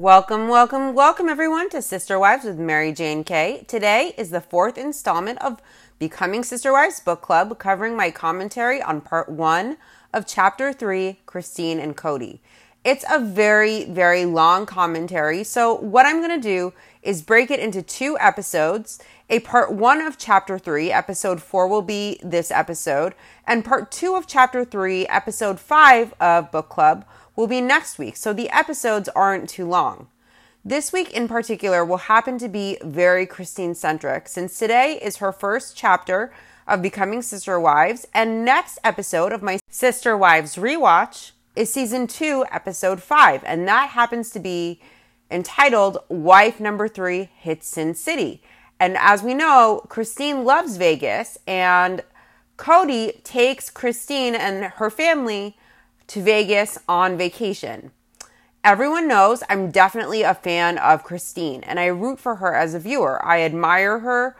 Welcome, 0.00 0.46
welcome, 0.46 0.94
welcome 0.94 1.28
everyone 1.28 1.70
to 1.70 1.82
Sister 1.82 2.20
Wives 2.20 2.44
with 2.44 2.56
Mary 2.56 2.92
Jane 2.92 3.24
Kay. 3.24 3.64
Today 3.66 4.14
is 4.16 4.30
the 4.30 4.40
fourth 4.40 4.78
installment 4.78 5.42
of 5.42 5.60
Becoming 5.98 6.44
Sister 6.44 6.72
Wives 6.72 7.00
Book 7.00 7.20
Club, 7.20 7.58
covering 7.58 7.96
my 7.96 8.12
commentary 8.12 8.80
on 8.80 9.00
part 9.00 9.28
one 9.28 9.76
of 10.14 10.24
chapter 10.24 10.72
three, 10.72 11.18
Christine 11.26 11.80
and 11.80 11.96
Cody. 11.96 12.40
It's 12.84 13.04
a 13.10 13.18
very, 13.18 13.86
very 13.86 14.24
long 14.24 14.66
commentary, 14.66 15.42
so 15.42 15.74
what 15.74 16.06
I'm 16.06 16.18
going 16.18 16.40
to 16.40 16.48
do 16.48 16.74
is 17.02 17.20
break 17.20 17.50
it 17.50 17.58
into 17.58 17.82
two 17.82 18.16
episodes. 18.20 19.00
A 19.28 19.40
part 19.40 19.72
one 19.72 20.00
of 20.00 20.16
chapter 20.16 20.60
three, 20.60 20.92
episode 20.92 21.42
four 21.42 21.66
will 21.66 21.82
be 21.82 22.20
this 22.22 22.52
episode, 22.52 23.16
and 23.48 23.64
part 23.64 23.90
two 23.90 24.14
of 24.14 24.28
chapter 24.28 24.64
three, 24.64 25.08
episode 25.08 25.58
five 25.58 26.14
of 26.20 26.52
Book 26.52 26.68
Club 26.68 27.04
will 27.38 27.46
be 27.46 27.60
next 27.60 28.00
week, 28.00 28.16
so 28.16 28.32
the 28.32 28.50
episodes 28.50 29.08
aren't 29.10 29.48
too 29.48 29.64
long. 29.64 30.08
This 30.64 30.92
week 30.92 31.12
in 31.12 31.28
particular 31.28 31.84
will 31.84 31.98
happen 31.98 32.36
to 32.38 32.48
be 32.48 32.78
very 32.82 33.26
Christine 33.26 33.76
centric 33.76 34.26
since 34.26 34.58
today 34.58 34.98
is 35.00 35.18
her 35.18 35.30
first 35.30 35.76
chapter 35.76 36.32
of 36.66 36.82
Becoming 36.82 37.22
Sister 37.22 37.60
Wives, 37.60 38.08
and 38.12 38.44
next 38.44 38.80
episode 38.82 39.32
of 39.32 39.40
my 39.40 39.60
Sister 39.70 40.16
Wives 40.16 40.56
rewatch 40.56 41.30
is 41.54 41.72
season 41.72 42.08
two, 42.08 42.44
episode 42.50 43.00
five, 43.00 43.44
and 43.46 43.68
that 43.68 43.90
happens 43.90 44.30
to 44.30 44.40
be 44.40 44.80
entitled 45.30 45.98
Wife 46.08 46.58
Number 46.58 46.88
Three 46.88 47.30
Hits 47.36 47.68
Sin 47.68 47.94
City. 47.94 48.42
And 48.80 48.96
as 48.98 49.22
we 49.22 49.32
know, 49.32 49.86
Christine 49.88 50.42
loves 50.44 50.76
Vegas, 50.76 51.38
and 51.46 52.02
Kody 52.56 53.22
takes 53.22 53.70
Christine 53.70 54.34
and 54.34 54.72
her 54.72 54.90
family 54.90 55.56
to 56.08 56.22
Vegas 56.22 56.78
on 56.88 57.16
vacation. 57.16 57.92
Everyone 58.64 59.06
knows 59.06 59.42
I'm 59.48 59.70
definitely 59.70 60.22
a 60.22 60.34
fan 60.34 60.78
of 60.78 61.04
Christine 61.04 61.62
and 61.62 61.78
I 61.78 61.86
root 61.86 62.18
for 62.18 62.36
her 62.36 62.54
as 62.54 62.74
a 62.74 62.80
viewer. 62.80 63.24
I 63.24 63.42
admire 63.42 64.00
her 64.00 64.36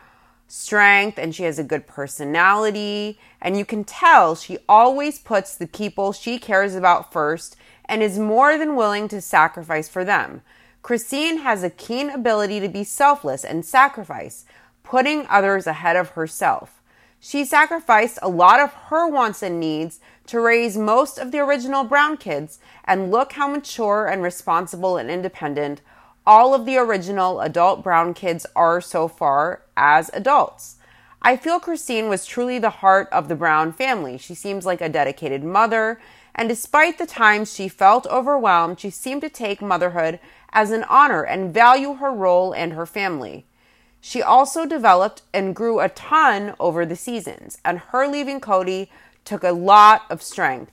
strength 0.49 1.19
and 1.19 1.35
she 1.35 1.45
has 1.45 1.59
a 1.59 1.65
good 1.65 1.87
personality. 1.87 3.19
And 3.41 3.57
you 3.57 3.65
can 3.65 3.85
tell 3.85 4.35
she 4.35 4.59
always 4.69 5.19
puts 5.19 5.55
the 5.55 5.67
people 5.67 6.13
she 6.13 6.39
cares 6.39 6.75
about 6.75 7.13
first 7.13 7.57
and 7.85 8.03
is 8.03 8.19
more 8.19 8.59
than 8.59 8.77
willing 8.77 9.09
to 9.09 9.21
sacrifice 9.21 9.89
for 9.89 10.05
them. 10.05 10.43
Christine 10.83 11.39
has 11.39 11.63
a 11.63 11.71
keen 11.71 12.11
ability 12.11 12.61
to 12.61 12.69
be 12.69 12.85
selfless 12.85 13.45
and 13.45 13.65
sacrifice, 13.65 14.45
putting 14.83 15.27
others 15.29 15.67
ahead 15.67 15.97
of 15.97 16.11
herself. 16.11 16.78
She 17.21 17.45
sacrificed 17.45 18.19
a 18.23 18.29
lot 18.29 18.61
of 18.61 18.73
her 18.73 19.09
wants 19.09 19.43
and 19.43 19.59
needs 19.59 20.01
to 20.27 20.41
raise 20.41 20.77
most 20.77 21.19
of 21.19 21.33
the 21.33 21.41
original 21.41 21.85
Brown 21.85 22.17
kids, 22.17 22.59
and 22.85 23.11
look 23.11 23.33
how 23.33 23.49
mature 23.49 24.07
and 24.07 24.23
responsible 24.23 24.97
and 24.97 25.11
independent 25.11 25.81
all 26.29 26.55
of 26.55 26.67
the 26.67 26.77
original 26.77 27.41
adult 27.41 27.83
Brown 27.83 28.13
kids 28.13 28.45
are 28.55 28.83
so 28.83 29.09
far 29.09 29.63
as 29.79 30.11
adults. 30.13 30.77
I 31.23 31.37
feel 31.37 31.59
Christine 31.59 32.11
was 32.11 32.27
truly 32.27 32.59
the 32.59 32.69
heart 32.69 33.09
of 33.11 33.29
the 33.29 33.35
Brown 33.35 33.73
family. 33.73 34.19
She 34.19 34.35
seems 34.35 34.67
like 34.67 34.83
a 34.83 34.91
dedicated 34.91 35.43
mother, 35.43 35.99
and 36.35 36.47
despite 36.47 36.99
the 36.99 37.07
times 37.07 37.53
she 37.53 37.67
felt 37.67 38.07
overwhelmed, 38.09 38.79
she 38.79 38.91
seemed 38.91 39.23
to 39.23 39.31
take 39.31 39.63
motherhood 39.63 40.21
as 40.53 40.71
an 40.71 40.85
honor 40.85 41.23
and 41.23 41.53
value 41.53 41.95
her 41.95 42.13
role 42.13 42.53
and 42.53 42.75
her 42.75 42.87
family. 42.87 43.47
She 44.01 44.23
also 44.23 44.67
developed 44.67 45.23
and 45.33 45.57
grew 45.57 45.81
a 45.81 45.89
ton 45.89 46.55
over 46.61 46.87
the 46.87 46.97
seasons, 46.97 47.59
and 47.65 47.79
her 47.79 48.07
leaving 48.07 48.41
Kody 48.41 48.89
took 49.25 49.45
a 49.45 49.53
lot 49.53 50.03
of 50.11 50.23
strength. 50.23 50.73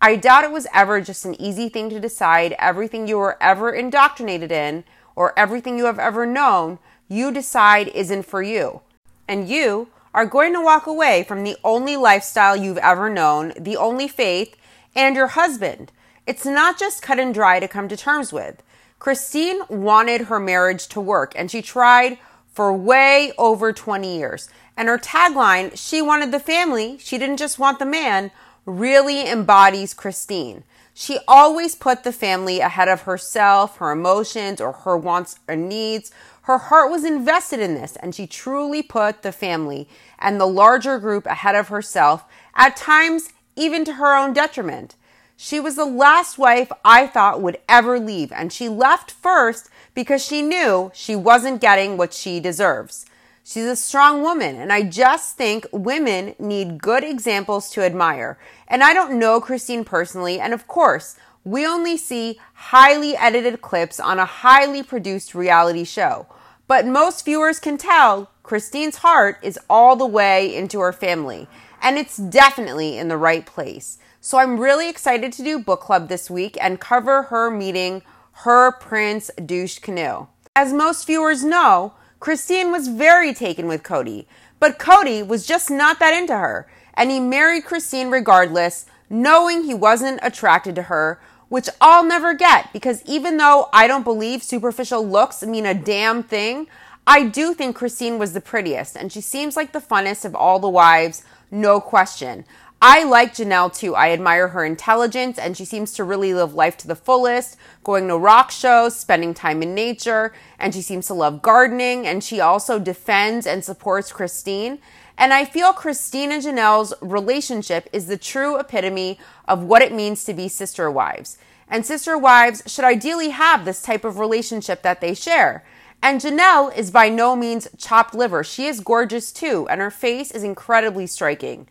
I 0.00 0.16
doubt 0.16 0.44
it 0.44 0.52
was 0.52 0.66
ever 0.74 1.00
just 1.00 1.24
an 1.24 1.40
easy 1.40 1.68
thing 1.68 1.88
to 1.90 2.00
decide 2.00 2.54
everything 2.58 3.08
you 3.08 3.16
were 3.16 3.42
ever 3.42 3.72
indoctrinated 3.72 4.52
in 4.52 4.84
or 5.16 5.38
everything 5.38 5.78
you 5.78 5.86
have 5.86 5.98
ever 5.98 6.26
known, 6.26 6.78
you 7.08 7.32
decide 7.32 7.88
isn't 7.88 8.24
for 8.24 8.42
you. 8.42 8.82
And 9.26 9.48
you 9.48 9.88
are 10.12 10.26
going 10.26 10.52
to 10.52 10.60
walk 10.60 10.86
away 10.86 11.24
from 11.24 11.42
the 11.42 11.56
only 11.64 11.96
lifestyle 11.96 12.56
you've 12.56 12.78
ever 12.78 13.08
known, 13.08 13.52
the 13.58 13.76
only 13.76 14.08
faith, 14.08 14.56
and 14.94 15.16
your 15.16 15.28
husband. 15.28 15.90
It's 16.26 16.44
not 16.44 16.78
just 16.78 17.02
cut 17.02 17.18
and 17.18 17.32
dry 17.32 17.60
to 17.60 17.68
come 17.68 17.88
to 17.88 17.96
terms 17.96 18.32
with. 18.32 18.62
Christine 18.98 19.60
wanted 19.68 20.22
her 20.22 20.40
marriage 20.40 20.86
to 20.88 21.00
work 21.00 21.32
and 21.36 21.50
she 21.50 21.60
tried 21.62 22.18
for 22.54 22.72
way 22.72 23.32
over 23.36 23.72
20 23.72 24.16
years. 24.16 24.48
And 24.76 24.88
her 24.88 24.98
tagline, 24.98 25.76
she 25.76 26.00
wanted 26.00 26.32
the 26.32 26.40
family, 26.40 26.96
she 26.98 27.18
didn't 27.18 27.36
just 27.36 27.58
want 27.58 27.78
the 27.78 27.84
man, 27.84 28.30
really 28.64 29.28
embodies 29.28 29.92
Christine. 29.92 30.64
She 30.94 31.18
always 31.26 31.74
put 31.74 32.04
the 32.04 32.12
family 32.12 32.60
ahead 32.60 32.88
of 32.88 33.02
herself, 33.02 33.78
her 33.78 33.90
emotions, 33.90 34.60
or 34.60 34.72
her 34.72 34.96
wants 34.96 35.40
or 35.48 35.56
needs. 35.56 36.12
Her 36.42 36.58
heart 36.58 36.90
was 36.90 37.04
invested 37.04 37.58
in 37.58 37.74
this, 37.74 37.96
and 37.96 38.14
she 38.14 38.28
truly 38.28 38.80
put 38.80 39.22
the 39.22 39.32
family 39.32 39.88
and 40.20 40.40
the 40.40 40.46
larger 40.46 41.00
group 41.00 41.26
ahead 41.26 41.56
of 41.56 41.68
herself, 41.68 42.24
at 42.54 42.76
times 42.76 43.30
even 43.56 43.84
to 43.84 43.94
her 43.94 44.16
own 44.16 44.32
detriment. 44.32 44.94
She 45.36 45.58
was 45.58 45.74
the 45.74 45.84
last 45.84 46.38
wife 46.38 46.70
I 46.84 47.08
thought 47.08 47.42
would 47.42 47.58
ever 47.68 47.98
leave, 47.98 48.30
and 48.30 48.52
she 48.52 48.68
left 48.68 49.10
first 49.10 49.68
because 49.94 50.24
she 50.24 50.42
knew 50.42 50.90
she 50.94 51.16
wasn't 51.16 51.60
getting 51.60 51.96
what 51.96 52.12
she 52.12 52.40
deserves. 52.40 53.06
She's 53.46 53.66
a 53.66 53.76
strong 53.76 54.22
woman, 54.22 54.56
and 54.56 54.72
I 54.72 54.82
just 54.82 55.36
think 55.36 55.66
women 55.70 56.34
need 56.38 56.80
good 56.80 57.04
examples 57.04 57.68
to 57.70 57.82
admire. 57.82 58.38
And 58.66 58.82
I 58.82 58.94
don't 58.94 59.18
know 59.18 59.40
Christine 59.40 59.84
personally, 59.84 60.40
and 60.40 60.54
of 60.54 60.66
course, 60.66 61.16
we 61.44 61.66
only 61.66 61.98
see 61.98 62.40
highly 62.54 63.14
edited 63.16 63.60
clips 63.60 64.00
on 64.00 64.18
a 64.18 64.24
highly 64.24 64.82
produced 64.82 65.34
reality 65.34 65.84
show. 65.84 66.26
But 66.66 66.86
most 66.86 67.26
viewers 67.26 67.60
can 67.60 67.76
tell 67.76 68.30
Christine's 68.42 68.96
heart 68.96 69.38
is 69.42 69.58
all 69.68 69.94
the 69.94 70.06
way 70.06 70.56
into 70.56 70.80
her 70.80 70.92
family, 70.92 71.46
and 71.82 71.98
it's 71.98 72.16
definitely 72.16 72.96
in 72.96 73.08
the 73.08 73.18
right 73.18 73.44
place. 73.44 73.98
So 74.22 74.38
I'm 74.38 74.58
really 74.58 74.88
excited 74.88 75.34
to 75.34 75.44
do 75.44 75.58
book 75.58 75.80
club 75.80 76.08
this 76.08 76.30
week 76.30 76.56
and 76.58 76.80
cover 76.80 77.24
her 77.24 77.50
meeting 77.50 78.00
her 78.42 78.72
prince 78.72 79.30
douche 79.44 79.78
canoe. 79.78 80.26
As 80.56 80.72
most 80.72 81.06
viewers 81.06 81.44
know, 81.44 81.94
Christine 82.20 82.70
was 82.70 82.88
very 82.88 83.34
taken 83.34 83.66
with 83.66 83.82
Kody, 83.82 84.26
but 84.60 84.78
Kody 84.78 85.26
was 85.26 85.46
just 85.46 85.70
not 85.70 85.98
that 85.98 86.14
into 86.14 86.36
her, 86.36 86.66
and 86.94 87.10
he 87.10 87.20
married 87.20 87.64
Christine 87.64 88.10
regardless, 88.10 88.86
knowing 89.10 89.64
he 89.64 89.74
wasn't 89.74 90.20
attracted 90.22 90.74
to 90.74 90.82
her, 90.82 91.20
which 91.48 91.68
I'll 91.80 92.04
never 92.04 92.34
get 92.34 92.72
because 92.72 93.02
even 93.04 93.36
though 93.36 93.68
I 93.72 93.86
don't 93.86 94.04
believe 94.04 94.42
superficial 94.42 95.06
looks 95.06 95.42
mean 95.42 95.66
a 95.66 95.74
damn 95.74 96.22
thing, 96.22 96.66
I 97.06 97.24
do 97.24 97.52
think 97.52 97.76
Christine 97.76 98.18
was 98.18 98.32
the 98.32 98.40
prettiest, 98.40 98.96
and 98.96 99.12
she 99.12 99.20
seems 99.20 99.56
like 99.56 99.72
the 99.72 99.80
funnest 99.80 100.24
of 100.24 100.34
all 100.34 100.58
the 100.58 100.68
wives, 100.68 101.22
no 101.50 101.80
question. 101.80 102.44
I 102.86 103.04
like 103.04 103.32
Janelle 103.32 103.74
too. 103.74 103.94
I 103.94 104.10
admire 104.10 104.48
her 104.48 104.62
intelligence 104.62 105.38
and 105.38 105.56
she 105.56 105.64
seems 105.64 105.94
to 105.94 106.04
really 106.04 106.34
live 106.34 106.52
life 106.52 106.76
to 106.76 106.86
the 106.86 106.94
fullest, 106.94 107.56
going 107.82 108.08
to 108.08 108.18
rock 108.18 108.50
shows, 108.50 108.94
spending 108.94 109.32
time 109.32 109.62
in 109.62 109.74
nature, 109.74 110.34
and 110.58 110.74
she 110.74 110.82
seems 110.82 111.06
to 111.06 111.14
love 111.14 111.40
gardening 111.40 112.06
and 112.06 112.22
she 112.22 112.40
also 112.40 112.78
defends 112.78 113.46
and 113.46 113.64
supports 113.64 114.12
Christine. 114.12 114.80
And 115.16 115.32
I 115.32 115.46
feel 115.46 115.72
Christine 115.72 116.30
and 116.30 116.42
Janelle's 116.42 116.92
relationship 117.00 117.88
is 117.90 118.04
the 118.04 118.18
true 118.18 118.58
epitome 118.58 119.18
of 119.48 119.62
what 119.62 119.80
it 119.80 119.90
means 119.90 120.22
to 120.26 120.34
be 120.34 120.46
sister 120.46 120.90
wives. 120.90 121.38
And 121.70 121.86
sister 121.86 122.18
wives 122.18 122.62
should 122.66 122.84
ideally 122.84 123.30
have 123.30 123.64
this 123.64 123.80
type 123.80 124.04
of 124.04 124.18
relationship 124.18 124.82
that 124.82 125.00
they 125.00 125.14
share. 125.14 125.64
And 126.02 126.20
Janelle 126.20 126.76
is 126.76 126.90
by 126.90 127.08
no 127.08 127.34
means 127.34 127.66
chopped 127.78 128.14
liver. 128.14 128.44
She 128.44 128.66
is 128.66 128.80
gorgeous 128.80 129.32
too, 129.32 129.66
and 129.70 129.80
her 129.80 129.90
face 129.90 130.30
is 130.30 130.42
incredibly 130.42 131.06
striking. 131.06 131.66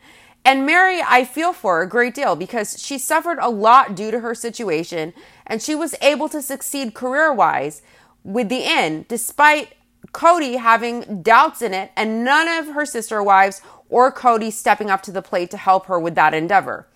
And 0.45 0.65
Meri, 0.65 1.01
I 1.01 1.23
feel 1.23 1.53
for 1.53 1.81
a 1.81 1.87
great 1.87 2.13
deal 2.13 2.35
because 2.35 2.81
she 2.81 2.97
suffered 2.97 3.39
a 3.41 3.49
lot 3.49 3.95
due 3.95 4.11
to 4.11 4.19
her 4.19 4.35
situation 4.35 5.13
and 5.47 5.61
she 5.61 5.73
was 5.73 5.95
able 6.01 6.27
to 6.29 6.41
succeed 6.41 6.93
career 6.93 7.33
wise 7.33 7.81
with 8.23 8.49
the 8.49 8.63
inn 8.65 9.05
despite 9.07 9.75
Kody 10.11 10.59
having 10.59 11.21
doubts 11.21 11.61
in 11.61 11.73
it 11.73 11.91
and 11.95 12.25
none 12.25 12.47
of 12.47 12.73
her 12.75 12.85
sister 12.85 13.23
wives 13.23 13.61
or 13.89 14.11
Kody 14.11 14.51
stepping 14.51 14.89
up 14.89 15.01
to 15.03 15.11
the 15.11 15.21
plate 15.21 15.49
to 15.51 15.57
help 15.57 15.85
her 15.85 15.99
with 15.99 16.15
that 16.15 16.33
endeavor. 16.33 16.87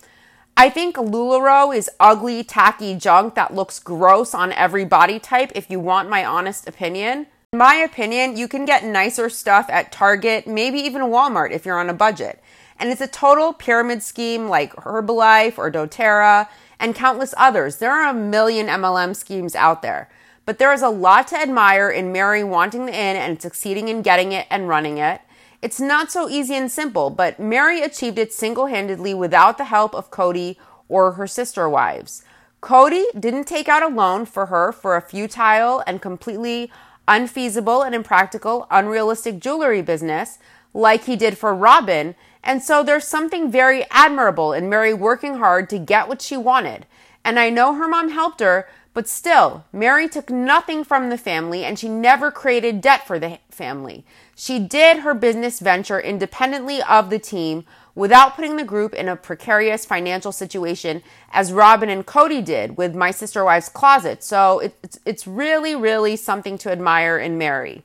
I 0.56 0.68
think 0.68 0.96
LuLaRoe 0.96 1.74
is 1.74 1.88
ugly, 2.00 2.42
tacky 2.42 2.96
junk 2.96 3.34
that 3.36 3.54
looks 3.54 3.78
gross 3.78 4.34
on 4.34 4.52
every 4.52 4.84
body 4.84 5.20
type 5.20 5.52
if 5.54 5.70
you 5.70 5.80
want 5.80 6.10
my 6.10 6.24
honest 6.24 6.68
opinion. 6.68 7.28
In 7.52 7.60
my 7.60 7.76
opinion, 7.76 8.36
you 8.36 8.48
can 8.48 8.64
get 8.64 8.84
nicer 8.84 9.30
stuff 9.30 9.70
at 9.70 9.92
Target, 9.92 10.46
maybe 10.46 10.80
even 10.80 11.02
Walmart 11.02 11.52
if 11.52 11.64
you're 11.64 11.78
on 11.78 11.88
a 11.88 11.94
budget. 11.94 12.42
And 12.78 12.90
it's 12.90 13.00
a 13.00 13.08
total 13.08 13.52
pyramid 13.52 14.02
scheme 14.02 14.48
like 14.48 14.74
Herbalife 14.76 15.58
or 15.58 15.70
doTERRA 15.70 16.48
and 16.78 16.94
countless 16.94 17.34
others. 17.36 17.76
There 17.76 17.92
are 17.92 18.08
a 18.08 18.14
million 18.14 18.68
MLM 18.68 19.16
schemes 19.16 19.54
out 19.54 19.82
there. 19.82 20.08
But 20.44 20.58
there 20.58 20.72
is 20.72 20.82
a 20.82 20.88
lot 20.88 21.28
to 21.28 21.36
admire 21.36 21.90
in 21.90 22.12
Meri 22.12 22.42
wanting 22.42 22.86
the 22.86 22.94
inn 22.94 23.16
and 23.16 23.42
succeeding 23.42 23.88
in 23.88 24.02
getting 24.02 24.32
it 24.32 24.46
and 24.50 24.68
running 24.68 24.98
it. 24.98 25.20
It's 25.60 25.80
not 25.80 26.12
so 26.12 26.28
easy 26.28 26.54
and 26.54 26.70
simple, 26.70 27.10
but 27.10 27.40
Meri 27.40 27.82
achieved 27.82 28.18
it 28.18 28.32
single 28.32 28.66
handedly 28.66 29.12
without 29.12 29.58
the 29.58 29.64
help 29.64 29.94
of 29.94 30.10
Kody 30.10 30.56
or 30.88 31.12
her 31.12 31.26
sister 31.26 31.68
wives. 31.68 32.22
Kody 32.62 33.04
didn't 33.18 33.44
take 33.44 33.68
out 33.68 33.82
a 33.82 33.88
loan 33.88 34.24
for 34.24 34.46
her 34.46 34.72
for 34.72 34.96
a 34.96 35.02
futile 35.02 35.82
and 35.86 36.00
completely 36.00 36.70
unfeasible 37.06 37.82
and 37.82 37.94
impractical, 37.94 38.66
unrealistic 38.70 39.40
jewelry 39.40 39.82
business 39.82 40.38
like 40.74 41.04
he 41.04 41.16
did 41.16 41.36
for 41.36 41.54
Robyn. 41.54 42.14
And 42.42 42.62
so 42.62 42.82
there's 42.82 43.06
something 43.06 43.50
very 43.50 43.84
admirable 43.90 44.52
in 44.52 44.68
Meri 44.68 44.94
working 44.94 45.38
hard 45.38 45.68
to 45.70 45.78
get 45.78 46.08
what 46.08 46.22
she 46.22 46.36
wanted. 46.36 46.86
And 47.24 47.38
I 47.38 47.50
know 47.50 47.74
her 47.74 47.88
mom 47.88 48.10
helped 48.10 48.40
her, 48.40 48.68
but 48.94 49.08
still, 49.08 49.64
Meri 49.72 50.08
took 50.08 50.30
nothing 50.30 50.82
from 50.82 51.08
the 51.08 51.18
family 51.18 51.64
and 51.64 51.78
she 51.78 51.88
never 51.88 52.30
created 52.30 52.80
debt 52.80 53.06
for 53.06 53.18
the 53.18 53.38
family. 53.50 54.04
She 54.34 54.58
did 54.58 54.98
her 54.98 55.14
business 55.14 55.60
venture 55.60 56.00
independently 56.00 56.82
of 56.82 57.10
the 57.10 57.18
team 57.18 57.64
without 57.94 58.36
putting 58.36 58.56
the 58.56 58.64
group 58.64 58.94
in 58.94 59.08
a 59.08 59.16
precarious 59.16 59.84
financial 59.84 60.32
situation 60.32 61.02
as 61.32 61.52
Robyn 61.52 61.88
and 61.88 62.06
Kody 62.06 62.44
did 62.44 62.76
with 62.76 62.94
My 62.94 63.10
Sister 63.10 63.44
Wives 63.44 63.68
Closet. 63.68 64.22
So 64.22 64.60
it's, 64.60 64.98
it's 65.04 65.26
really, 65.26 65.74
really 65.74 66.16
something 66.16 66.56
to 66.58 66.70
admire 66.70 67.18
in 67.18 67.36
Meri. 67.36 67.82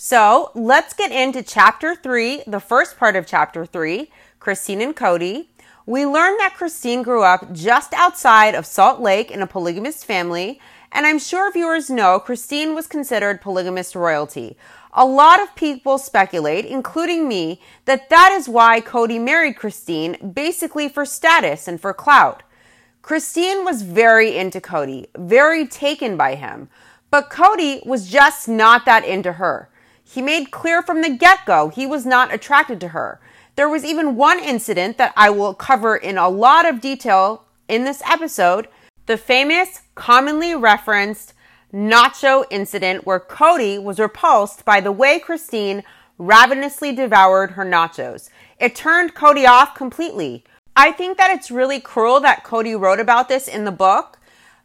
So 0.00 0.52
let's 0.54 0.94
get 0.94 1.10
into 1.10 1.42
chapter 1.42 1.96
three, 1.96 2.44
the 2.46 2.60
first 2.60 2.96
part 2.98 3.16
of 3.16 3.26
chapter 3.26 3.66
three, 3.66 4.12
Christine 4.38 4.80
and 4.80 4.94
Kody. 4.94 5.48
We 5.86 6.06
learned 6.06 6.38
that 6.38 6.54
Christine 6.54 7.02
grew 7.02 7.24
up 7.24 7.52
just 7.52 7.92
outside 7.94 8.54
of 8.54 8.64
Salt 8.64 9.00
Lake 9.00 9.32
in 9.32 9.42
a 9.42 9.46
polygamous 9.48 10.04
family, 10.04 10.60
and 10.92 11.04
I'm 11.04 11.18
sure 11.18 11.50
viewers 11.50 11.90
know 11.90 12.20
Christine 12.20 12.76
was 12.76 12.86
considered 12.86 13.40
polygamous 13.40 13.96
royalty. 13.96 14.56
A 14.92 15.04
lot 15.04 15.42
of 15.42 15.56
people 15.56 15.98
speculate, 15.98 16.64
including 16.64 17.26
me, 17.26 17.60
that 17.86 18.08
that 18.08 18.30
is 18.30 18.48
why 18.48 18.80
Kody 18.80 19.20
married 19.20 19.56
Christine, 19.56 20.30
basically 20.32 20.88
for 20.88 21.04
status 21.04 21.66
and 21.66 21.80
for 21.80 21.92
clout. 21.92 22.44
Christine 23.02 23.64
was 23.64 23.82
very 23.82 24.36
into 24.36 24.60
Kody, 24.60 25.06
very 25.16 25.66
taken 25.66 26.16
by 26.16 26.36
him, 26.36 26.68
but 27.10 27.30
Cody 27.30 27.82
was 27.84 28.08
just 28.08 28.46
not 28.48 28.84
that 28.84 29.04
into 29.04 29.32
her. 29.32 29.68
He 30.10 30.22
made 30.22 30.50
clear 30.50 30.82
from 30.82 31.02
the 31.02 31.10
get 31.10 31.44
go 31.44 31.68
he 31.68 31.86
was 31.86 32.06
not 32.06 32.32
attracted 32.32 32.80
to 32.80 32.88
her. 32.88 33.20
There 33.56 33.68
was 33.68 33.84
even 33.84 34.16
one 34.16 34.38
incident 34.38 34.96
that 34.96 35.12
I 35.16 35.30
will 35.30 35.52
cover 35.52 35.96
in 35.96 36.16
a 36.16 36.28
lot 36.28 36.66
of 36.66 36.80
detail 36.80 37.44
in 37.68 37.84
this 37.84 38.02
episode 38.08 38.68
the 39.06 39.16
famous, 39.16 39.82
commonly 39.94 40.54
referenced 40.54 41.34
nacho 41.72 42.44
incident 42.50 43.06
where 43.06 43.20
Kody 43.20 43.82
was 43.82 43.98
repulsed 43.98 44.64
by 44.64 44.80
the 44.80 44.92
way 44.92 45.18
Christine 45.18 45.82
ravenously 46.18 46.94
devoured 46.94 47.52
her 47.52 47.64
nachos. 47.64 48.30
It 48.58 48.74
turned 48.74 49.14
Kody 49.14 49.46
off 49.46 49.74
completely. 49.74 50.44
I 50.76 50.92
think 50.92 51.18
that 51.18 51.30
it's 51.30 51.50
really 51.50 51.80
cruel 51.80 52.20
that 52.20 52.44
Kody 52.44 52.78
wrote 52.78 53.00
about 53.00 53.28
this 53.28 53.48
in 53.48 53.64
the 53.64 53.72
book 53.72 54.17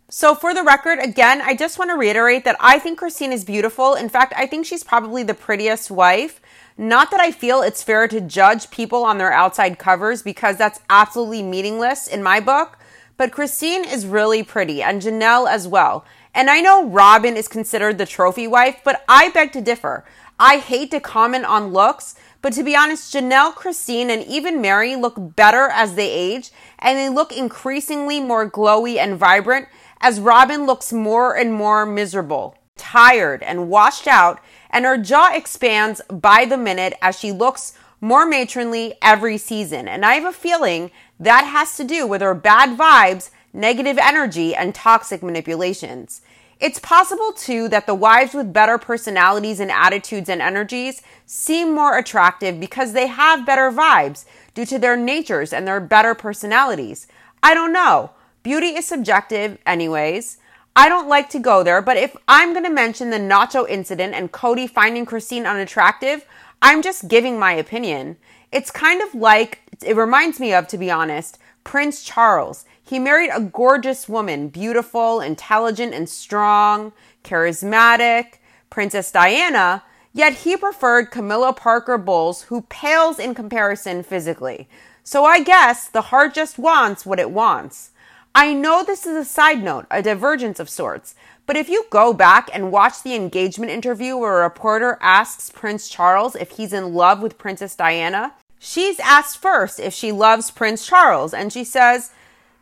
so, 0.09 0.35
for 0.35 0.53
the 0.53 0.63
record, 0.63 0.99
again, 0.99 1.41
I 1.41 1.55
just 1.55 1.79
want 1.79 1.89
to 1.89 1.95
reiterate 1.95 2.45
that 2.45 2.57
I 2.59 2.77
think 2.77 2.99
Christine 2.99 3.31
is 3.31 3.43
beautiful. 3.43 3.95
In 3.95 4.09
fact, 4.09 4.33
I 4.37 4.45
think 4.45 4.65
she's 4.65 4.83
probably 4.83 5.23
the 5.23 5.33
prettiest 5.33 5.89
wife. 5.89 6.39
Not 6.77 7.09
that 7.11 7.19
I 7.19 7.31
feel 7.31 7.61
it's 7.61 7.83
fair 7.83 8.07
to 8.07 8.21
judge 8.21 8.69
people 8.69 9.03
on 9.03 9.17
their 9.17 9.31
outside 9.31 9.79
covers 9.79 10.21
because 10.21 10.57
that's 10.57 10.81
absolutely 10.89 11.41
meaningless 11.41 12.07
in 12.07 12.21
my 12.21 12.39
book. 12.39 12.77
But 13.15 13.31
Christine 13.31 13.85
is 13.85 14.05
really 14.05 14.43
pretty 14.43 14.81
and 14.81 15.01
Janelle 15.01 15.49
as 15.49 15.67
well. 15.67 16.03
And 16.33 16.49
I 16.49 16.61
know 16.61 16.85
Robyn 16.85 17.37
is 17.37 17.47
considered 17.47 17.97
the 17.97 18.07
trophy 18.07 18.47
wife, 18.47 18.81
but 18.83 19.03
I 19.07 19.29
beg 19.29 19.51
to 19.53 19.61
differ. 19.61 20.03
I 20.39 20.57
hate 20.57 20.89
to 20.91 20.99
comment 20.99 21.45
on 21.45 21.71
looks, 21.71 22.15
but 22.41 22.53
to 22.53 22.63
be 22.63 22.75
honest, 22.75 23.13
Janelle, 23.13 23.53
Christine, 23.53 24.09
and 24.09 24.23
even 24.25 24.61
Meri 24.61 24.95
look 24.95 25.35
better 25.35 25.69
as 25.69 25.93
they 25.93 26.09
age, 26.09 26.51
and 26.79 26.97
they 26.97 27.07
look 27.07 27.31
increasingly 27.31 28.19
more 28.19 28.49
glowy 28.49 28.97
and 28.97 29.17
vibrant 29.17 29.67
as 30.03 30.19
Robyn 30.19 30.65
looks 30.65 30.91
more 30.91 31.35
and 31.35 31.53
more 31.53 31.85
miserable, 31.85 32.57
tired, 32.75 33.41
and 33.41 33.69
washed 33.69 34.05
out, 34.05 34.41
and 34.69 34.83
her 34.83 34.97
jaw 34.97 35.31
expands 35.33 36.01
by 36.09 36.43
the 36.43 36.57
minute 36.57 36.93
as 37.01 37.17
she 37.17 37.31
looks 37.31 37.73
more 38.01 38.25
matronly 38.25 38.95
every 39.01 39.37
season. 39.37 39.87
And 39.87 40.05
I 40.05 40.15
have 40.15 40.25
a 40.25 40.33
feeling 40.33 40.91
that 41.21 41.45
has 41.45 41.77
to 41.77 41.85
do 41.85 42.05
with 42.05 42.21
her 42.21 42.35
bad 42.35 42.77
vibes, 42.77 43.29
negative 43.53 43.97
energy, 43.97 44.53
and 44.53 44.75
toxic 44.75 45.23
manipulations. 45.23 46.21
It's 46.59 46.79
possible 46.79 47.31
too 47.31 47.69
that 47.69 47.85
the 47.85 47.95
wives 47.95 48.33
with 48.33 48.51
better 48.51 48.77
personalities 48.77 49.61
and 49.61 49.71
attitudes 49.71 50.27
and 50.27 50.41
energies 50.41 51.01
seem 51.25 51.73
more 51.73 51.97
attractive 51.97 52.59
because 52.59 52.91
they 52.91 53.07
have 53.07 53.45
better 53.45 53.71
vibes 53.71 54.25
due 54.53 54.65
to 54.65 54.77
their 54.77 54.97
natures 54.97 55.53
and 55.53 55.65
their 55.65 55.79
better 55.79 56.13
personalities. 56.13 57.07
I 57.41 57.53
don't 57.53 57.71
know. 57.71 58.11
Beauty 58.43 58.75
is 58.75 58.85
subjective, 58.85 59.57
anyways. 59.65 60.37
I 60.75 60.89
don't 60.89 61.07
like 61.07 61.29
to 61.29 61.39
go 61.39 61.63
there, 61.63 61.81
but 61.81 61.95
if 61.95 62.15
I'm 62.27 62.51
going 62.51 62.65
to 62.65 62.69
mention 62.69 63.09
the 63.09 63.17
Nacho 63.17 63.67
incident 63.69 64.13
and 64.13 64.33
Kody 64.33 64.69
finding 64.69 65.05
Christine 65.05 65.45
unattractive, 65.45 66.25
I'm 66.61 66.81
just 66.81 67.07
giving 67.07 67.39
my 67.39 67.53
opinion. 67.53 68.17
It's 68.51 68.69
kind 68.69 69.01
of 69.01 69.15
like, 69.15 69.61
it 69.85 69.95
reminds 69.95 70.41
me 70.41 70.53
of, 70.53 70.67
to 70.67 70.77
be 70.77 70.91
honest, 70.91 71.37
Prince 71.63 72.03
Charles. 72.03 72.65
He 72.83 72.99
married 72.99 73.29
a 73.33 73.39
gorgeous 73.39 74.09
woman, 74.09 74.49
beautiful, 74.49 75.21
intelligent, 75.21 75.93
and 75.93 76.09
strong, 76.09 76.91
charismatic, 77.23 78.39
Princess 78.69 79.09
Diana, 79.09 79.83
yet 80.11 80.33
he 80.33 80.57
preferred 80.57 81.11
Camilla 81.11 81.53
Parker 81.53 81.97
Bowles, 81.97 82.43
who 82.43 82.63
pales 82.63 83.19
in 83.19 83.33
comparison 83.33 84.03
physically. 84.03 84.67
So 85.03 85.23
I 85.23 85.43
guess 85.43 85.87
the 85.87 86.01
heart 86.01 86.33
just 86.33 86.57
wants 86.57 87.05
what 87.05 87.19
it 87.19 87.31
wants. 87.31 87.91
I 88.35 88.53
know 88.53 88.83
this 88.83 89.05
is 89.05 89.15
a 89.15 89.25
side 89.29 89.63
note, 89.63 89.85
a 89.91 90.01
divergence 90.01 90.59
of 90.59 90.69
sorts, 90.69 91.13
but 91.45 91.55
if 91.55 91.69
you 91.69 91.85
go 91.91 92.13
back 92.13 92.49
and 92.51 92.71
watch 92.71 93.03
the 93.03 93.13
engagement 93.13 93.71
interview 93.71 94.17
where 94.17 94.39
a 94.39 94.43
reporter 94.43 94.97
asks 95.01 95.51
Prince 95.51 95.87
Charles 95.87 96.35
if 96.35 96.51
he's 96.51 96.73
in 96.73 96.95
love 96.95 97.21
with 97.21 97.37
Princess 97.37 97.75
Diana, 97.75 98.33
she's 98.57 98.99
asked 98.99 99.37
first 99.37 99.79
if 99.79 99.93
she 99.93 100.11
loves 100.11 100.49
Prince 100.49 100.83
Charles, 100.83 101.31
and 101.31 101.53
she 101.53 101.63
says, 101.63 102.11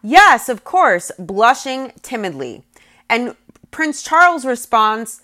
Yes, 0.04 0.50
of 0.50 0.66
course, 0.66 1.12
blushing 1.18 1.94
timidly. 2.02 2.64
And 3.08 3.36
Prince 3.70 4.04
Charles 4.04 4.46
responds, 4.46 5.22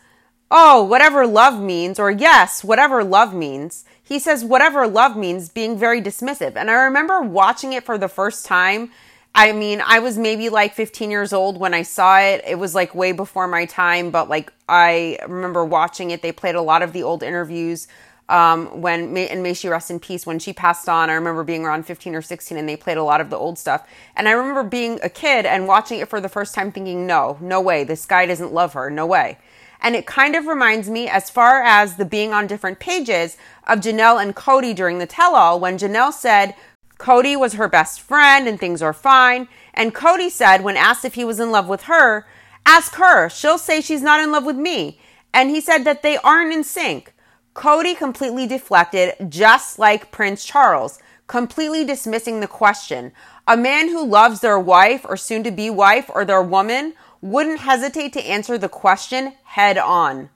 Oh, 0.49 0.81
whatever 0.81 1.27
love 1.27 1.59
means, 1.59 1.99
or 1.99 2.09
yes, 2.09 2.63
whatever 2.63 3.03
love 3.03 3.33
means. 3.33 3.83
He 4.01 4.17
says 4.17 4.45
whatever 4.45 4.87
love 4.87 5.17
means, 5.17 5.49
being 5.49 5.77
very 5.77 6.01
dismissive. 6.01 6.55
And 6.55 6.71
I 6.71 6.75
remember 6.75 7.21
watching 7.21 7.73
it 7.73 7.83
for 7.83 7.97
the 7.97 8.07
first 8.07 8.45
time 8.45 8.91
I 9.37 9.51
mean, 9.51 9.83
I 9.85 9.99
was 9.99 10.17
maybe 10.17 10.49
like 10.49 10.73
15 10.73 11.11
years 11.11 11.31
old 11.31 11.59
when 11.59 11.75
I 11.75 11.83
saw 11.83 12.19
it. 12.19 12.43
It 12.47 12.57
was 12.57 12.73
like 12.73 12.95
way 12.95 13.11
before 13.11 13.47
my 13.47 13.65
time, 13.65 14.09
but 14.09 14.29
like 14.29 14.51
I 14.67 15.19
remember 15.27 15.63
watching 15.63 16.09
it. 16.09 16.23
They 16.23 16.31
played 16.31 16.55
a 16.55 16.61
lot 16.61 16.81
of 16.81 16.91
the 16.91 17.03
old 17.03 17.21
interviews 17.21 17.87
um, 18.29 18.81
when, 18.81 19.15
and 19.15 19.43
may 19.43 19.53
she 19.53 19.69
rest 19.69 19.91
in 19.91 19.99
peace, 19.99 20.25
when 20.25 20.39
she 20.39 20.53
passed 20.53 20.89
on. 20.89 21.11
I 21.11 21.13
remember 21.13 21.43
being 21.43 21.65
around 21.65 21.85
15 21.85 22.15
or 22.15 22.23
16 22.23 22.57
and 22.57 22.67
they 22.67 22.75
played 22.75 22.97
a 22.97 23.03
lot 23.03 23.21
of 23.21 23.29
the 23.29 23.37
old 23.37 23.59
stuff. 23.59 23.87
And 24.15 24.27
I 24.27 24.31
remember 24.31 24.63
being 24.63 24.99
a 25.03 25.09
kid 25.09 25.45
and 25.45 25.67
watching 25.67 25.99
it 25.99 26.09
for 26.09 26.19
the 26.19 26.29
first 26.29 26.55
time 26.55 26.71
thinking, 26.71 27.05
no, 27.05 27.37
no 27.39 27.61
way. 27.61 27.83
This 27.83 28.07
guy 28.07 28.25
doesn't 28.25 28.53
love 28.53 28.73
her. 28.73 28.89
No 28.89 29.05
way. 29.05 29.37
And 29.79 29.95
it 29.95 30.07
kind 30.07 30.35
of 30.35 30.47
reminds 30.47 30.89
me, 30.89 31.07
as 31.07 31.29
far 31.29 31.61
as 31.61 31.97
the 31.97 32.05
being 32.05 32.33
on 32.33 32.47
different 32.47 32.79
pages, 32.79 33.37
of 33.67 33.81
Janelle 33.81 34.19
and 34.19 34.35
Kody 34.35 34.75
during 34.75 34.97
the 34.97 35.05
tell 35.05 35.35
all 35.35 35.59
when 35.59 35.77
Janelle 35.77 36.11
said, 36.11 36.55
Kody 36.97 37.37
was 37.37 37.53
her 37.53 37.67
best 37.67 38.01
friend 38.01 38.47
and 38.47 38.59
things 38.59 38.81
are 38.81 38.93
fine. 38.93 39.47
And 39.73 39.93
Kody 39.93 40.29
said, 40.29 40.63
when 40.63 40.77
asked 40.77 41.05
if 41.05 41.13
he 41.13 41.25
was 41.25 41.39
in 41.39 41.51
love 41.51 41.67
with 41.67 41.83
her, 41.83 42.25
ask 42.65 42.95
her. 42.95 43.29
She'll 43.29 43.57
say 43.57 43.81
she's 43.81 44.01
not 44.01 44.19
in 44.19 44.31
love 44.31 44.45
with 44.45 44.55
me. 44.55 44.99
And 45.33 45.49
he 45.49 45.61
said 45.61 45.83
that 45.83 46.01
they 46.01 46.17
aren't 46.17 46.53
in 46.53 46.63
sync. 46.63 47.13
Kody 47.53 47.97
completely 47.97 48.47
deflected, 48.47 49.13
just 49.29 49.79
like 49.79 50.11
Prince 50.11 50.45
Charles, 50.45 50.99
completely 51.27 51.83
dismissing 51.83 52.39
the 52.39 52.47
question. 52.47 53.11
A 53.47 53.57
man 53.57 53.89
who 53.89 54.05
loves 54.05 54.41
their 54.41 54.59
wife 54.59 55.05
or 55.07 55.17
soon 55.17 55.43
to 55.43 55.51
be 55.51 55.69
wife 55.69 56.09
or 56.13 56.25
their 56.25 56.41
woman 56.41 56.93
wouldn't 57.21 57.61
hesitate 57.61 58.13
to 58.13 58.25
answer 58.25 58.57
the 58.57 58.69
question 58.69 59.33
head 59.43 59.77
on 59.77 60.29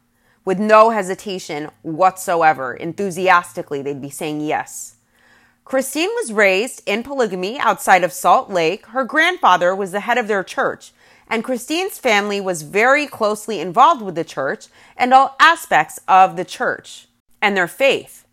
with 0.46 0.60
no 0.60 0.90
hesitation 0.90 1.70
whatsoever. 1.84 2.74
Enthusiastically, 2.74 3.82
they'd 3.82 4.02
be 4.02 4.10
saying 4.10 4.42
yes. 4.42 4.96
Christine 5.64 6.10
was 6.16 6.34
raised 6.34 6.82
in 6.86 7.04
polygamy 7.04 7.60
outside 7.60 8.04
of 8.04 8.12
Salt 8.12 8.50
Lake. 8.50 8.86
Her 8.88 9.04
grandfather 9.04 9.76
was 9.76 9.92
the 9.92 10.02
head 10.02 10.18
of 10.18 10.28
their 10.28 10.44
church, 10.44 10.92
and 11.28 11.44
Christine's 11.44 11.98
family 11.98 12.42
was 12.42 12.64
very 12.64 13.08
closely 13.08 13.60
involved 13.60 14.02
with 14.02 14.16
the 14.16 14.24
church 14.24 14.68
and 14.98 15.14
all 15.14 15.36
aspects 15.40 16.00
of 16.08 16.36
the 16.36 16.44
church 16.44 17.08
and 17.42 17.56
their 17.56 17.68
faith. 17.68 18.26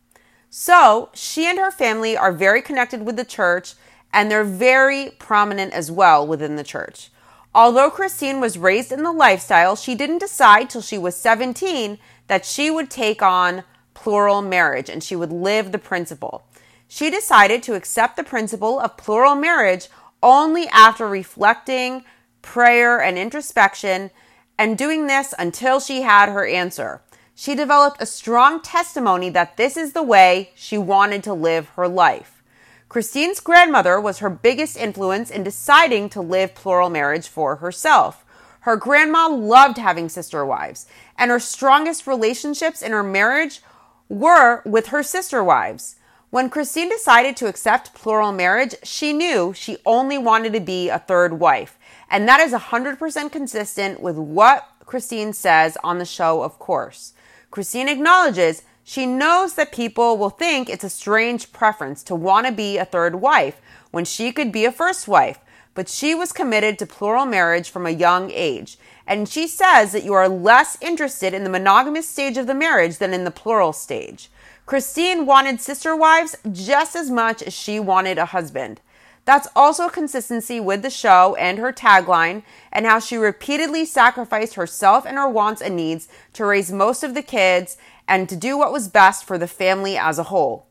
So 0.50 1.10
she 1.14 1.46
and 1.46 1.58
her 1.58 1.70
family 1.70 2.16
are 2.16 2.32
very 2.32 2.62
connected 2.62 3.04
with 3.04 3.16
the 3.16 3.24
church 3.24 3.74
and 4.12 4.30
they're 4.30 4.44
very 4.44 5.10
prominent 5.18 5.72
as 5.74 5.90
well 5.90 6.26
within 6.26 6.56
the 6.56 6.64
church. 6.64 7.10
Although 7.54 7.90
Christine 7.90 8.40
was 8.40 8.58
raised 8.58 8.90
in 8.90 9.02
the 9.02 9.12
lifestyle, 9.12 9.76
she 9.76 9.94
didn't 9.94 10.18
decide 10.18 10.70
till 10.70 10.80
she 10.80 10.98
was 10.98 11.14
17 11.16 11.98
that 12.26 12.44
she 12.44 12.70
would 12.70 12.90
take 12.90 13.22
on 13.22 13.64
plural 13.94 14.42
marriage 14.42 14.88
and 14.88 15.02
she 15.02 15.16
would 15.16 15.32
live 15.32 15.72
the 15.72 15.78
principle 15.78 16.44
she 16.88 17.10
decided 17.10 17.62
to 17.62 17.74
accept 17.74 18.16
the 18.16 18.24
principle 18.24 18.80
of 18.80 18.96
plural 18.96 19.36
marriage 19.36 19.88
only 20.22 20.66
after 20.68 21.06
reflecting 21.06 22.04
prayer, 22.42 23.00
and 23.00 23.18
introspection, 23.18 24.10
and 24.58 24.78
doing 24.78 25.06
this 25.06 25.34
until 25.38 25.80
she 25.80 26.02
had 26.02 26.28
her 26.28 26.46
answer. 26.46 27.02
She 27.34 27.54
developed 27.54 28.02
a 28.02 28.06
strong 28.06 28.60
testimony 28.62 29.28
that 29.30 29.56
this 29.56 29.76
is 29.76 29.92
the 29.92 30.02
way 30.02 30.50
she 30.54 30.78
wanted 30.78 31.22
to 31.24 31.34
live 31.34 31.68
her 31.70 31.86
life. 31.86 32.42
Christine's 32.88 33.40
grandmother 33.40 34.00
was 34.00 34.18
her 34.18 34.30
biggest 34.30 34.76
influence 34.76 35.30
in 35.30 35.44
deciding 35.44 36.08
to 36.10 36.22
live 36.22 36.54
plural 36.54 36.90
marriage 36.90 37.28
for 37.28 37.56
herself. 37.56 38.24
Her 38.60 38.76
grandma 38.76 39.28
loved 39.28 39.76
having 39.76 40.08
sister 40.08 40.44
wives, 40.44 40.86
and 41.16 41.30
her 41.30 41.38
strongest 41.38 42.06
relationships 42.06 42.82
in 42.82 42.92
her 42.92 43.02
marriage 43.02 43.60
were 44.08 44.62
with 44.64 44.86
her 44.86 45.02
sister 45.02 45.44
wives. 45.44 45.96
When 46.30 46.50
Christine 46.50 46.90
decided 46.90 47.38
to 47.38 47.46
accept 47.46 47.94
plural 47.94 48.32
marriage, 48.32 48.74
she 48.82 49.14
knew 49.14 49.54
she 49.54 49.78
only 49.86 50.18
wanted 50.18 50.52
to 50.52 50.60
be 50.60 50.90
a 50.90 50.98
third 50.98 51.40
wife. 51.40 51.78
And 52.10 52.28
that 52.28 52.38
is 52.38 52.52
100% 52.52 53.32
consistent 53.32 54.00
with 54.00 54.16
what 54.16 54.68
Christine 54.84 55.32
says 55.32 55.78
on 55.82 55.98
the 55.98 56.04
show, 56.04 56.42
of 56.42 56.58
course. 56.58 57.14
Christine 57.50 57.88
acknowledges 57.88 58.62
she 58.84 59.06
knows 59.06 59.54
that 59.54 59.72
people 59.72 60.18
will 60.18 60.28
think 60.28 60.68
it's 60.68 60.84
a 60.84 60.90
strange 60.90 61.50
preference 61.50 62.02
to 62.02 62.14
want 62.14 62.46
to 62.46 62.52
be 62.52 62.76
a 62.76 62.84
third 62.84 63.14
wife 63.14 63.58
when 63.90 64.04
she 64.04 64.30
could 64.30 64.52
be 64.52 64.66
a 64.66 64.72
first 64.72 65.08
wife, 65.08 65.38
but 65.74 65.88
she 65.88 66.14
was 66.14 66.32
committed 66.32 66.78
to 66.78 66.86
plural 66.86 67.24
marriage 67.24 67.70
from 67.70 67.86
a 67.86 67.90
young 67.90 68.30
age. 68.30 68.78
And 69.06 69.26
she 69.26 69.46
says 69.46 69.92
that 69.92 70.04
you 70.04 70.12
are 70.12 70.28
less 70.28 70.76
interested 70.82 71.32
in 71.32 71.44
the 71.44 71.50
monogamous 71.50 72.06
stage 72.06 72.36
of 72.36 72.46
the 72.46 72.54
marriage 72.54 72.98
than 72.98 73.14
in 73.14 73.24
the 73.24 73.30
plural 73.30 73.72
stage. 73.72 74.28
Christine 74.68 75.24
wanted 75.24 75.62
sister 75.62 75.96
wives 75.96 76.36
just 76.52 76.94
as 76.94 77.10
much 77.10 77.42
as 77.42 77.54
she 77.54 77.80
wanted 77.80 78.18
a 78.18 78.26
husband. 78.26 78.82
That's 79.24 79.48
also 79.56 79.88
consistency 79.88 80.60
with 80.60 80.82
the 80.82 80.90
show 80.90 81.34
and 81.36 81.58
her 81.58 81.72
tagline, 81.72 82.42
and 82.70 82.84
how 82.84 82.98
she 82.98 83.16
repeatedly 83.16 83.86
sacrificed 83.86 84.56
herself 84.56 85.06
and 85.06 85.16
her 85.16 85.26
wants 85.26 85.62
and 85.62 85.74
needs 85.74 86.06
to 86.34 86.44
raise 86.44 86.70
most 86.70 87.02
of 87.02 87.14
the 87.14 87.22
kids 87.22 87.78
and 88.06 88.28
to 88.28 88.36
do 88.36 88.58
what 88.58 88.70
was 88.70 88.88
best 88.88 89.24
for 89.24 89.38
the 89.38 89.48
family 89.48 89.96
as 89.96 90.18
a 90.18 90.24
whole. 90.24 90.66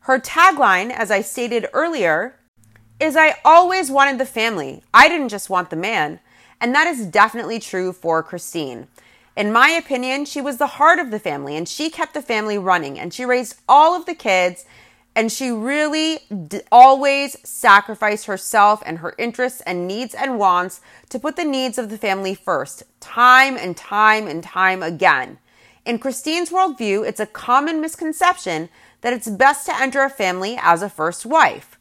Her 0.00 0.18
tagline, 0.18 0.90
as 0.90 1.10
I 1.10 1.20
stated 1.20 1.66
earlier, 1.74 2.36
is 2.98 3.16
I 3.16 3.34
always 3.44 3.90
wanted 3.90 4.16
the 4.16 4.24
family. 4.24 4.82
I 4.94 5.10
didn't 5.10 5.28
just 5.28 5.50
want 5.50 5.68
the 5.68 5.76
man. 5.76 6.20
And 6.58 6.74
that 6.74 6.86
is 6.86 7.04
definitely 7.04 7.60
true 7.60 7.92
for 7.92 8.22
Christine. 8.22 8.88
In 9.36 9.52
my 9.52 9.68
opinion, 9.68 10.24
she 10.24 10.40
was 10.40 10.56
the 10.56 10.66
heart 10.66 10.98
of 10.98 11.10
the 11.10 11.18
family 11.18 11.56
and 11.56 11.68
she 11.68 11.90
kept 11.90 12.14
the 12.14 12.22
family 12.22 12.56
running 12.56 12.98
and 12.98 13.12
she 13.12 13.26
raised 13.26 13.60
all 13.68 13.94
of 13.94 14.06
the 14.06 14.14
kids 14.14 14.64
and 15.14 15.30
she 15.30 15.50
really 15.50 16.20
d- 16.48 16.62
always 16.72 17.36
sacrificed 17.46 18.26
herself 18.26 18.82
and 18.86 18.98
her 18.98 19.14
interests 19.18 19.60
and 19.62 19.86
needs 19.86 20.14
and 20.14 20.38
wants 20.38 20.80
to 21.10 21.18
put 21.18 21.36
the 21.36 21.44
needs 21.44 21.76
of 21.76 21.90
the 21.90 21.98
family 21.98 22.34
first, 22.34 22.82
time 23.00 23.58
and 23.58 23.76
time 23.76 24.26
and 24.26 24.42
time 24.42 24.82
again. 24.82 25.38
In 25.84 25.98
Christine's 25.98 26.50
worldview, 26.50 27.06
it's 27.06 27.20
a 27.20 27.26
common 27.26 27.80
misconception 27.80 28.70
that 29.02 29.12
it's 29.12 29.28
best 29.28 29.66
to 29.66 29.80
enter 29.80 30.02
a 30.02 30.10
family 30.10 30.58
as 30.60 30.82
a 30.82 30.90
first 30.90 31.26
wife. 31.26 31.75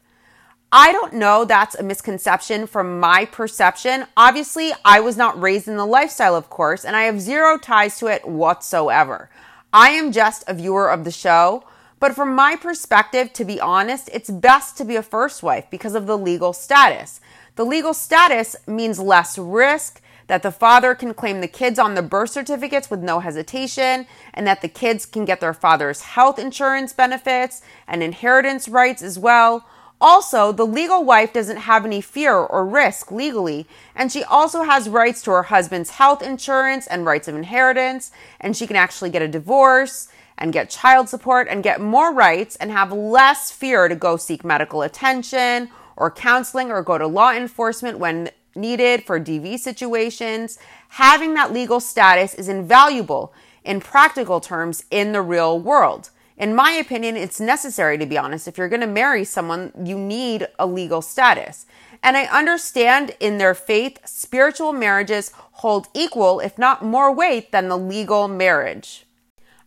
I 0.71 0.91
don't 0.91 1.13
know 1.13 1.45
that's 1.45 1.75
a 1.75 1.83
misconception 1.83 2.67
from 2.67 2.99
my 2.99 3.25
perception. 3.25 4.07
Obviously, 4.17 4.71
I 4.83 4.99
was 4.99 5.15
not 5.15 5.41
raised 5.41 5.67
in 5.67 5.77
the 5.77 5.85
lifestyle, 5.85 6.35
of 6.35 6.49
course, 6.49 6.83
and 6.83 6.95
I 6.95 7.03
have 7.03 7.21
zero 7.21 7.57
ties 7.57 7.97
to 7.99 8.07
it 8.07 8.27
whatsoever. 8.27 9.29
I 9.71 9.89
am 9.89 10.11
just 10.11 10.43
a 10.47 10.53
viewer 10.53 10.89
of 10.89 11.03
the 11.03 11.11
show, 11.11 11.63
but 11.99 12.15
from 12.15 12.35
my 12.35 12.55
perspective, 12.55 13.31
to 13.33 13.45
be 13.45 13.59
honest, 13.59 14.09
it's 14.11 14.29
best 14.29 14.77
to 14.77 14.85
be 14.85 14.95
a 14.95 15.03
first 15.03 15.43
wife 15.43 15.65
because 15.69 15.95
of 15.95 16.07
the 16.07 16.17
legal 16.17 16.51
status. 16.51 17.21
The 17.55 17.65
legal 17.65 17.93
status 17.93 18.55
means 18.67 18.99
less 18.99 19.37
risk, 19.37 20.01
that 20.27 20.43
the 20.43 20.51
father 20.51 20.95
can 20.95 21.13
claim 21.13 21.39
the 21.39 21.47
kids 21.47 21.77
on 21.77 21.93
the 21.93 22.01
birth 22.01 22.31
certificates 22.31 22.89
with 22.89 22.99
no 22.99 23.19
hesitation, 23.19 24.07
and 24.33 24.47
that 24.47 24.61
the 24.61 24.67
kids 24.67 25.05
can 25.05 25.23
get 25.23 25.39
their 25.39 25.53
father's 25.53 26.01
health 26.01 26.39
insurance 26.39 26.93
benefits 26.93 27.61
and 27.87 28.01
inheritance 28.01 28.67
rights 28.67 29.01
as 29.01 29.19
well. 29.19 29.65
Also, 30.01 30.51
the 30.51 30.65
legal 30.65 31.03
wife 31.03 31.31
doesn't 31.31 31.57
have 31.57 31.85
any 31.85 32.01
fear 32.01 32.35
or 32.35 32.65
risk 32.65 33.11
legally, 33.11 33.65
and 33.95 34.11
she 34.11 34.23
also 34.23 34.63
has 34.63 34.89
rights 34.89 35.21
to 35.21 35.31
her 35.31 35.43
husband's 35.43 35.91
health 35.91 36.21
insurance 36.21 36.85
and 36.87 37.05
rights 37.05 37.27
of 37.27 37.35
inheritance, 37.35 38.11
and 38.39 38.57
she 38.57 38.67
can 38.67 38.75
actually 38.75 39.09
get 39.09 39.21
a 39.21 39.27
divorce 39.27 40.09
and 40.37 40.51
get 40.51 40.69
child 40.69 41.07
support 41.07 41.47
and 41.49 41.63
get 41.63 41.79
more 41.79 42.13
rights 42.13 42.57
and 42.57 42.71
have 42.71 42.91
less 42.91 43.51
fear 43.51 43.87
to 43.87 43.95
go 43.95 44.17
seek 44.17 44.43
medical 44.43 44.81
attention 44.81 45.69
or 45.95 46.11
counseling 46.11 46.71
or 46.71 46.83
go 46.83 46.97
to 46.97 47.07
law 47.07 47.31
enforcement 47.31 47.97
when 47.97 48.29
needed 48.53 49.03
for 49.03 49.19
DV 49.19 49.57
situations. 49.59 50.57
Having 50.89 51.33
that 51.35 51.53
legal 51.53 51.79
status 51.79 52.33
is 52.33 52.49
invaluable 52.49 53.33
in 53.63 53.79
practical 53.79 54.39
terms 54.41 54.83
in 54.91 55.13
the 55.13 55.21
real 55.21 55.59
world. 55.59 56.09
In 56.37 56.53
my 56.53 56.71
opinion, 56.71 57.15
it's 57.15 57.39
necessary 57.39 57.97
to 57.97 58.05
be 58.05 58.17
honest. 58.17 58.47
If 58.47 58.57
you're 58.57 58.69
going 58.69 58.81
to 58.81 58.87
marry 58.87 59.23
someone, 59.23 59.71
you 59.81 59.97
need 59.97 60.47
a 60.59 60.67
legal 60.67 61.01
status. 61.01 61.65
And 62.03 62.17
I 62.17 62.25
understand 62.25 63.15
in 63.19 63.37
their 63.37 63.55
faith, 63.55 63.99
spiritual 64.05 64.73
marriages 64.73 65.31
hold 65.35 65.87
equal, 65.93 66.41
if 66.41 66.57
not 66.57 66.83
more 66.83 67.13
weight 67.13 67.51
than 67.51 67.69
the 67.69 67.77
legal 67.77 68.27
marriage. 68.27 69.05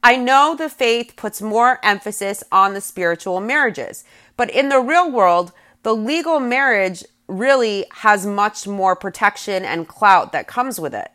I 0.03 0.17
know 0.17 0.55
the 0.57 0.69
faith 0.69 1.17
puts 1.17 1.43
more 1.43 1.81
emphasis 1.83 2.45
on 2.53 2.75
the 2.75 2.81
spiritual 2.81 3.41
marriages, 3.41 4.05
but 4.37 4.51
in 4.51 4.69
the 4.69 4.81
real 4.81 5.11
world, 5.11 5.53
the 5.83 5.95
legal 5.95 6.39
marriage 6.39 7.03
really 7.27 7.87
has 7.93 8.25
much 8.25 8.67
more 8.67 8.95
protection 8.95 9.65
and 9.65 9.89
clout 9.89 10.33
that 10.33 10.47
comes 10.47 10.79
with 10.79 10.95
it. 10.95 11.11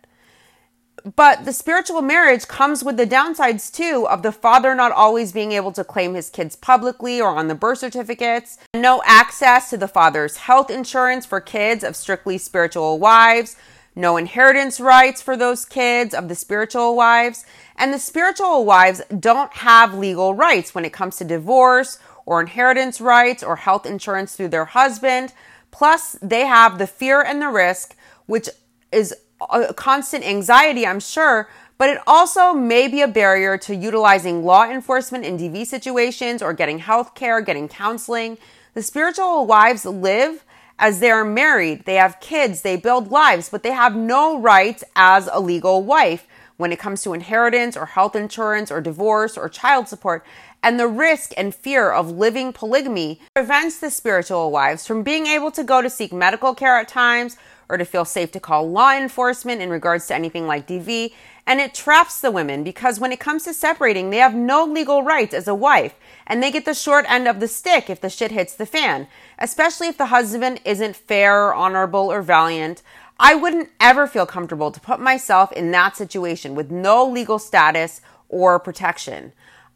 But 1.15 1.43
the 1.43 1.51
spiritual 1.51 2.01
marriage 2.01 2.47
comes 2.47 2.81
with 2.81 2.95
the 2.95 3.05
downsides 3.05 3.71
too 3.71 4.07
of 4.07 4.23
the 4.23 4.31
father 4.31 4.73
not 4.73 4.93
always 4.93 5.33
being 5.33 5.51
able 5.51 5.73
to 5.73 5.83
claim 5.83 6.13
his 6.13 6.29
kids 6.29 6.55
publicly 6.55 7.19
or 7.19 7.29
on 7.29 7.49
the 7.49 7.55
birth 7.55 7.79
certificates, 7.79 8.57
no 8.73 9.01
access 9.05 9.69
to 9.69 9.77
the 9.77 9.87
father's 9.87 10.37
health 10.37 10.69
insurance 10.69 11.25
for 11.25 11.41
kids 11.41 11.83
of 11.83 11.97
strictly 11.97 12.37
spiritual 12.37 12.99
wives, 12.99 13.57
no 13.95 14.15
inheritance 14.15 14.79
rights 14.79 15.21
for 15.21 15.35
those 15.35 15.65
kids 15.65 16.13
of 16.13 16.29
the 16.29 16.35
spiritual 16.35 16.95
wives, 16.95 17.45
and 17.75 17.93
the 17.93 17.99
spiritual 17.99 18.63
wives 18.63 19.01
don't 19.19 19.53
have 19.53 19.93
legal 19.93 20.33
rights 20.33 20.73
when 20.73 20.85
it 20.85 20.93
comes 20.93 21.17
to 21.17 21.25
divorce 21.25 21.99
or 22.25 22.39
inheritance 22.39 23.01
rights 23.01 23.43
or 23.43 23.57
health 23.57 23.85
insurance 23.85 24.35
through 24.35 24.47
their 24.47 24.65
husband. 24.65 25.33
Plus, 25.69 26.13
they 26.21 26.45
have 26.45 26.77
the 26.77 26.87
fear 26.87 27.21
and 27.21 27.41
the 27.41 27.49
risk, 27.49 27.95
which 28.25 28.47
is 28.91 29.13
a 29.51 29.73
constant 29.73 30.25
anxiety, 30.25 30.85
I'm 30.85 30.99
sure, 30.99 31.49
but 31.77 31.89
it 31.89 31.99
also 32.07 32.53
may 32.53 32.87
be 32.87 33.01
a 33.01 33.07
barrier 33.07 33.57
to 33.59 33.75
utilizing 33.75 34.43
law 34.45 34.69
enforcement 34.69 35.25
in 35.25 35.37
DV 35.37 35.65
situations 35.65 36.41
or 36.41 36.53
getting 36.53 36.79
health 36.79 37.15
care, 37.15 37.41
getting 37.41 37.67
counseling. 37.67 38.37
The 38.73 38.83
spiritual 38.83 39.45
wives 39.45 39.85
live 39.85 40.43
as 40.79 40.99
they 40.99 41.11
are 41.11 41.25
married, 41.25 41.85
they 41.85 41.95
have 41.95 42.19
kids, 42.19 42.61
they 42.61 42.77
build 42.77 43.11
lives, 43.11 43.49
but 43.49 43.63
they 43.63 43.71
have 43.71 43.95
no 43.95 44.39
rights 44.39 44.83
as 44.95 45.29
a 45.31 45.39
legal 45.39 45.83
wife 45.83 46.27
when 46.57 46.71
it 46.71 46.79
comes 46.79 47.01
to 47.03 47.13
inheritance 47.13 47.75
or 47.75 47.85
health 47.85 48.15
insurance 48.15 48.71
or 48.71 48.81
divorce 48.81 49.37
or 49.37 49.49
child 49.49 49.87
support. 49.87 50.25
And 50.61 50.79
the 50.79 50.87
risk 50.87 51.33
and 51.35 51.53
fear 51.53 51.91
of 51.91 52.11
living 52.11 52.53
polygamy 52.53 53.19
prevents 53.35 53.79
the 53.79 53.89
spiritual 53.89 54.51
wives 54.51 54.87
from 54.87 55.03
being 55.03 55.27
able 55.27 55.51
to 55.51 55.63
go 55.63 55.81
to 55.81 55.89
seek 55.89 56.13
medical 56.13 56.55
care 56.55 56.77
at 56.79 56.87
times 56.87 57.37
or 57.69 57.77
to 57.77 57.85
feel 57.85 58.05
safe 58.05 58.31
to 58.31 58.39
call 58.39 58.69
law 58.69 58.91
enforcement 58.91 59.61
in 59.61 59.69
regards 59.69 60.07
to 60.07 60.15
anything 60.15 60.47
like 60.47 60.67
DV. 60.67 61.13
And 61.45 61.59
it 61.59 61.73
traps 61.73 62.21
the 62.21 62.31
women 62.31 62.63
because 62.63 62.99
when 62.99 63.11
it 63.11 63.19
comes 63.19 63.43
to 63.43 63.53
separating, 63.53 64.09
they 64.09 64.17
have 64.17 64.35
no 64.35 64.63
legal 64.63 65.03
rights 65.03 65.33
as 65.33 65.47
a 65.47 65.55
wife 65.55 65.95
and 66.25 66.41
they 66.41 66.51
get 66.51 66.65
the 66.65 66.73
short 66.73 67.05
end 67.09 67.27
of 67.27 67.39
the 67.39 67.47
stick 67.47 67.89
if 67.89 67.99
the 67.99 68.09
shit 68.09 68.31
hits 68.31 68.55
the 68.55 68.65
fan, 68.65 69.07
especially 69.39 69.87
if 69.87 69.97
the 69.97 70.07
husband 70.07 70.61
isn't 70.63 70.95
fair, 70.95 71.47
or 71.47 71.53
honorable, 71.53 72.11
or 72.11 72.21
valiant. 72.21 72.81
I 73.19 73.35
wouldn't 73.35 73.69
ever 73.79 74.07
feel 74.07 74.25
comfortable 74.25 74.71
to 74.71 74.79
put 74.79 74.99
myself 74.99 75.51
in 75.51 75.71
that 75.71 75.95
situation 75.95 76.55
with 76.55 76.71
no 76.71 77.05
legal 77.05 77.39
status 77.39 78.01
or 78.29 78.59
protection. 78.59 79.33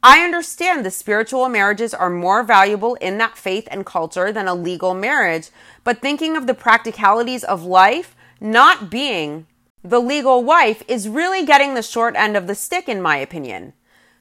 I 0.10 0.24
understand 0.24 0.86
the 0.86 0.90
spiritual 0.90 1.50
marriages 1.50 1.94
are 1.94 2.10
more 2.10 2.42
valuable 2.42 2.96
in 2.96 3.18
that 3.18 3.38
faith 3.38 3.68
and 3.70 3.86
culture 3.86 4.32
than 4.32 4.48
a 4.48 4.56
legal 4.56 4.94
marriage, 4.94 5.50
but 5.84 6.00
thinking 6.00 6.38
of 6.38 6.48
the 6.48 6.54
practicalities 6.54 7.44
of 7.44 7.66
life, 7.66 8.16
not 8.40 8.90
being 8.90 9.48
the 9.84 10.00
legal 10.00 10.46
wife 10.46 10.82
is 10.88 11.10
really 11.10 11.46
getting 11.46 11.74
the 11.74 11.82
short 11.82 12.16
end 12.16 12.38
of 12.38 12.48
the 12.48 12.56
stick, 12.56 12.88
in 12.88 13.02
my 13.02 13.18
opinion. 13.18 13.74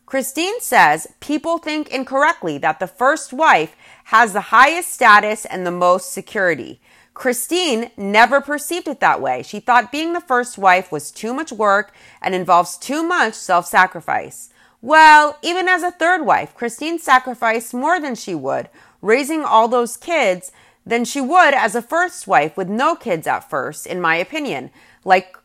Christine 0.07 0.61
says 0.61 1.07
people 1.21 1.59
think 1.59 1.89
incorrectly 1.91 2.59
that 2.59 2.81
the 2.81 2.89
first 2.89 3.33
wife 3.33 3.77
has 4.07 4.33
the 4.33 4.51
highest 4.51 4.93
status 4.93 5.45
and 5.45 5.65
the 5.65 5.71
most 5.71 6.13
security. 6.13 6.81
Christine 7.15 7.93
never 7.97 8.41
perceived 8.41 8.89
it 8.89 8.99
that 8.99 9.21
way. 9.21 9.45
She 9.45 9.61
thought 9.61 9.93
being 9.93 10.15
the 10.15 10.21
first 10.21 10.59
wife 10.59 10.91
was 10.91 11.13
too 11.13 11.33
much 11.33 11.53
work 11.53 11.95
and 12.21 12.35
involves 12.35 12.77
too 12.77 13.05
much 13.05 13.35
self 13.35 13.67
sacrifice. 13.67 14.51
Well, 14.83 15.39
even 15.43 15.69
as 15.69 15.83
a 15.83 15.91
third 15.91 16.25
wife, 16.25 16.55
Christine 16.55 16.99
sacrificed 16.99 17.75
more 17.75 17.99
than 18.01 18.15
she 18.15 18.35
would, 18.35 18.69
raising 19.03 19.45
all 19.45 19.69
those 19.69 19.97
kids 19.97 20.53
than 20.85 21.05
she 21.05 21.21
would 21.21 21.55
as 21.55 21.75
a 21.75 21.83
first 21.83 22.27
wife 22.27 22.57
with 22.57 22.69
no 22.69 22.95
kids 22.95 23.27
at 23.27 23.51
first, 23.51 23.87
in 23.87 24.01
my 24.01 24.17
opinion, 24.17 24.71
like 25.05 25.37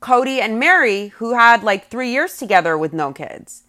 Kody 0.00 0.40
and 0.40 0.58
Meri, 0.58 1.08
who 1.08 1.34
had 1.34 1.62
like 1.62 1.88
three 1.88 2.10
years 2.10 2.38
together 2.38 2.78
with 2.78 2.92
no 2.92 3.12
kids. 3.12 3.64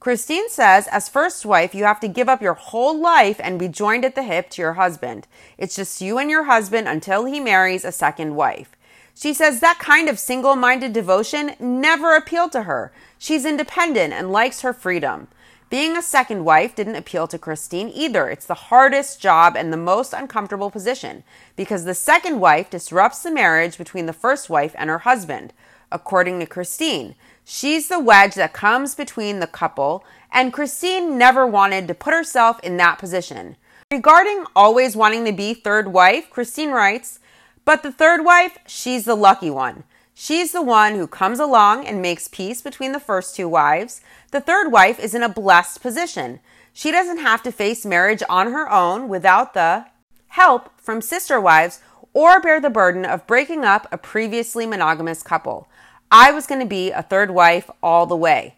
Christine 0.00 0.48
says, 0.48 0.88
as 0.88 1.08
first 1.08 1.46
wife, 1.46 1.76
you 1.76 1.84
have 1.84 2.00
to 2.00 2.08
give 2.08 2.28
up 2.28 2.42
your 2.42 2.54
whole 2.54 2.98
life 2.98 3.40
and 3.40 3.56
be 3.56 3.68
joined 3.68 4.04
at 4.04 4.16
the 4.16 4.24
hip 4.24 4.50
to 4.50 4.62
your 4.62 4.72
husband. 4.72 5.28
It's 5.58 5.76
just 5.76 6.00
you 6.00 6.18
and 6.18 6.28
your 6.28 6.44
husband 6.44 6.88
until 6.88 7.24
he 7.24 7.38
marries 7.38 7.84
a 7.84 7.92
second 7.92 8.34
wife. 8.34 8.72
She 9.14 9.34
says 9.34 9.60
that 9.60 9.78
kind 9.78 10.08
of 10.08 10.18
single 10.18 10.56
minded 10.56 10.92
devotion 10.92 11.54
never 11.60 12.16
appealed 12.16 12.52
to 12.52 12.62
her. 12.62 12.92
She's 13.18 13.44
independent 13.44 14.12
and 14.12 14.32
likes 14.32 14.62
her 14.62 14.72
freedom. 14.72 15.28
Being 15.72 15.96
a 15.96 16.02
second 16.02 16.44
wife 16.44 16.74
didn't 16.74 16.96
appeal 16.96 17.26
to 17.28 17.38
Christine 17.38 17.90
either. 17.94 18.28
It's 18.28 18.44
the 18.44 18.54
hardest 18.54 19.20
job 19.20 19.56
and 19.56 19.72
the 19.72 19.78
most 19.78 20.12
uncomfortable 20.12 20.70
position 20.70 21.24
because 21.56 21.84
the 21.84 21.94
second 21.94 22.40
wife 22.40 22.68
disrupts 22.68 23.22
the 23.22 23.30
marriage 23.30 23.78
between 23.78 24.04
the 24.04 24.12
first 24.12 24.50
wife 24.50 24.74
and 24.76 24.90
her 24.90 24.98
husband. 24.98 25.54
According 25.90 26.40
to 26.40 26.46
Christine, 26.46 27.14
she's 27.44 27.88
the 27.88 27.98
wedge 27.98 28.34
that 28.34 28.52
comes 28.52 28.94
between 28.94 29.40
the 29.40 29.46
couple, 29.46 30.04
and 30.30 30.52
Christine 30.52 31.16
never 31.16 31.46
wanted 31.46 31.88
to 31.88 31.94
put 31.94 32.12
herself 32.12 32.60
in 32.60 32.76
that 32.76 32.98
position. 32.98 33.56
Regarding 33.90 34.44
always 34.56 34.96
wanting 34.96 35.24
to 35.24 35.32
be 35.32 35.54
third 35.54 35.88
wife, 35.88 36.28
Christine 36.30 36.70
writes, 36.70 37.18
but 37.64 37.82
the 37.82 37.92
third 37.92 38.24
wife, 38.24 38.58
she's 38.66 39.04
the 39.04 39.14
lucky 39.14 39.50
one. 39.50 39.84
She's 40.14 40.52
the 40.52 40.62
one 40.62 40.94
who 40.94 41.06
comes 41.06 41.40
along 41.40 41.86
and 41.86 42.02
makes 42.02 42.28
peace 42.28 42.60
between 42.60 42.92
the 42.92 43.00
first 43.00 43.34
two 43.34 43.48
wives. 43.48 44.00
The 44.30 44.40
third 44.40 44.70
wife 44.70 45.00
is 45.00 45.14
in 45.14 45.22
a 45.22 45.28
blessed 45.28 45.80
position. 45.80 46.40
She 46.72 46.90
doesn't 46.90 47.18
have 47.18 47.42
to 47.44 47.52
face 47.52 47.86
marriage 47.86 48.22
on 48.28 48.52
her 48.52 48.70
own 48.70 49.08
without 49.08 49.54
the 49.54 49.86
help 50.28 50.70
from 50.80 51.00
sister 51.00 51.40
wives 51.40 51.80
or 52.12 52.40
bear 52.40 52.60
the 52.60 52.70
burden 52.70 53.04
of 53.04 53.26
breaking 53.26 53.64
up 53.64 53.86
a 53.90 53.98
previously 53.98 54.66
monogamous 54.66 55.22
couple. 55.22 55.68
I 56.10 56.30
was 56.30 56.46
going 56.46 56.60
to 56.60 56.66
be 56.66 56.90
a 56.90 57.02
third 57.02 57.30
wife 57.30 57.70
all 57.82 58.06
the 58.06 58.16
way. 58.16 58.56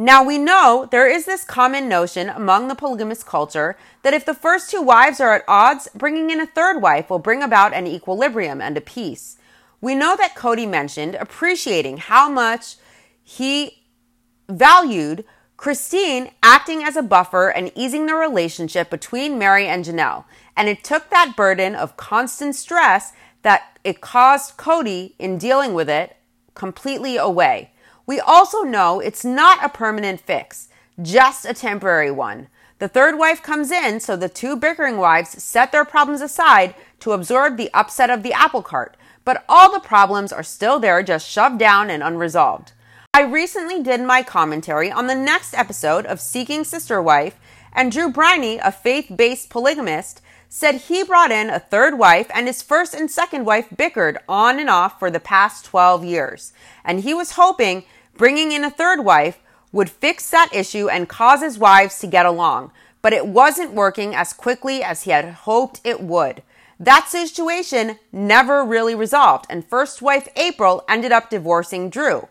Now 0.00 0.24
we 0.24 0.38
know 0.38 0.88
there 0.90 1.06
is 1.06 1.26
this 1.26 1.44
common 1.44 1.86
notion 1.86 2.30
among 2.30 2.68
the 2.68 2.74
polygamous 2.74 3.22
culture 3.22 3.76
that 4.02 4.14
if 4.14 4.24
the 4.24 4.32
first 4.32 4.70
two 4.70 4.80
wives 4.80 5.20
are 5.20 5.34
at 5.34 5.44
odds, 5.46 5.90
bringing 5.94 6.30
in 6.30 6.40
a 6.40 6.46
third 6.46 6.80
wife 6.80 7.10
will 7.10 7.18
bring 7.18 7.42
about 7.42 7.74
an 7.74 7.86
equilibrium 7.86 8.62
and 8.62 8.78
a 8.78 8.80
peace. 8.80 9.36
We 9.78 9.94
know 9.94 10.16
that 10.16 10.34
Kody 10.34 10.66
mentioned 10.66 11.16
appreciating 11.16 11.98
how 11.98 12.30
much 12.30 12.76
he 13.22 13.82
valued 14.48 15.22
Christine 15.58 16.30
acting 16.42 16.82
as 16.82 16.96
a 16.96 17.02
buffer 17.02 17.50
and 17.50 17.70
easing 17.74 18.06
the 18.06 18.14
relationship 18.14 18.88
between 18.88 19.38
Meri 19.38 19.66
and 19.66 19.84
Janelle. 19.84 20.24
And 20.56 20.70
it 20.70 20.82
took 20.82 21.10
that 21.10 21.36
burden 21.36 21.74
of 21.74 21.98
constant 21.98 22.56
stress 22.56 23.12
that 23.42 23.78
it 23.84 24.00
caused 24.00 24.56
Kody 24.56 25.12
in 25.18 25.36
dealing 25.36 25.74
with 25.74 25.90
it 25.90 26.16
completely 26.54 27.18
away. 27.18 27.69
We 28.10 28.18
also 28.18 28.62
know 28.62 28.98
it's 28.98 29.24
not 29.24 29.64
a 29.64 29.68
permanent 29.68 30.20
fix, 30.20 30.68
just 31.00 31.44
a 31.44 31.54
temporary 31.54 32.10
one. 32.10 32.48
The 32.80 32.88
third 32.88 33.16
wife 33.16 33.40
comes 33.40 33.70
in, 33.70 34.00
so 34.00 34.16
the 34.16 34.28
two 34.28 34.56
bickering 34.56 34.96
wives 34.96 35.40
set 35.40 35.70
their 35.70 35.84
problems 35.84 36.20
aside 36.20 36.74
to 36.98 37.12
absorb 37.12 37.56
the 37.56 37.70
upset 37.72 38.10
of 38.10 38.24
the 38.24 38.32
apple 38.32 38.62
cart 38.62 38.96
but 39.24 39.44
all 39.48 39.72
the 39.72 39.78
problems 39.78 40.32
are 40.32 40.42
still 40.42 40.80
there, 40.80 41.04
just 41.04 41.28
shoved 41.28 41.58
down 41.58 41.88
and 41.88 42.02
unresolved. 42.02 42.72
I 43.14 43.22
recently 43.22 43.80
did 43.80 44.00
my 44.00 44.24
commentary 44.24 44.90
on 44.90 45.06
the 45.06 45.14
next 45.14 45.54
episode 45.54 46.04
of 46.06 46.18
Seeking 46.18 46.64
Sister 46.64 47.00
Wife, 47.00 47.38
and 47.72 47.92
Drew 47.92 48.10
Briney, 48.10 48.58
a 48.58 48.72
faith 48.72 49.12
based 49.14 49.50
polygamist, 49.50 50.20
said 50.48 50.74
he 50.74 51.04
brought 51.04 51.30
in 51.30 51.48
a 51.48 51.60
third 51.60 51.96
wife 51.96 52.28
and 52.34 52.48
his 52.48 52.60
first 52.60 52.92
and 52.92 53.08
second 53.08 53.44
wife 53.44 53.68
bickered 53.76 54.18
on 54.28 54.58
and 54.58 54.68
off 54.68 54.98
for 54.98 55.08
the 55.08 55.20
past 55.20 55.64
12 55.64 56.04
years. 56.04 56.52
And 56.84 57.00
he 57.00 57.14
was 57.14 57.32
hoping 57.32 57.84
bringing 58.16 58.52
in 58.52 58.64
a 58.64 58.70
third 58.70 59.04
wife 59.04 59.38
would 59.72 59.90
fix 59.90 60.30
that 60.30 60.50
issue 60.52 60.88
and 60.88 61.08
cause 61.08 61.42
his 61.42 61.58
wives 61.58 61.98
to 62.00 62.06
get 62.06 62.26
along. 62.26 62.72
But 63.02 63.12
it 63.12 63.26
wasn't 63.26 63.72
working 63.72 64.14
as 64.14 64.32
quickly 64.32 64.82
as 64.82 65.02
he 65.02 65.10
had 65.10 65.24
hoped 65.24 65.80
it 65.84 66.02
would. 66.02 66.42
That 66.78 67.08
situation 67.08 67.98
never 68.10 68.64
really 68.64 68.94
resolved, 68.94 69.46
and 69.50 69.64
first 69.64 70.00
wife 70.00 70.28
April 70.34 70.82
ended 70.88 71.12
up 71.12 71.28
divorcing 71.28 71.90
Drew. 71.90 72.28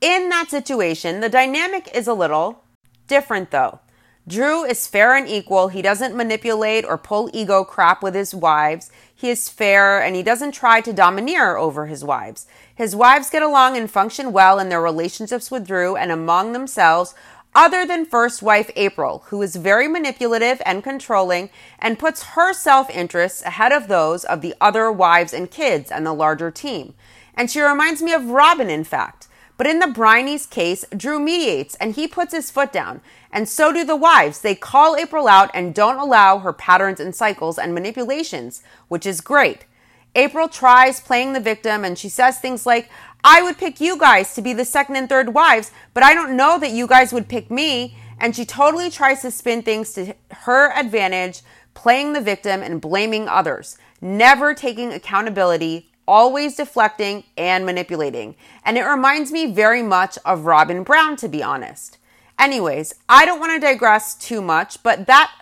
In 0.00 0.30
that 0.30 0.48
situation, 0.48 1.20
the 1.20 1.28
dynamic 1.28 1.88
is 1.94 2.06
a 2.06 2.14
little 2.14 2.64
different 3.06 3.50
though. 3.50 3.80
Drew 4.26 4.64
is 4.64 4.86
fair 4.86 5.16
and 5.16 5.28
equal. 5.28 5.68
He 5.68 5.82
doesn't 5.82 6.14
manipulate 6.14 6.84
or 6.84 6.96
pull 6.96 7.30
ego 7.32 7.64
crap 7.64 8.02
with 8.02 8.14
his 8.14 8.34
wives. 8.34 8.90
He 9.14 9.28
is 9.28 9.48
fair 9.48 10.00
and 10.00 10.14
he 10.14 10.22
doesn't 10.22 10.52
try 10.52 10.80
to 10.80 10.92
domineer 10.92 11.56
over 11.56 11.86
his 11.86 12.04
wives. 12.04 12.46
His 12.80 12.96
wives 12.96 13.28
get 13.28 13.42
along 13.42 13.76
and 13.76 13.90
function 13.90 14.32
well 14.32 14.58
in 14.58 14.70
their 14.70 14.80
relationships 14.80 15.50
with 15.50 15.66
Drew 15.66 15.96
and 15.96 16.10
among 16.10 16.54
themselves 16.54 17.14
other 17.54 17.84
than 17.84 18.06
first 18.06 18.40
wife 18.40 18.70
April, 18.74 19.24
who 19.26 19.42
is 19.42 19.56
very 19.56 19.86
manipulative 19.86 20.62
and 20.64 20.82
controlling 20.82 21.50
and 21.78 21.98
puts 21.98 22.22
her 22.22 22.54
self 22.54 22.88
interests 22.88 23.42
ahead 23.42 23.70
of 23.70 23.88
those 23.88 24.24
of 24.24 24.40
the 24.40 24.54
other 24.62 24.90
wives 24.90 25.34
and 25.34 25.50
kids 25.50 25.90
and 25.90 26.06
the 26.06 26.14
larger 26.14 26.50
team. 26.50 26.94
And 27.34 27.50
she 27.50 27.60
reminds 27.60 28.00
me 28.00 28.14
of 28.14 28.30
Robyn, 28.30 28.70
in 28.70 28.84
fact. 28.84 29.28
But 29.58 29.66
in 29.66 29.80
the 29.80 29.86
Briney's 29.86 30.46
case, 30.46 30.86
Drew 30.96 31.20
mediates 31.20 31.74
and 31.74 31.96
he 31.96 32.08
puts 32.08 32.32
his 32.32 32.50
foot 32.50 32.72
down. 32.72 33.02
And 33.30 33.46
so 33.46 33.74
do 33.74 33.84
the 33.84 33.94
wives. 33.94 34.40
They 34.40 34.54
call 34.54 34.96
April 34.96 35.28
out 35.28 35.50
and 35.52 35.74
don't 35.74 35.98
allow 35.98 36.38
her 36.38 36.54
patterns 36.54 36.98
and 36.98 37.14
cycles 37.14 37.58
and 37.58 37.74
manipulations, 37.74 38.62
which 38.88 39.04
is 39.04 39.20
great. 39.20 39.66
April 40.14 40.48
tries 40.48 41.00
playing 41.00 41.32
the 41.32 41.40
victim 41.40 41.84
and 41.84 41.98
she 41.98 42.08
says 42.08 42.38
things 42.38 42.66
like, 42.66 42.90
I 43.22 43.42
would 43.42 43.58
pick 43.58 43.80
you 43.80 43.98
guys 43.98 44.34
to 44.34 44.42
be 44.42 44.52
the 44.52 44.64
second 44.64 44.96
and 44.96 45.08
third 45.08 45.34
wives, 45.34 45.70
but 45.94 46.02
I 46.02 46.14
don't 46.14 46.36
know 46.36 46.58
that 46.58 46.72
you 46.72 46.86
guys 46.86 47.12
would 47.12 47.28
pick 47.28 47.50
me. 47.50 47.96
And 48.18 48.36
she 48.36 48.44
totally 48.44 48.90
tries 48.90 49.22
to 49.22 49.30
spin 49.30 49.62
things 49.62 49.94
to 49.94 50.14
her 50.30 50.72
advantage, 50.72 51.40
playing 51.72 52.12
the 52.12 52.20
victim 52.20 52.62
and 52.62 52.80
blaming 52.80 53.28
others, 53.28 53.78
never 54.02 54.52
taking 54.52 54.92
accountability, 54.92 55.90
always 56.06 56.56
deflecting 56.56 57.24
and 57.38 57.64
manipulating. 57.64 58.36
And 58.64 58.76
it 58.76 58.82
reminds 58.82 59.32
me 59.32 59.52
very 59.52 59.82
much 59.82 60.18
of 60.26 60.44
Robyn 60.44 60.82
Brown, 60.82 61.16
to 61.16 61.28
be 61.28 61.42
honest. 61.42 61.96
Anyways, 62.38 62.94
I 63.08 63.24
don't 63.24 63.40
want 63.40 63.52
to 63.52 63.66
digress 63.66 64.14
too 64.14 64.42
much, 64.42 64.82
but 64.82 65.06
that 65.06 65.32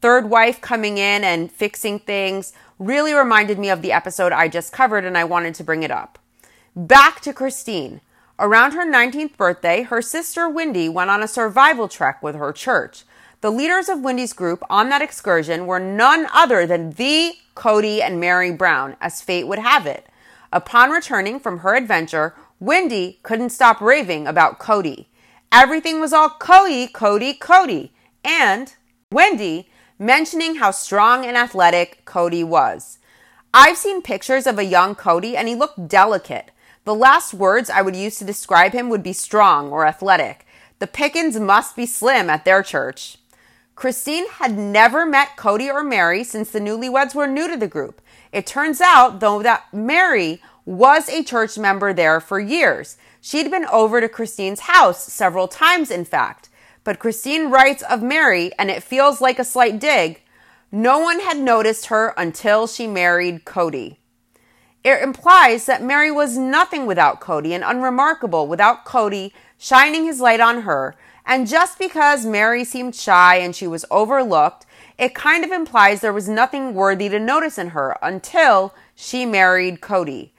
third 0.00 0.30
wife 0.30 0.60
coming 0.60 0.98
in 0.98 1.24
and 1.24 1.50
fixing 1.52 1.98
things 1.98 2.52
really 2.78 3.12
reminded 3.12 3.58
me 3.58 3.68
of 3.70 3.82
the 3.82 3.92
episode 3.92 4.32
I 4.32 4.48
just 4.48 4.72
covered, 4.72 5.04
and 5.04 5.16
I 5.16 5.24
wanted 5.24 5.54
to 5.56 5.64
bring 5.64 5.82
it 5.82 5.90
up. 5.90 6.18
Back 6.74 7.20
to 7.20 7.32
Christine. 7.32 8.00
Around 8.38 8.72
her 8.72 8.84
19th 8.84 9.36
birthday, 9.36 9.82
her 9.82 10.02
sister 10.02 10.48
Wendy 10.48 10.88
went 10.88 11.10
on 11.10 11.22
a 11.22 11.28
survival 11.28 11.86
trek 11.86 12.22
with 12.22 12.34
her 12.34 12.52
church. 12.52 13.04
The 13.40 13.50
leaders 13.50 13.88
of 13.88 14.00
Wendy's 14.00 14.32
group 14.32 14.62
on 14.70 14.88
that 14.88 15.02
excursion 15.02 15.66
were 15.66 15.78
none 15.78 16.26
other 16.32 16.66
than 16.66 16.90
the 16.90 17.34
Kody 17.54 18.00
and 18.00 18.20
Meri 18.20 18.52
Brown, 18.52 18.96
as 19.00 19.20
fate 19.20 19.46
would 19.46 19.58
have 19.58 19.86
it. 19.86 20.06
Upon 20.52 20.90
returning 20.90 21.40
from 21.40 21.58
her 21.58 21.74
adventure, 21.74 22.34
Wendy 22.60 23.18
couldn't 23.22 23.50
stop 23.50 23.80
raving 23.80 24.26
about 24.26 24.60
Kody. 24.60 25.06
Everything 25.50 26.00
was 26.00 26.12
all 26.12 26.30
Kody, 26.30 26.90
Kody, 26.90 27.38
Kody, 27.38 27.90
and 28.24 28.74
Wendy 29.10 29.68
mentioning 29.98 30.56
how 30.56 30.70
strong 30.70 31.24
and 31.24 31.36
athletic 31.36 32.04
Kody 32.04 32.44
was. 32.44 32.98
I've 33.54 33.76
seen 33.76 34.02
pictures 34.02 34.46
of 34.46 34.58
a 34.58 34.64
young 34.64 34.94
Kody 34.94 35.34
and 35.34 35.48
he 35.48 35.54
looked 35.54 35.88
delicate. 35.88 36.50
The 36.84 36.94
last 36.94 37.34
words 37.34 37.70
I 37.70 37.82
would 37.82 37.94
use 37.94 38.18
to 38.18 38.24
describe 38.24 38.72
him 38.72 38.88
would 38.88 39.02
be 39.02 39.12
strong 39.12 39.70
or 39.70 39.86
athletic. 39.86 40.46
The 40.78 40.86
pickings 40.86 41.38
must 41.38 41.76
be 41.76 41.86
slim 41.86 42.28
at 42.28 42.44
their 42.44 42.62
church. 42.62 43.18
Christine 43.74 44.28
had 44.30 44.58
never 44.58 45.06
met 45.06 45.36
Kody 45.36 45.72
or 45.72 45.84
Meri 45.84 46.24
since 46.24 46.50
the 46.50 46.60
newlyweds 46.60 47.14
were 47.14 47.26
new 47.26 47.48
to 47.48 47.56
the 47.56 47.68
group. 47.68 48.00
It 48.32 48.46
turns 48.46 48.80
out, 48.80 49.20
though, 49.20 49.42
that 49.42 49.72
Meri 49.72 50.40
was 50.64 51.08
a 51.08 51.22
church 51.22 51.58
member 51.58 51.92
there 51.92 52.20
for 52.20 52.40
years. 52.40 52.96
She'd 53.20 53.50
been 53.50 53.66
over 53.66 54.00
to 54.00 54.08
Christine's 54.08 54.60
house 54.60 55.12
several 55.12 55.48
times, 55.48 55.90
in 55.90 56.04
fact. 56.04 56.48
But 56.84 56.98
Christine 56.98 57.50
writes 57.50 57.82
of 57.82 58.02
Meri, 58.02 58.52
and 58.58 58.70
it 58.70 58.82
feels 58.82 59.20
like 59.20 59.38
a 59.38 59.44
slight 59.44 59.78
dig. 59.78 60.22
No 60.70 60.98
one 60.98 61.20
had 61.20 61.38
noticed 61.38 61.86
her 61.86 62.14
until 62.16 62.66
she 62.66 62.86
married 62.86 63.44
Kody. 63.44 63.96
It 64.82 65.00
implies 65.00 65.66
that 65.66 65.82
Meri 65.82 66.10
was 66.10 66.36
nothing 66.36 66.86
without 66.86 67.20
Kody 67.20 67.52
and 67.52 67.62
unremarkable 67.62 68.48
without 68.48 68.84
Kody 68.84 69.32
shining 69.56 70.04
his 70.04 70.20
light 70.20 70.40
on 70.40 70.62
her. 70.62 70.96
And 71.24 71.46
just 71.46 71.78
because 71.78 72.26
Meri 72.26 72.64
seemed 72.64 72.96
shy 72.96 73.36
and 73.36 73.54
she 73.54 73.68
was 73.68 73.84
overlooked, 73.92 74.66
it 74.98 75.14
kind 75.14 75.44
of 75.44 75.52
implies 75.52 76.00
there 76.00 76.12
was 76.12 76.28
nothing 76.28 76.74
worthy 76.74 77.08
to 77.08 77.20
notice 77.20 77.58
in 77.58 77.68
her 77.68 77.96
until 78.02 78.74
she 78.96 79.24
married 79.24 79.80
Kody. 79.80 80.31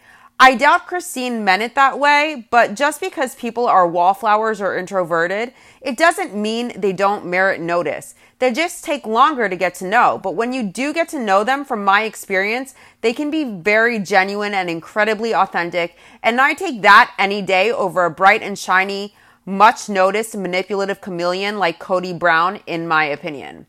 I 0.44 0.56
doubt 0.56 0.88
Christine 0.88 1.46
meant 1.46 1.62
it 1.62 1.74
that 1.76 1.98
way, 1.98 2.50
but 2.52 2.76
just 2.76 3.00
because 3.00 3.34
people 3.34 3.66
are 3.66 3.88
wallflowers 3.88 4.60
or 4.60 4.76
introverted, 4.76 5.54
it 5.80 5.96
doesn't 5.96 6.36
mean 6.36 6.74
they 6.76 6.92
don't 6.92 7.26
merit 7.26 7.62
notice. 7.62 8.14
They 8.40 8.52
just 8.52 8.84
take 8.84 9.06
longer 9.06 9.48
to 9.48 9.56
get 9.56 9.74
to 9.76 9.88
know. 9.88 10.20
But 10.22 10.36
when 10.36 10.52
you 10.52 10.64
do 10.64 10.92
get 10.92 11.08
to 11.10 11.18
know 11.18 11.46
them, 11.46 11.64
from 11.64 11.86
my 11.86 12.04
experience, 12.04 12.76
they 13.00 13.14
can 13.14 13.32
be 13.32 13.46
very 13.46 14.00
genuine 14.00 14.54
and 14.54 14.70
incredibly 14.70 15.34
authentic. 15.34 15.96
And 16.22 16.42
I 16.42 16.56
take 16.56 16.82
that 16.82 17.14
any 17.18 17.42
day 17.42 17.72
over 17.72 18.04
a 18.04 18.12
bright 18.12 18.44
and 18.44 18.60
shiny, 18.60 19.16
much 19.46 19.88
noticed 19.88 20.36
manipulative 20.36 21.00
chameleon 21.00 21.58
like 21.58 21.80
Kody 21.80 22.20
Brown, 22.20 22.60
in 22.68 22.86
my 22.86 23.06
opinion. 23.06 23.66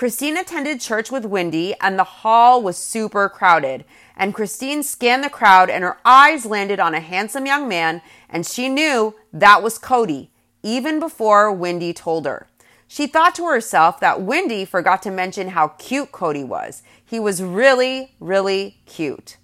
Christine 0.00 0.38
attended 0.38 0.80
church 0.80 1.10
with 1.10 1.26
Wendy, 1.26 1.74
and 1.78 1.98
the 1.98 2.04
hall 2.04 2.62
was 2.62 2.78
super 2.78 3.28
crowded. 3.28 3.84
And 4.16 4.32
Christine 4.32 4.82
scanned 4.82 5.22
the 5.22 5.28
crowd, 5.28 5.68
and 5.68 5.84
her 5.84 5.98
eyes 6.06 6.46
landed 6.46 6.80
on 6.80 6.94
a 6.94 7.00
handsome 7.00 7.44
young 7.44 7.68
man, 7.68 8.00
and 8.26 8.46
she 8.46 8.70
knew 8.70 9.14
that 9.30 9.62
was 9.62 9.78
Kody, 9.78 10.28
even 10.62 11.00
before 11.00 11.52
Wendy 11.52 11.92
told 11.92 12.24
her. 12.24 12.48
She 12.88 13.06
thought 13.06 13.34
to 13.34 13.44
herself 13.44 14.00
that 14.00 14.22
Wendy 14.22 14.64
forgot 14.64 15.02
to 15.02 15.10
mention 15.10 15.48
how 15.48 15.68
cute 15.68 16.12
Kody 16.12 16.48
was. 16.48 16.82
He 17.04 17.20
was 17.20 17.42
really, 17.42 18.14
really 18.20 18.78
cute. 18.86 19.36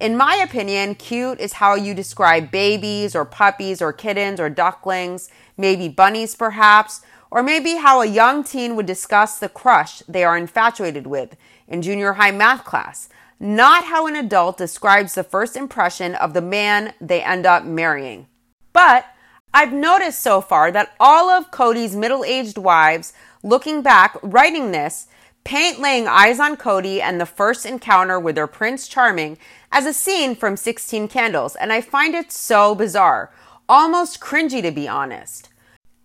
In 0.00 0.16
my 0.16 0.34
opinion, 0.34 0.96
cute 0.96 1.38
is 1.38 1.52
how 1.52 1.76
you 1.76 1.94
describe 1.94 2.50
babies 2.50 3.14
or 3.14 3.24
puppies 3.24 3.80
or 3.80 3.92
kittens 3.92 4.40
or 4.40 4.50
ducklings, 4.50 5.30
maybe 5.56 5.88
bunnies 5.88 6.34
perhaps, 6.34 7.00
or 7.30 7.42
maybe 7.42 7.76
how 7.76 8.00
a 8.00 8.06
young 8.06 8.42
teen 8.42 8.76
would 8.76 8.86
discuss 8.86 9.38
the 9.38 9.48
crush 9.48 10.00
they 10.08 10.24
are 10.24 10.36
infatuated 10.36 11.06
with 11.06 11.36
in 11.68 11.82
junior 11.82 12.14
high 12.14 12.30
math 12.30 12.64
class, 12.64 13.08
not 13.38 13.84
how 13.84 14.06
an 14.06 14.16
adult 14.16 14.58
describes 14.58 15.14
the 15.14 15.24
first 15.24 15.56
impression 15.56 16.14
of 16.14 16.34
the 16.34 16.42
man 16.42 16.92
they 17.00 17.22
end 17.22 17.46
up 17.46 17.64
marrying. 17.64 18.26
But 18.72 19.06
I've 19.52 19.72
noticed 19.72 20.20
so 20.20 20.40
far 20.40 20.70
that 20.72 20.94
all 21.00 21.30
of 21.30 21.50
Kody's 21.50 21.96
middle 21.96 22.24
aged 22.24 22.58
wives, 22.58 23.12
looking 23.42 23.82
back, 23.82 24.16
writing 24.22 24.70
this, 24.70 25.08
paint 25.44 25.80
laying 25.80 26.06
eyes 26.06 26.38
on 26.38 26.56
Kody 26.56 27.00
and 27.00 27.20
the 27.20 27.26
first 27.26 27.66
encounter 27.66 28.20
with 28.20 28.34
their 28.34 28.46
Prince 28.46 28.86
Charming 28.86 29.38
as 29.72 29.86
a 29.86 29.92
scene 29.92 30.34
from 30.34 30.56
16 30.56 31.08
Candles, 31.08 31.56
and 31.56 31.72
I 31.72 31.80
find 31.80 32.14
it 32.14 32.30
so 32.30 32.74
bizarre, 32.74 33.32
almost 33.68 34.20
cringy 34.20 34.62
to 34.62 34.70
be 34.70 34.86
honest. 34.86 35.49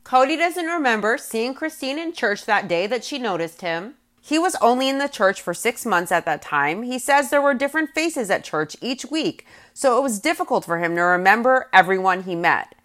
Kody 0.05 0.37
doesn't 0.37 0.67
remember 0.67 1.17
seeing 1.17 1.55
Christine 1.55 1.97
in 1.97 2.13
church 2.13 2.45
that 2.45 2.67
day 2.67 2.85
that 2.85 3.03
she 3.03 3.17
noticed 3.17 3.61
him. 3.61 3.95
He 4.21 4.37
was 4.37 4.55
only 4.61 4.87
in 4.87 4.99
the 4.99 5.07
church 5.07 5.41
for 5.41 5.55
six 5.55 5.83
months 5.83 6.11
at 6.11 6.25
that 6.25 6.43
time. 6.43 6.83
He 6.83 6.99
says 6.99 7.31
there 7.31 7.41
were 7.41 7.55
different 7.55 7.89
faces 7.95 8.29
at 8.29 8.43
church 8.43 8.77
each 8.81 9.05
week, 9.05 9.47
so 9.73 9.97
it 9.97 10.03
was 10.03 10.19
difficult 10.19 10.63
for 10.63 10.77
him 10.77 10.95
to 10.95 11.01
remember 11.01 11.69
everyone 11.73 12.21
he 12.21 12.35
met. 12.35 12.75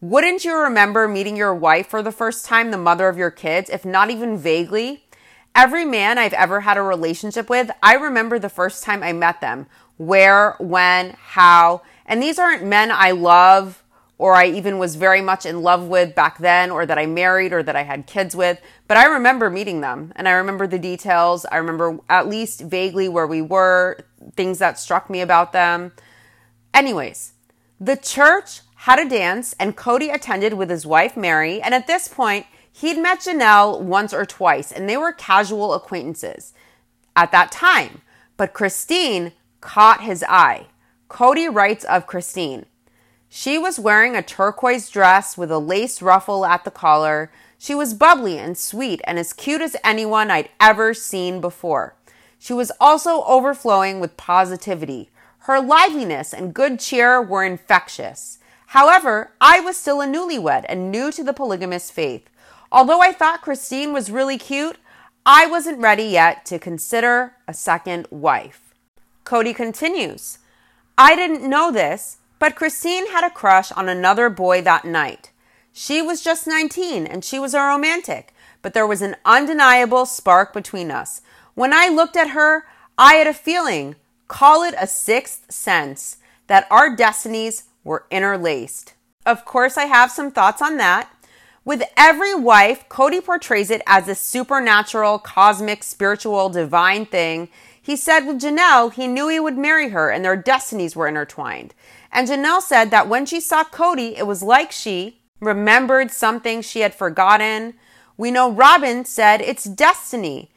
Wouldn't 0.00 0.42
you 0.42 0.56
remember 0.56 1.06
meeting 1.06 1.36
your 1.36 1.54
wife 1.54 1.86
for 1.86 2.02
the 2.02 2.10
first 2.10 2.46
time, 2.46 2.70
the 2.70 2.78
mother 2.78 3.08
of 3.08 3.18
your 3.18 3.30
kids, 3.30 3.68
if 3.68 3.84
not 3.84 4.08
even 4.08 4.38
vaguely? 4.38 5.04
Every 5.54 5.84
man 5.84 6.16
I've 6.16 6.32
ever 6.32 6.60
had 6.60 6.78
a 6.78 6.82
relationship 6.82 7.50
with, 7.50 7.70
I 7.82 7.92
remember 7.94 8.38
the 8.38 8.48
first 8.48 8.84
time 8.84 9.02
I 9.02 9.12
met 9.12 9.42
them. 9.42 9.66
Where, 9.98 10.56
when, 10.58 11.14
how. 11.20 11.82
And 12.06 12.22
these 12.22 12.38
aren't 12.38 12.64
men 12.64 12.90
I 12.90 13.10
love 13.10 13.82
or 14.20 14.34
I 14.34 14.48
even 14.48 14.78
was 14.78 14.96
very 14.96 15.22
much 15.22 15.46
in 15.46 15.62
love 15.62 15.86
with 15.86 16.14
back 16.14 16.36
then 16.36 16.70
or 16.70 16.84
that 16.84 16.98
I 16.98 17.06
married 17.06 17.54
or 17.54 17.62
that 17.62 17.74
I 17.74 17.84
had 17.84 18.06
kids 18.06 18.36
with, 18.36 18.60
but 18.86 18.98
I 18.98 19.06
remember 19.06 19.48
meeting 19.48 19.80
them 19.80 20.12
and 20.14 20.28
I 20.28 20.32
remember 20.32 20.66
the 20.66 20.78
details. 20.78 21.46
I 21.46 21.56
remember 21.56 21.98
at 22.06 22.28
least 22.28 22.60
vaguely 22.60 23.08
where 23.08 23.26
we 23.26 23.40
were, 23.40 23.96
things 24.36 24.58
that 24.58 24.78
struck 24.78 25.08
me 25.08 25.22
about 25.22 25.54
them. 25.54 25.92
Anyways, 26.74 27.32
the 27.80 27.96
church 27.96 28.60
had 28.74 28.98
a 28.98 29.08
dance, 29.08 29.54
and 29.58 29.74
Kody 29.74 30.12
attended 30.12 30.52
with 30.52 30.68
his 30.68 30.84
wife 30.86 31.16
Meri. 31.16 31.62
And 31.62 31.74
at 31.74 31.86
this 31.86 32.06
point, 32.06 32.44
he'd 32.70 32.98
met 32.98 33.20
Janelle 33.20 33.80
once 33.80 34.12
or 34.12 34.26
twice, 34.26 34.70
and 34.70 34.86
they 34.86 34.98
were 34.98 35.12
casual 35.12 35.72
acquaintances 35.72 36.52
at 37.16 37.32
that 37.32 37.50
time. 37.50 38.02
But 38.36 38.52
Christine 38.52 39.32
caught 39.62 40.02
his 40.02 40.22
eye. 40.28 40.66
Kody 41.08 41.48
writes 41.52 41.84
of 41.84 42.06
Christine. 42.06 42.66
She 43.32 43.58
was 43.58 43.78
wearing 43.78 44.16
a 44.16 44.22
turquoise 44.22 44.90
dress 44.90 45.38
with 45.38 45.52
a 45.52 45.60
lace 45.60 46.02
ruffle 46.02 46.44
at 46.44 46.64
the 46.64 46.70
collar. 46.72 47.30
She 47.58 47.76
was 47.76 47.94
bubbly 47.94 48.38
and 48.38 48.58
sweet 48.58 49.00
and 49.04 49.20
as 49.20 49.32
cute 49.32 49.62
as 49.62 49.76
anyone 49.84 50.32
I'd 50.32 50.50
ever 50.58 50.92
seen 50.94 51.40
before. 51.40 51.94
She 52.40 52.52
was 52.52 52.72
also 52.80 53.22
overflowing 53.22 54.00
with 54.00 54.16
positivity. 54.16 55.10
Her 55.44 55.60
liveliness 55.60 56.34
and 56.34 56.52
good 56.52 56.80
cheer 56.80 57.22
were 57.22 57.44
infectious. 57.44 58.38
However, 58.66 59.30
I 59.40 59.60
was 59.60 59.76
still 59.76 60.00
a 60.00 60.06
newlywed 60.06 60.64
and 60.68 60.90
new 60.90 61.12
to 61.12 61.22
the 61.22 61.32
polygamous 61.32 61.88
faith. 61.88 62.28
Although 62.72 63.00
I 63.00 63.12
thought 63.12 63.42
Christine 63.42 63.92
was 63.92 64.10
really 64.10 64.38
cute, 64.38 64.78
I 65.24 65.46
wasn't 65.46 65.78
ready 65.78 66.04
yet 66.04 66.44
to 66.46 66.58
consider 66.58 67.34
a 67.46 67.54
second 67.54 68.08
wife. 68.10 68.74
Kody 69.24 69.54
continues 69.54 70.38
I 70.98 71.14
didn't 71.14 71.48
know 71.48 71.70
this, 71.70 72.18
but 72.40 72.56
Christine 72.56 73.12
had 73.12 73.22
a 73.22 73.30
crush 73.30 73.70
on 73.70 73.88
another 73.88 74.28
boy 74.28 74.62
that 74.62 74.84
night. 74.84 75.30
She 75.72 76.02
was 76.02 76.24
just 76.24 76.48
19 76.48 77.06
and 77.06 77.24
she 77.24 77.38
was 77.38 77.54
a 77.54 77.60
romantic, 77.60 78.34
but 78.62 78.74
there 78.74 78.86
was 78.86 79.02
an 79.02 79.14
undeniable 79.24 80.06
spark 80.06 80.52
between 80.52 80.90
us. 80.90 81.20
When 81.54 81.72
I 81.72 81.88
looked 81.88 82.16
at 82.16 82.30
her, 82.30 82.64
I 82.98 83.14
had 83.14 83.26
a 83.26 83.34
feeling, 83.34 83.94
call 84.26 84.64
it 84.64 84.74
a 84.78 84.86
sixth 84.86 85.52
sense, 85.52 86.16
that 86.48 86.66
our 86.70 86.96
destinies 86.96 87.64
were 87.84 88.06
interlaced. 88.10 88.94
Of 89.24 89.44
course, 89.44 89.76
I 89.76 89.84
have 89.84 90.10
some 90.10 90.32
thoughts 90.32 90.62
on 90.62 90.78
that. 90.78 91.10
With 91.64 91.82
every 91.96 92.34
wife, 92.34 92.88
Kody 92.88 93.22
portrays 93.22 93.70
it 93.70 93.82
as 93.86 94.08
a 94.08 94.14
supernatural, 94.14 95.18
cosmic, 95.18 95.82
spiritual, 95.82 96.48
divine 96.48 97.04
thing. 97.04 97.50
He 97.80 97.96
said 97.96 98.20
with 98.20 98.40
Janelle, 98.40 98.92
he 98.92 99.06
knew 99.06 99.28
he 99.28 99.38
would 99.38 99.58
marry 99.58 99.90
her 99.90 100.10
and 100.10 100.24
their 100.24 100.36
destinies 100.36 100.96
were 100.96 101.06
intertwined. 101.06 101.74
And 102.12 102.28
Janelle 102.28 102.62
said 102.62 102.90
that 102.90 103.08
when 103.08 103.26
she 103.26 103.40
saw 103.40 103.64
Kody, 103.64 104.16
it 104.16 104.26
was 104.26 104.42
like 104.42 104.72
she 104.72 105.20
remembered 105.40 106.10
something 106.10 106.60
she 106.60 106.80
had 106.80 106.94
forgotten. 106.94 107.74
We 108.16 108.30
know 108.30 108.50
Robyn 108.50 109.04
said 109.04 109.40
it's 109.40 109.64
destiny. 109.64 110.50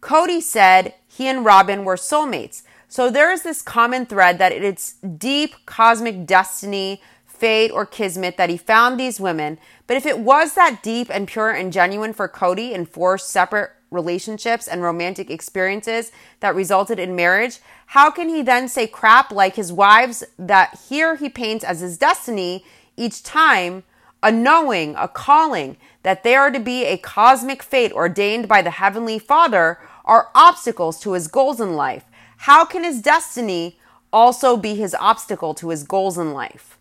Kody 0.00 0.40
said 0.40 0.94
he 1.06 1.26
and 1.26 1.44
Robyn 1.44 1.84
were 1.84 1.96
soulmates. 1.96 2.62
So 2.88 3.10
there 3.10 3.32
is 3.32 3.42
this 3.42 3.62
common 3.62 4.06
thread 4.06 4.38
that 4.38 4.52
it's 4.52 4.92
deep 4.94 5.54
cosmic 5.66 6.26
destiny, 6.26 7.02
fate, 7.26 7.70
or 7.70 7.84
kismet 7.84 8.36
that 8.36 8.50
he 8.50 8.56
found 8.56 8.98
these 8.98 9.20
women. 9.20 9.58
But 9.86 9.96
if 9.96 10.06
it 10.06 10.20
was 10.20 10.54
that 10.54 10.82
deep 10.82 11.08
and 11.10 11.28
pure 11.28 11.50
and 11.50 11.72
genuine 11.72 12.12
for 12.12 12.28
Kody 12.28 12.72
in 12.72 12.86
four 12.86 13.18
separate 13.18 13.72
relationships 13.90 14.68
and 14.68 14.82
romantic 14.82 15.30
experiences 15.30 16.12
that 16.40 16.54
resulted 16.54 16.98
in 16.98 17.16
marriage, 17.16 17.60
how 17.86 18.10
can 18.10 18.28
he 18.28 18.42
then 18.42 18.68
say 18.68 18.86
crap 18.86 19.32
like 19.32 19.56
his 19.56 19.72
wives 19.72 20.24
that 20.38 20.78
here 20.88 21.16
he 21.16 21.28
paints 21.28 21.64
as 21.64 21.80
his 21.80 21.96
destiny 21.96 22.64
each 22.96 23.22
time, 23.22 23.82
a 24.22 24.30
knowing, 24.30 24.94
a 24.96 25.08
calling 25.08 25.76
that 26.02 26.22
they 26.22 26.34
are 26.34 26.50
to 26.50 26.60
be 26.60 26.84
a 26.84 26.98
cosmic 26.98 27.62
fate 27.62 27.92
ordained 27.92 28.48
by 28.48 28.62
the 28.62 28.70
Heavenly 28.70 29.18
Father 29.18 29.78
are 30.04 30.30
obstacles 30.34 30.98
to 31.00 31.12
his 31.12 31.28
goals 31.28 31.60
in 31.60 31.74
life? 31.74 32.04
How 32.38 32.64
can 32.64 32.84
his 32.84 33.02
destiny 33.02 33.78
also 34.12 34.56
be 34.56 34.74
his 34.74 34.94
obstacle 34.94 35.54
to 35.54 35.68
his 35.68 35.84
goals 35.84 36.18
in 36.18 36.32
life? 36.32 36.77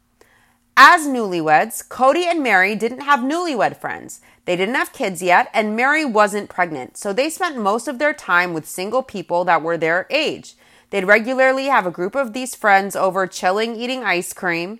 As 0.80 1.08
newlyweds, 1.08 1.88
Kody 1.88 2.26
and 2.26 2.44
Meri 2.44 2.76
didn't 2.76 3.00
have 3.00 3.22
newlywed 3.22 3.78
friends. 3.78 4.22
They 4.46 4.56
didn't 4.56 4.76
have 4.76 4.94
kids 4.94 5.24
yet, 5.24 5.50
and 5.52 5.76
Meri 5.76 6.06
wasn't 6.06 6.52
pregnant, 6.52 6.98
so 6.98 7.12
they 7.12 7.32
spent 7.32 7.58
most 7.58 7.88
of 7.88 7.98
their 7.98 8.14
time 8.14 8.54
with 8.54 8.68
single 8.68 9.02
people 9.02 9.44
that 9.46 9.64
were 9.64 9.76
their 9.76 10.06
age. 10.12 10.54
They'd 10.92 11.04
regularly 11.04 11.66
have 11.66 11.88
a 11.88 11.92
group 11.92 12.14
of 12.14 12.34
these 12.34 12.54
friends 12.54 12.96
over 12.96 13.26
chilling, 13.26 13.76
eating 13.76 14.04
ice 14.04 14.34
cream. 14.34 14.80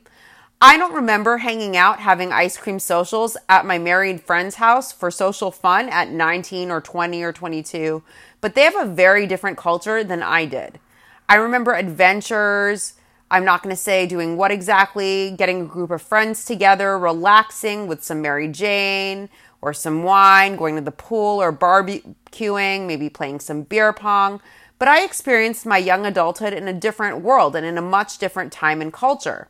I 0.62 0.78
don't 0.78 0.94
remember 0.94 1.40
hanging 1.40 1.76
out 1.76 2.00
having 2.00 2.32
ice 2.32 2.58
cream 2.58 2.78
socials 2.78 3.36
at 3.50 3.66
my 3.66 3.80
married 3.80 4.22
friend's 4.22 4.58
house 4.58 4.92
for 4.92 5.10
social 5.10 5.50
fun 5.50 5.90
at 5.90 6.12
19 6.12 6.70
or 6.70 6.80
20 6.80 7.24
or 7.24 7.34
22, 7.34 8.04
but 8.40 8.54
they 8.54 8.62
have 8.62 8.78
a 8.78 8.86
very 8.86 9.26
different 9.26 9.58
culture 9.58 10.04
than 10.04 10.22
I 10.22 10.46
did. 10.46 10.80
I 11.28 11.38
remember 11.38 11.74
adventures. 11.74 12.94
I'm 13.30 13.44
not 13.44 13.62
going 13.62 13.76
to 13.76 13.82
say 13.82 14.08
doing 14.08 14.38
what 14.38 14.52
exactly, 14.52 15.32
getting 15.38 15.62
a 15.62 15.66
group 15.66 15.92
of 15.92 16.02
friends 16.02 16.46
together, 16.46 16.98
relaxing 16.98 17.88
with 17.88 18.04
some 18.04 18.22
Mary 18.22 18.48
Jane 18.48 19.30
or 19.62 19.74
some 19.74 20.04
wine, 20.04 20.56
going 20.56 20.76
to 20.76 20.82
the 20.82 20.92
pool 20.92 21.42
or 21.42 21.52
barbecuing, 21.52 22.88
maybe 22.88 23.10
playing 23.10 23.42
some 23.42 23.64
beer 23.64 23.92
pong. 23.92 24.40
But 24.80 24.88
I 24.88 25.04
experienced 25.04 25.66
my 25.66 25.78
young 25.78 26.06
adulthood 26.06 26.54
in 26.54 26.68
a 26.68 26.74
different 26.74 27.22
world 27.22 27.56
and 27.56 27.66
in 27.66 27.78
a 27.78 27.82
much 27.82 28.18
different 28.18 28.54
time 28.54 28.82
and 28.82 28.94
culture. 28.94 29.50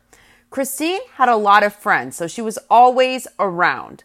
Christine 0.50 1.00
had 1.14 1.28
a 1.28 1.36
lot 1.36 1.62
of 1.62 1.74
friends, 1.74 2.16
so 2.16 2.26
she 2.26 2.40
was 2.40 2.58
always 2.70 3.28
around. 3.38 4.02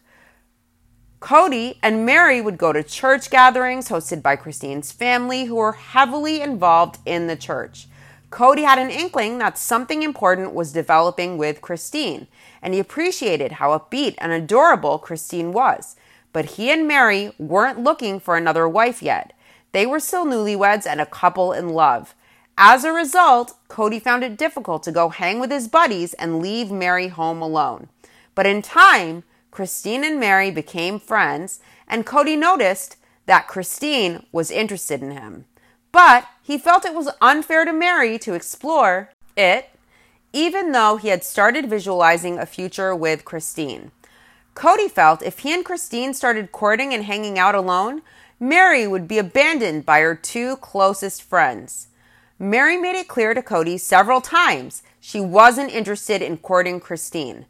Kody 1.20 1.78
and 1.82 2.04
Meri 2.04 2.42
would 2.42 2.58
go 2.58 2.72
to 2.72 2.82
church 2.82 3.30
gatherings 3.30 3.88
hosted 3.88 4.22
by 4.22 4.36
Christine's 4.36 4.92
family, 4.92 5.46
who 5.46 5.54
were 5.54 5.72
heavily 5.72 6.42
involved 6.42 6.98
in 7.06 7.26
the 7.26 7.36
church. 7.36 7.86
Kody 8.34 8.64
had 8.64 8.80
an 8.80 8.90
inkling 8.90 9.38
that 9.38 9.56
something 9.56 10.02
important 10.02 10.54
was 10.54 10.72
developing 10.72 11.38
with 11.38 11.60
Christine, 11.60 12.26
and 12.60 12.74
he 12.74 12.80
appreciated 12.80 13.52
how 13.52 13.78
upbeat 13.78 14.16
and 14.18 14.32
adorable 14.32 14.98
Christine 14.98 15.52
was. 15.52 15.94
But 16.32 16.56
he 16.56 16.72
and 16.72 16.88
Meri 16.88 17.30
weren't 17.38 17.84
looking 17.84 18.18
for 18.18 18.36
another 18.36 18.68
wife 18.68 19.04
yet. 19.04 19.34
They 19.70 19.86
were 19.86 20.00
still 20.00 20.26
newlyweds 20.26 20.84
and 20.84 21.00
a 21.00 21.06
couple 21.06 21.52
in 21.52 21.68
love. 21.68 22.16
As 22.58 22.82
a 22.82 22.92
result, 22.92 23.56
Kody 23.68 24.02
found 24.02 24.24
it 24.24 24.36
difficult 24.36 24.82
to 24.82 24.90
go 24.90 25.10
hang 25.10 25.38
with 25.38 25.52
his 25.52 25.68
buddies 25.68 26.12
and 26.14 26.42
leave 26.42 26.72
Meri 26.72 27.06
home 27.06 27.40
alone. 27.40 27.88
But 28.34 28.46
in 28.46 28.62
time, 28.62 29.22
Christine 29.52 30.02
and 30.02 30.18
Meri 30.18 30.50
became 30.50 30.98
friends, 30.98 31.60
and 31.86 32.04
Kody 32.04 32.36
noticed 32.36 32.96
that 33.26 33.46
Christine 33.46 34.26
was 34.32 34.50
interested 34.50 35.02
in 35.02 35.12
him. 35.12 35.44
But 35.92 36.26
he 36.44 36.58
felt 36.58 36.84
it 36.84 36.94
was 36.94 37.08
unfair 37.22 37.64
to 37.64 37.72
Meri 37.72 38.18
to 38.18 38.34
explore 38.34 39.08
it, 39.34 39.70
even 40.34 40.72
though 40.72 40.98
he 40.98 41.08
had 41.08 41.24
started 41.24 41.70
visualizing 41.70 42.38
a 42.38 42.44
future 42.44 42.94
with 42.94 43.24
Christine. 43.24 43.90
Kody 44.54 44.90
felt 44.90 45.22
if 45.22 45.38
he 45.38 45.54
and 45.54 45.64
Christine 45.64 46.12
started 46.12 46.52
courting 46.52 46.92
and 46.92 47.04
hanging 47.04 47.38
out 47.38 47.54
alone, 47.54 48.02
Meri 48.38 48.86
would 48.86 49.08
be 49.08 49.16
abandoned 49.16 49.86
by 49.86 50.00
her 50.00 50.14
two 50.14 50.56
closest 50.58 51.22
friends. 51.22 51.88
Meri 52.38 52.76
made 52.76 52.94
it 52.94 53.08
clear 53.08 53.32
to 53.32 53.40
Kody 53.40 53.80
several 53.80 54.20
times 54.20 54.82
she 55.00 55.20
wasn't 55.20 55.72
interested 55.72 56.20
in 56.20 56.36
courting 56.36 56.78
Christine. 56.78 57.46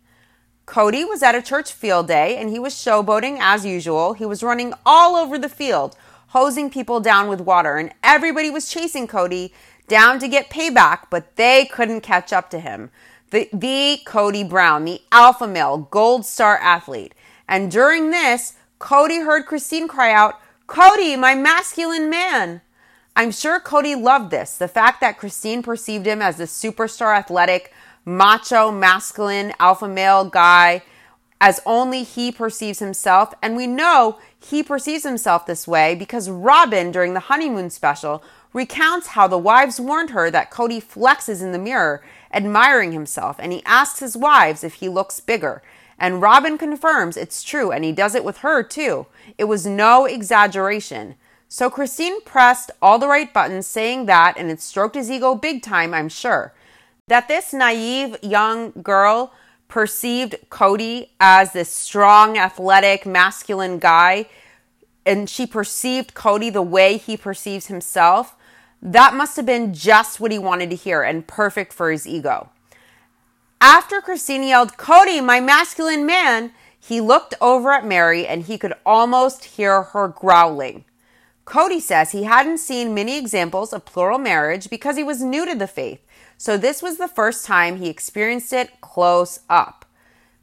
Kody 0.67 1.07
was 1.07 1.23
at 1.23 1.35
a 1.35 1.43
church 1.43 1.73
field 1.73 2.07
day 2.07 2.37
and 2.37 2.49
he 2.49 2.61
was 2.61 2.75
showboating 2.75 3.39
as 3.41 3.67
usual. 3.67 4.13
He 4.13 4.25
was 4.25 4.43
running 4.43 4.73
all 4.87 5.17
over 5.17 5.37
the 5.37 5.49
field, 5.49 5.97
hosing 6.35 6.69
people 6.69 6.99
down 6.99 7.29
with 7.29 7.41
water, 7.41 7.77
and 7.77 7.93
everybody 8.03 8.51
was 8.51 8.69
chasing 8.69 9.07
Kody 9.07 9.53
down 9.87 10.19
to 10.19 10.27
get 10.27 10.51
payback, 10.51 11.05
but 11.09 11.37
they 11.37 11.65
couldn't 11.65 12.01
catch 12.01 12.33
up 12.33 12.51
to 12.51 12.59
him. 12.59 12.91
The, 13.31 13.49
the 13.53 14.01
Kody 14.05 14.47
Brown, 14.49 14.85
the 14.85 15.01
alpha 15.13 15.47
male, 15.47 15.79
gold 15.79 16.27
star 16.27 16.59
athlete. 16.59 17.15
And 17.49 17.71
during 17.71 18.11
this, 18.11 18.55
Kody 18.81 19.25
heard 19.25 19.47
Christine 19.47 19.87
cry 19.87 20.13
out, 20.13 20.41
Kody, 20.67 21.17
my 21.17 21.37
masculine 21.37 22.11
man. 22.11 22.63
I'm 23.15 23.31
sure 23.31 23.61
Kody 23.61 24.01
loved 24.01 24.33
this. 24.33 24.57
The 24.57 24.67
fact 24.67 25.01
that 25.03 25.19
Christine 25.19 25.63
perceived 25.63 26.05
him 26.05 26.21
as 26.21 26.39
the 26.39 26.45
superstar 26.45 27.17
athletic, 27.17 27.73
macho, 28.05 28.73
masculine, 28.73 29.53
alpha 29.61 29.87
male 29.87 30.25
guy, 30.25 30.83
as 31.41 31.61
only 31.65 32.03
he 32.03 32.33
perceives 32.33 32.81
himself. 32.81 33.33
And 33.41 33.55
we 33.55 33.69
know 33.69 34.19
he 34.45 34.63
perceives 34.63 35.05
himself 35.05 35.47
this 35.47 35.67
way 35.67 35.95
because 35.95 36.29
Robyn, 36.29 36.93
during 36.93 37.15
the 37.15 37.21
honeymoon 37.21 37.71
special, 37.71 38.23
recounts 38.53 39.09
how 39.09 39.27
the 39.27 39.39
wives 39.39 39.81
warned 39.81 40.11
her 40.11 40.31
that 40.31 40.51
Kody 40.51 40.83
flexes 40.83 41.43
in 41.43 41.53
the 41.53 41.59
mirror, 41.59 42.03
admiring 42.33 42.93
himself, 42.93 43.37
and 43.39 43.53
he 43.53 43.65
asks 43.65 44.01
his 44.01 44.17
wives 44.17 44.63
if 44.63 44.75
he 44.75 44.89
looks 44.89 45.21
bigger. 45.21 45.63
And 45.99 46.21
Robyn 46.21 46.59
confirms 46.59 47.17
it's 47.17 47.43
true, 47.43 47.71
and 47.71 47.85
he 47.85 47.93
does 47.93 48.15
it 48.15 48.25
with 48.25 48.39
her 48.39 48.63
too. 48.63 49.07
It 49.39 49.45
was 49.45 49.67
no 49.67 50.05
exaggeration. 50.05 51.15
So 51.49 51.71
Christine 51.71 52.21
pressed 52.23 52.71
all 52.83 52.99
the 52.99 53.09
right 53.09 53.33
buttons, 53.33 53.67
saying 53.67 54.07
that, 54.07 54.35
and 54.37 54.51
it 54.51 54.61
stroked 54.61 54.97
his 54.97 55.11
ego 55.11 55.35
big 55.35 55.63
time, 55.63 55.95
I'm 55.95 56.09
sure. 56.09 56.53
That 57.09 57.29
this 57.29 57.53
naive 57.53 58.17
young 58.23 58.73
girl 58.83 59.33
perceived 59.75 60.37
Kody 60.51 61.09
as 61.19 61.53
this 61.53 61.69
strong, 61.69 62.39
athletic, 62.39 63.05
masculine 63.05 63.81
guy, 63.81 64.27
and 65.05 65.29
she 65.29 65.49
perceived 65.49 66.15
Kody 66.15 66.53
the 66.53 66.63
way 66.63 66.97
he 66.97 67.17
perceives 67.17 67.67
himself, 67.67 68.37
that 68.81 69.15
must 69.15 69.35
have 69.35 69.47
been 69.47 69.75
just 69.75 70.21
what 70.21 70.31
he 70.31 70.39
wanted 70.39 70.71
to 70.71 70.77
hear 70.77 71.03
and 71.03 71.27
perfect 71.27 71.73
for 71.73 71.91
his 71.91 72.07
ego. 72.07 72.51
After 73.61 74.01
Christine 74.01 74.45
yelled, 74.45 74.77
Kody, 74.77 75.21
my 75.21 75.41
masculine 75.41 76.07
man, 76.07 76.53
he 76.79 77.01
looked 77.01 77.35
over 77.41 77.73
at 77.73 77.85
Meri 77.85 78.29
and 78.29 78.45
he 78.45 78.57
could 78.57 78.75
almost 78.87 79.45
hear 79.57 79.83
her 79.83 80.07
growling. 80.07 80.85
Kody 81.47 81.81
says 81.81 82.13
he 82.13 82.23
hadn't 82.23 82.59
seen 82.59 82.95
many 82.95 83.19
examples 83.19 83.73
of 83.73 83.85
plural 83.85 84.21
marriage 84.21 84.71
because 84.71 84.97
he 84.97 85.03
was 85.03 85.21
new 85.21 85.45
to 85.45 85.57
the 85.57 85.67
faith, 85.67 86.01
so 86.37 86.57
this 86.57 86.83
was 86.83 86.99
the 86.99 87.09
first 87.09 87.45
time 87.45 87.77
he 87.77 87.89
experienced 87.89 88.53
it 88.53 88.81
close 88.81 89.41
up. 89.49 89.85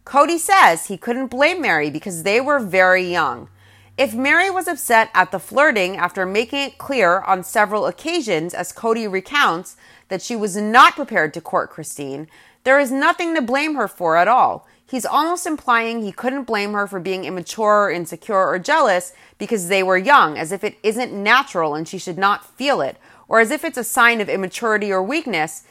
Kody 0.06 0.38
says 0.38 0.86
he 0.86 0.97
couldn't 0.97 1.27
blame 1.27 1.62
Meri 1.62 1.89
because 1.89 2.23
they 2.23 2.41
were 2.41 2.60
very 2.60 3.04
young. 3.04 3.49
If 3.97 4.15
Meri 4.15 4.49
was 4.49 4.67
upset 4.67 5.10
at 5.13 5.32
the 5.32 5.39
flirting 5.39 5.97
after 5.97 6.25
making 6.25 6.60
it 6.60 6.77
clear 6.77 7.19
on 7.19 7.43
several 7.43 7.86
occasions, 7.86 8.54
as 8.54 8.73
Kody 8.73 9.12
recounts, 9.12 9.75
that 10.08 10.21
she 10.21 10.36
was 10.36 10.58
not 10.58 10.95
prepared 10.95 11.34
to 11.34 11.41
court 11.41 11.69
Christine, 11.69 12.27
there 12.63 12.80
is 12.80 12.91
nothing 12.91 13.36
to 13.36 13.41
blame 13.41 13.75
her 13.75 13.88
for 13.88 14.17
at 14.17 14.27
all. 14.27 14.67
He's 14.86 15.06
almost 15.06 15.45
implying 15.45 16.01
he 16.01 16.12
couldn't 16.12 16.43
blame 16.43 16.73
her 16.73 16.88
for 16.88 16.99
being 16.99 17.25
immature 17.25 17.86
or 17.86 17.91
insecure 17.91 18.47
or 18.47 18.60
jealous 18.60 19.13
because 19.38 19.67
they 19.67 19.84
were 19.84 19.97
young, 19.97 20.38
as 20.38 20.51
if 20.51 20.63
it 20.63 20.77
isn't 20.84 21.13
natural 21.13 21.75
and 21.75 21.88
she 21.88 21.97
should 21.97 22.17
not 22.17 22.45
feel 22.58 22.82
it, 22.82 22.97
or 23.27 23.39
as 23.39 23.51
if 23.51 23.63
it's 23.63 23.77
a 23.77 23.84
sign 23.84 24.19
of 24.19 24.30
immaturity 24.30 24.91
or 24.91 25.01
weakness 25.01 25.63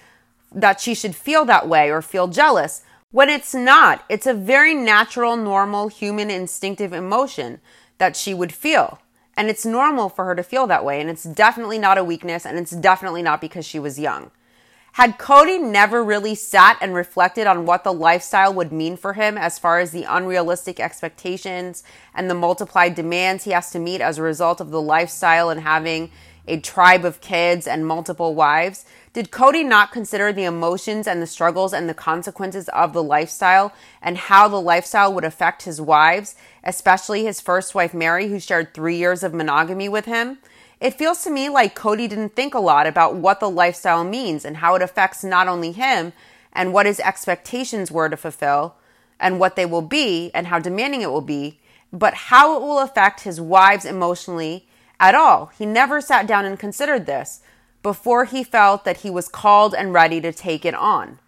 that 0.53 0.81
she 0.81 0.95
should 0.95 1.15
feel 1.15 1.45
that 1.45 1.69
way 1.69 1.91
or 1.91 2.03
feel 2.03 2.29
jealous, 2.29 2.83
when 3.13 3.29
it's 3.29 3.55
not. 3.55 4.05
It's 4.09 4.27
a 4.27 4.35
very 4.35 4.75
natural, 4.75 5.37
normal, 5.37 5.89
human, 5.89 6.31
instinctive 6.31 6.93
emotion 6.93 7.61
that 7.99 8.17
she 8.17 8.35
would 8.35 8.53
feel. 8.53 9.01
And 9.37 9.49
it's 9.49 9.65
normal 9.65 10.09
for 10.09 10.25
her 10.27 10.35
to 10.35 10.43
feel 10.43 10.67
that 10.67 10.85
way. 10.85 11.01
And 11.01 11.09
it's 11.09 11.25
definitely 11.25 11.79
not 11.79 11.99
a 11.99 12.05
weakness. 12.05 12.45
And 12.45 12.59
it's 12.59 12.73
definitely 12.73 13.23
not 13.23 13.41
because 13.41 13.65
she 13.65 13.79
was 13.79 13.99
young. 13.99 14.31
Had 14.95 15.19
Kody 15.19 15.63
never 15.63 16.03
really 16.03 16.35
sat 16.35 16.77
and 16.81 16.95
reflected 16.95 17.47
on 17.47 17.65
what 17.65 17.85
the 17.85 17.93
lifestyle 17.93 18.53
would 18.53 18.73
mean 18.73 18.97
for 18.97 19.13
him 19.13 19.39
as 19.39 19.59
far 19.59 19.79
as 19.79 19.93
the 19.93 20.03
unrealistic 20.03 20.81
expectations 20.81 21.85
and 22.13 22.29
the 22.29 22.35
multiplied 22.35 22.97
demands 22.97 23.45
he 23.45 23.53
has 23.53 23.71
to 23.71 23.79
meet 23.79 24.01
as 24.01 24.19
a 24.19 24.23
result 24.23 24.61
of 24.61 24.71
the 24.71 24.83
lifestyle 24.83 25.49
and 25.49 25.61
having 25.61 26.11
a 26.49 26.59
tribe 26.59 27.05
of 27.05 27.21
kids 27.21 27.69
and 27.69 27.87
multiple 27.87 28.35
wives, 28.35 28.85
did 29.13 29.33
Kody 29.33 29.67
not 29.67 29.91
consider 29.91 30.33
the 30.33 30.45
emotions 30.45 31.09
and 31.09 31.21
the 31.21 31.27
struggles 31.27 31.73
and 31.73 31.89
the 31.89 31.95
consequences 31.95 32.69
of 32.69 32.93
the 32.93 33.03
lifestyle 33.03 33.73
and 34.01 34.17
how 34.17 34.47
the 34.47 34.61
lifestyle 34.61 35.13
would 35.13 35.25
affect 35.25 35.65
his 35.65 35.81
wives, 35.81 36.37
especially 36.63 37.25
his 37.25 37.41
first 37.41 37.75
wife 37.75 37.93
Meri, 37.93 38.29
who 38.29 38.39
shared 38.39 38.73
three 38.73 38.97
years 38.97 39.25
of 39.25 39.35
monogamy 39.35 39.89
with 39.89 40.05
him? 40.05 40.39
It 40.81 40.95
feels 40.95 41.25
to 41.25 41.31
me 41.31 41.49
like 41.49 41.77
Kody 41.77 42.09
didn't 42.09 42.37
think 42.37 42.55
a 42.55 42.61
lot 42.61 42.87
about 42.87 43.17
what 43.17 43.41
the 43.41 43.51
lifestyle 43.51 44.05
means 44.05 44.45
and 44.45 44.59
how 44.59 44.77
it 44.77 44.83
affects 44.83 45.25
not 45.25 45.49
only 45.49 45.73
him 45.73 46.13
and 46.53 46.73
what 46.73 46.87
his 46.87 47.01
expectations 47.01 47.91
were 47.91 48.09
to 48.09 48.17
fulfill 48.17 48.77
and 49.19 49.41
what 49.41 49.57
they 49.57 49.67
will 49.67 49.83
be 49.83 50.31
and 50.33 50.47
how 50.47 50.61
demanding 50.61 51.03
it 51.03 51.11
will 51.11 51.21
be, 51.21 51.59
but 51.93 52.15
how 52.15 52.57
it 52.57 52.63
will 52.63 52.79
affect 52.79 53.23
his 53.23 53.41
wives 53.41 53.85
emotionally 53.85 54.69
at 55.01 55.17
all. 55.17 55.47
He 55.59 55.67
never 55.67 56.01
sat 56.01 56.29
down 56.29 56.45
and 56.45 56.59
considered 56.59 57.07
this 57.07 57.41
before 57.83 58.25
he 58.27 58.45
felt 58.45 58.85
that 58.85 58.99
he 58.99 59.11
was 59.11 59.29
called 59.29 59.75
and 59.75 59.93
ready 59.93 60.21
to 60.21 60.33
take 60.33 60.65
it 60.65 60.75
on. 60.75 61.19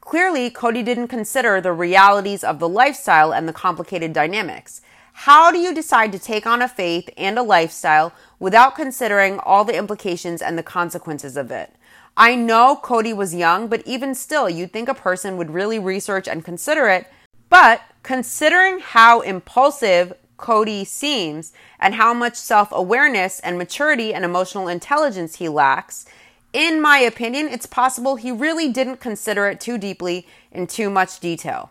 Clearly, 0.00 0.50
Kody 0.50 0.84
didn't 0.84 1.08
consider 1.08 1.60
the 1.60 1.72
realities 1.72 2.42
of 2.42 2.58
the 2.58 2.68
lifestyle 2.68 3.32
and 3.32 3.48
the 3.48 3.52
complicated 3.52 4.12
dynamics. 4.12 4.80
How 5.12 5.50
do 5.50 5.58
you 5.58 5.74
decide 5.74 6.12
to 6.12 6.18
take 6.18 6.46
on 6.46 6.62
a 6.62 6.68
faith 6.68 7.10
and 7.16 7.38
a 7.38 7.42
lifestyle 7.42 8.12
without 8.38 8.74
considering 8.74 9.38
all 9.40 9.64
the 9.64 9.76
implications 9.76 10.40
and 10.40 10.56
the 10.56 10.62
consequences 10.62 11.36
of 11.36 11.50
it? 11.50 11.74
I 12.16 12.34
know 12.34 12.78
Kody 12.82 13.14
was 13.14 13.34
young, 13.34 13.68
but 13.68 13.82
even 13.86 14.14
still, 14.14 14.48
you'd 14.48 14.72
think 14.72 14.88
a 14.88 14.94
person 14.94 15.36
would 15.36 15.50
really 15.50 15.78
research 15.78 16.26
and 16.26 16.44
consider 16.44 16.88
it. 16.88 17.06
But 17.48 17.82
considering 18.02 18.78
how 18.80 19.20
impulsive 19.20 20.14
Kody 20.40 20.86
seems 20.86 21.52
and 21.78 21.94
how 21.94 22.14
much 22.14 22.36
self 22.36 22.70
awareness 22.72 23.40
and 23.40 23.58
maturity 23.58 24.12
and 24.14 24.24
emotional 24.24 24.68
intelligence 24.68 25.36
he 25.36 25.48
lacks, 25.48 26.06
in 26.52 26.80
my 26.80 26.98
opinion, 26.98 27.46
it's 27.46 27.66
possible 27.66 28.16
he 28.16 28.32
really 28.32 28.68
didn't 28.72 28.98
consider 28.98 29.46
it 29.46 29.60
too 29.60 29.78
deeply 29.78 30.26
in 30.50 30.66
too 30.66 30.90
much 30.90 31.20
detail. 31.20 31.70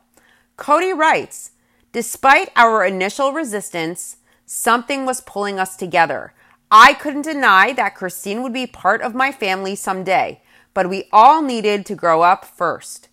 Kody 0.58 0.98
writes 0.98 1.52
Despite 1.92 2.52
our 2.56 2.86
initial 2.86 3.34
resistance, 3.34 4.18
something 4.46 5.06
was 5.06 5.22
pulling 5.22 5.60
us 5.60 5.76
together. 5.76 6.34
I 6.72 6.94
couldn't 6.94 7.24
deny 7.24 7.74
that 7.74 7.96
Christine 7.96 8.44
would 8.44 8.54
be 8.54 8.68
part 8.68 9.02
of 9.02 9.16
my 9.16 9.32
family 9.32 9.76
someday, 9.76 10.42
but 10.74 10.88
we 10.88 11.10
all 11.12 11.42
needed 11.42 11.86
to 11.88 11.96
grow 11.96 12.22
up 12.22 12.46
first. 12.46 13.10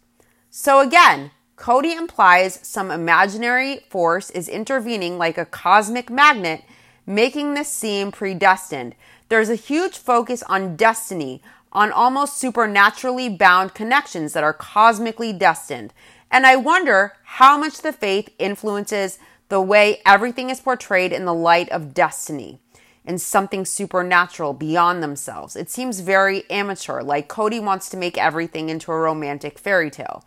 So 0.51 0.81
again, 0.81 1.31
Kody 1.57 1.97
implies 1.97 2.59
some 2.63 2.91
imaginary 2.91 3.81
force 3.89 4.31
is 4.31 4.49
intervening 4.49 5.17
like 5.17 5.39
a 5.39 5.47
cosmic 5.47 6.11
magnet, 6.11 6.63
making 7.07 7.55
this 7.55 7.69
seem 7.69 8.13
predestined. 8.13 8.95
There's 9.31 9.49
a 9.49 9.55
huge 9.55 9.97
focus 9.97 10.43
on 10.45 10.77
destiny, 10.77 11.43
on 11.73 11.91
almost 11.93 12.37
supernaturally 12.37 13.29
bound 13.29 13.75
connections 13.75 14.35
that 14.35 14.45
are 14.45 14.53
cosmically 14.53 15.33
destined. 15.33 15.93
And 16.31 16.47
I 16.47 16.57
wonder 16.57 17.15
how 17.25 17.57
much 17.57 17.79
the 17.79 17.93
faith 17.93 18.29
influences 18.39 19.19
the 19.49 19.61
way 19.61 20.03
everything 20.05 20.51
is 20.51 20.61
portrayed 20.61 21.13
in 21.13 21.25
the 21.25 21.35
light 21.35 21.71
of 21.71 21.95
destiny. 21.95 22.61
and 23.07 23.21
something 23.21 23.65
supernatural 23.65 24.53
beyond 24.53 25.03
themselves. 25.03 25.55
It 25.55 25.71
seems 25.71 26.01
very 26.01 26.49
amateur, 26.51 27.03
like 27.03 27.29
Kody 27.29 27.63
wants 27.63 27.89
to 27.91 27.97
make 27.97 28.19
everything 28.19 28.69
into 28.69 28.91
a 28.91 28.99
romantic 28.99 29.59
fairy 29.59 29.91
tale. 29.91 30.25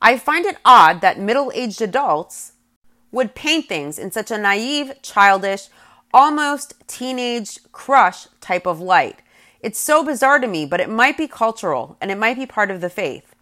I 0.00 0.16
find 0.16 0.46
it 0.46 0.58
odd 0.64 1.00
that 1.00 1.18
middle 1.18 1.50
aged 1.54 1.82
adults 1.82 2.52
would 3.10 3.34
paint 3.34 3.68
things 3.68 3.98
in 3.98 4.10
such 4.10 4.30
a 4.30 4.38
naive, 4.38 4.92
childish, 5.02 5.68
almost 6.12 6.74
teenage 6.86 7.58
crush 7.72 8.26
type 8.40 8.66
of 8.66 8.80
light. 8.80 9.20
It's 9.60 9.78
so 9.78 10.04
bizarre 10.04 10.38
to 10.38 10.46
me, 10.46 10.66
but 10.66 10.80
it 10.80 10.88
might 10.88 11.16
be 11.16 11.26
cultural 11.26 11.96
and 12.00 12.10
it 12.10 12.18
might 12.18 12.36
be 12.36 12.46
part 12.46 12.70
of 12.70 12.80
the 12.80 12.90
faith. 12.90 13.34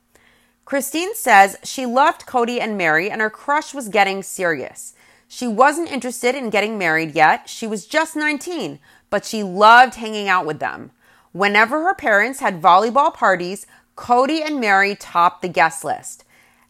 Christine 0.64 1.14
says 1.14 1.56
she 1.62 1.86
loved 1.86 2.26
Kody 2.26 2.58
and 2.60 2.76
Meri 2.76 3.10
and 3.10 3.20
her 3.20 3.30
crush 3.30 3.74
was 3.74 3.88
getting 3.88 4.22
serious. 4.22 4.94
She 5.28 5.46
wasn't 5.46 5.92
interested 5.92 6.34
in 6.34 6.50
getting 6.50 6.78
married 6.78 7.14
yet. 7.14 7.48
She 7.48 7.66
was 7.66 7.86
just 7.86 8.16
19, 8.16 8.78
but 9.10 9.24
she 9.24 9.42
loved 9.42 9.96
hanging 9.96 10.28
out 10.28 10.46
with 10.46 10.58
them. 10.58 10.90
Whenever 11.32 11.82
her 11.82 11.94
parents 11.94 12.40
had 12.40 12.62
volleyball 12.62 13.12
parties, 13.12 13.66
Kody 13.96 14.44
and 14.44 14.58
Meri 14.58 14.94
topped 14.94 15.42
the 15.42 15.48
guest 15.48 15.84
list. 15.84 16.24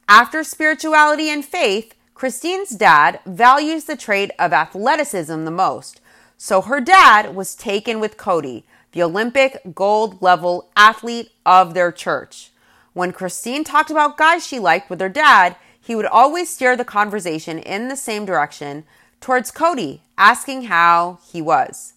After 0.08 0.44
spirituality 0.44 1.28
and 1.28 1.44
faith, 1.44 1.94
Christine's 2.14 2.70
dad 2.70 3.18
values 3.26 3.84
the 3.84 3.96
trait 3.96 4.30
of 4.38 4.52
athleticism 4.52 5.44
the 5.44 5.50
most. 5.50 6.00
So 6.38 6.60
her 6.60 6.80
dad 6.80 7.34
was 7.34 7.56
taken 7.56 7.98
with 7.98 8.16
Kody, 8.16 8.62
the 8.92 9.02
Olympic 9.02 9.60
gold 9.74 10.22
level 10.22 10.70
athlete 10.76 11.32
of 11.44 11.74
their 11.74 11.90
church. 11.90 12.52
When 12.92 13.12
Christine 13.12 13.64
talked 13.64 13.90
about 13.90 14.16
guys 14.16 14.46
she 14.46 14.60
liked 14.60 14.88
with 14.88 15.00
her 15.00 15.08
dad, 15.08 15.56
he 15.80 15.96
would 15.96 16.06
always 16.06 16.50
steer 16.50 16.76
the 16.76 16.84
conversation 16.84 17.58
in 17.58 17.88
the 17.88 17.96
same 17.96 18.24
direction 18.24 18.84
towards 19.20 19.50
Kody, 19.50 20.00
asking 20.16 20.64
how 20.64 21.18
he 21.30 21.42
was. 21.42 21.94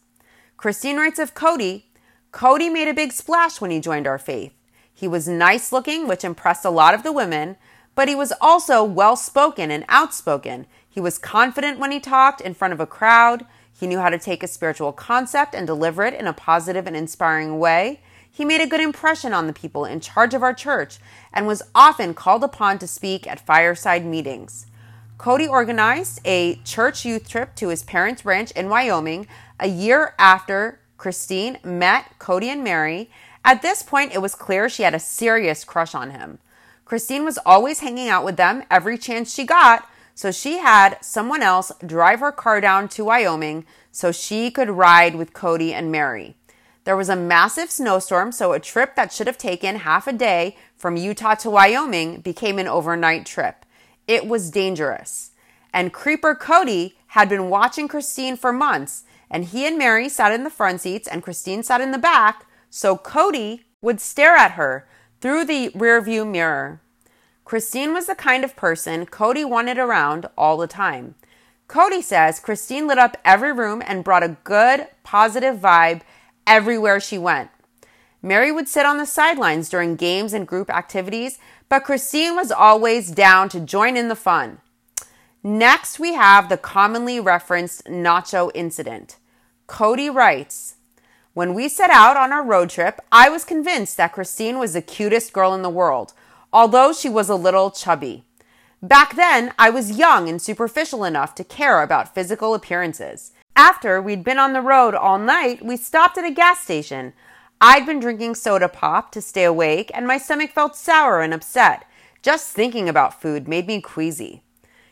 Christine 0.57 0.97
writes 0.97 1.19
of 1.19 1.35
Kody 1.35 1.83
Kody 2.33 2.71
made 2.71 2.87
a 2.87 2.93
big 2.93 3.11
splash 3.11 3.61
when 3.61 3.71
he 3.71 3.79
joined 3.79 4.07
our 4.07 4.17
faith. 4.17 4.53
He 4.93 5.07
was 5.07 5.27
nice 5.27 5.71
looking, 5.71 6.07
which 6.07 6.23
impressed 6.23 6.65
a 6.65 6.69
lot 6.69 6.93
of 6.93 7.03
the 7.03 7.13
women, 7.13 7.55
but 7.99 8.07
he 8.07 8.15
was 8.15 8.31
also 8.39 8.81
well 8.81 9.17
spoken 9.17 9.69
and 9.69 9.83
outspoken. 9.89 10.65
He 10.89 11.01
was 11.01 11.17
confident 11.17 11.79
when 11.79 11.91
he 11.91 11.99
talked 11.99 12.39
in 12.39 12.53
front 12.53 12.71
of 12.73 12.79
a 12.79 12.85
crowd. 12.85 13.45
He 13.77 13.87
knew 13.87 13.99
how 13.99 14.07
to 14.07 14.17
take 14.17 14.41
a 14.41 14.47
spiritual 14.47 14.93
concept 14.93 15.53
and 15.53 15.67
deliver 15.67 16.05
it 16.05 16.13
in 16.13 16.25
a 16.25 16.31
positive 16.31 16.87
and 16.87 16.95
inspiring 16.95 17.59
way. 17.59 17.99
He 18.31 18.45
made 18.45 18.61
a 18.61 18.67
good 18.67 18.79
impression 18.79 19.33
on 19.33 19.47
the 19.47 19.51
people 19.51 19.83
in 19.83 19.99
charge 19.99 20.33
of 20.33 20.41
our 20.41 20.53
church 20.53 20.99
and 21.33 21.45
was 21.45 21.61
often 21.75 22.13
called 22.13 22.41
upon 22.41 22.79
to 22.79 22.87
speak 22.87 23.27
at 23.27 23.45
fireside 23.45 24.05
meetings. 24.05 24.67
Kody 25.17 25.49
organized 25.49 26.21
a 26.23 26.55
church 26.63 27.03
youth 27.03 27.27
trip 27.27 27.53
to 27.55 27.67
his 27.67 27.83
parents' 27.83 28.23
ranch 28.23 28.51
in 28.51 28.69
Wyoming 28.69 29.27
a 29.59 29.67
year 29.67 30.13
after 30.17 30.79
Christine 30.97 31.57
met 31.65 32.17
Kody 32.17 32.45
and 32.45 32.63
Meri. 32.63 33.09
At 33.43 33.61
this 33.61 33.83
point, 33.83 34.13
it 34.13 34.21
was 34.21 34.35
clear 34.35 34.69
she 34.69 34.83
had 34.83 34.95
a 34.95 34.99
serious 34.99 35.65
crush 35.65 35.93
on 35.93 36.11
him. 36.11 36.39
Christine 36.89 37.23
was 37.23 37.37
always 37.45 37.81
hanging 37.81 38.09
out 38.09 38.25
with 38.25 38.35
them 38.35 38.63
every 38.71 38.97
chance 38.97 39.31
she 39.31 39.45
got, 39.45 39.87
so 40.15 40.31
she 40.31 40.57
had 40.57 40.97
someone 41.01 41.43
else 41.43 41.71
drive 41.85 42.19
her 42.19 42.31
car 42.31 42.59
down 42.59 42.87
to 42.89 43.05
Wyoming 43.05 43.63
so 43.91 44.11
she 44.11 44.49
could 44.49 44.71
ride 44.71 45.13
with 45.13 45.31
Kody 45.31 45.71
and 45.71 45.91
Meri. 45.91 46.35
There 46.85 46.97
was 46.97 47.07
a 47.07 47.15
massive 47.15 47.69
snowstorm, 47.69 48.31
so 48.31 48.53
a 48.53 48.59
trip 48.59 48.95
that 48.95 49.13
should 49.13 49.27
have 49.27 49.37
taken 49.37 49.75
half 49.75 50.07
a 50.07 50.11
day 50.11 50.57
from 50.75 50.97
Utah 50.97 51.35
to 51.35 51.51
Wyoming 51.51 52.21
became 52.21 52.57
an 52.57 52.67
overnight 52.67 53.23
trip. 53.23 53.67
It 54.07 54.25
was 54.25 54.49
dangerous. 54.49 55.29
And 55.71 55.93
Creeper 55.93 56.33
Kody 56.33 56.93
had 57.09 57.29
been 57.29 57.51
watching 57.51 57.87
Christine 57.87 58.35
for 58.35 58.51
months, 58.51 59.03
and 59.29 59.45
he 59.45 59.67
and 59.67 59.77
Meri 59.77 60.09
sat 60.09 60.31
in 60.31 60.43
the 60.43 60.49
front 60.49 60.81
seats 60.81 61.07
and 61.07 61.21
Christine 61.21 61.61
sat 61.61 61.81
in 61.81 61.91
the 61.91 61.99
back, 61.99 62.47
so 62.71 62.97
Kody 62.97 63.65
would 63.79 64.01
stare 64.01 64.35
at 64.35 64.53
her 64.53 64.87
through 65.21 65.45
the 65.45 65.69
rearview 65.69 66.29
mirror. 66.29 66.81
Christine 67.45 67.93
was 67.93 68.05
the 68.05 68.15
kind 68.15 68.43
of 68.43 68.55
person 68.55 69.05
Kody 69.05 69.47
wanted 69.47 69.77
around 69.77 70.27
all 70.37 70.57
the 70.57 70.67
time. 70.67 71.15
Kody 71.67 72.01
says 72.01 72.39
Christine 72.39 72.87
lit 72.87 72.97
up 72.97 73.17
every 73.25 73.51
room 73.53 73.81
and 73.85 74.03
brought 74.03 74.23
a 74.23 74.37
good, 74.43 74.87
positive 75.03 75.57
vibe 75.57 76.01
everywhere 76.47 76.99
she 76.99 77.17
went. 77.17 77.49
Meri 78.21 78.51
would 78.51 78.67
sit 78.67 78.85
on 78.85 78.97
the 78.97 79.05
sidelines 79.05 79.69
during 79.69 79.95
games 79.95 80.33
and 80.33 80.47
group 80.47 80.69
activities, 80.69 81.39
but 81.69 81.83
Christine 81.83 82.35
was 82.35 82.51
always 82.51 83.11
down 83.11 83.49
to 83.49 83.59
join 83.59 83.95
in 83.95 84.09
the 84.09 84.15
fun. 84.15 84.59
Next, 85.41 85.99
we 85.99 86.13
have 86.15 86.49
the 86.49 86.57
commonly 86.57 87.19
referenced 87.19 87.85
nacho 87.85 88.51
incident. 88.53 89.17
Kody 89.67 90.13
writes, 90.13 90.75
when 91.39 91.53
we 91.53 91.69
set 91.69 91.89
out 91.89 92.17
on 92.17 92.33
our 92.33 92.43
road 92.43 92.69
trip, 92.69 92.99
I 93.13 93.29
was 93.29 93.45
convinced 93.45 93.95
that 93.95 94.11
Christine 94.11 94.59
was 94.59 94.73
the 94.73 94.81
cutest 94.81 95.31
girl 95.31 95.53
in 95.53 95.61
the 95.61 95.69
world, 95.69 96.11
although 96.51 96.91
she 96.91 97.07
was 97.07 97.29
a 97.29 97.35
little 97.35 97.71
chubby. 97.71 98.25
Back 98.81 99.15
then, 99.15 99.53
I 99.57 99.69
was 99.69 99.97
young 99.97 100.27
and 100.27 100.41
superficial 100.41 101.05
enough 101.05 101.33
to 101.35 101.45
care 101.45 101.81
about 101.81 102.13
physical 102.13 102.53
appearances. 102.53 103.31
After 103.55 104.01
we'd 104.01 104.21
been 104.21 104.37
on 104.37 104.51
the 104.51 104.59
road 104.59 104.93
all 104.93 105.17
night, 105.17 105.63
we 105.63 105.77
stopped 105.77 106.17
at 106.17 106.25
a 106.25 106.29
gas 106.29 106.59
station. 106.59 107.13
I'd 107.61 107.85
been 107.85 108.01
drinking 108.01 108.35
soda 108.35 108.67
pop 108.67 109.13
to 109.13 109.21
stay 109.21 109.45
awake, 109.45 109.89
and 109.93 110.05
my 110.05 110.17
stomach 110.17 110.51
felt 110.51 110.75
sour 110.75 111.21
and 111.21 111.33
upset. 111.33 111.85
Just 112.21 112.51
thinking 112.51 112.89
about 112.89 113.21
food 113.21 113.47
made 113.47 113.65
me 113.65 113.79
queasy. 113.79 114.43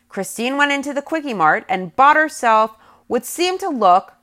Christine 0.08 0.56
went 0.56 0.72
into 0.72 0.94
the 0.94 1.02
Quickie 1.02 1.34
Mart 1.34 1.66
and 1.68 1.94
bought 1.94 2.16
herself 2.16 2.74
what 3.06 3.26
seemed 3.26 3.60
to 3.60 3.68
look 3.68 4.14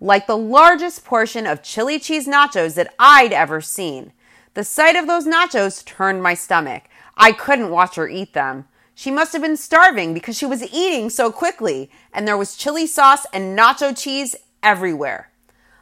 like 0.00 0.26
the 0.26 0.36
largest 0.36 1.04
portion 1.04 1.46
of 1.46 1.62
chili 1.62 1.98
cheese 1.98 2.26
nachos 2.26 2.74
that 2.74 2.94
I'd 2.98 3.32
ever 3.32 3.60
seen. 3.60 4.12
The 4.54 4.64
sight 4.64 4.96
of 4.96 5.06
those 5.06 5.26
nachos 5.26 5.84
turned 5.84 6.22
my 6.22 6.34
stomach. 6.34 6.84
I 7.16 7.32
couldn't 7.32 7.70
watch 7.70 7.96
her 7.96 8.08
eat 8.08 8.32
them. 8.32 8.66
She 8.94 9.10
must 9.10 9.32
have 9.32 9.42
been 9.42 9.56
starving 9.56 10.14
because 10.14 10.36
she 10.36 10.46
was 10.46 10.62
eating 10.72 11.10
so 11.10 11.30
quickly, 11.30 11.90
and 12.12 12.26
there 12.26 12.36
was 12.36 12.56
chili 12.56 12.86
sauce 12.86 13.26
and 13.32 13.56
nacho 13.56 13.96
cheese 13.96 14.34
everywhere. 14.62 15.30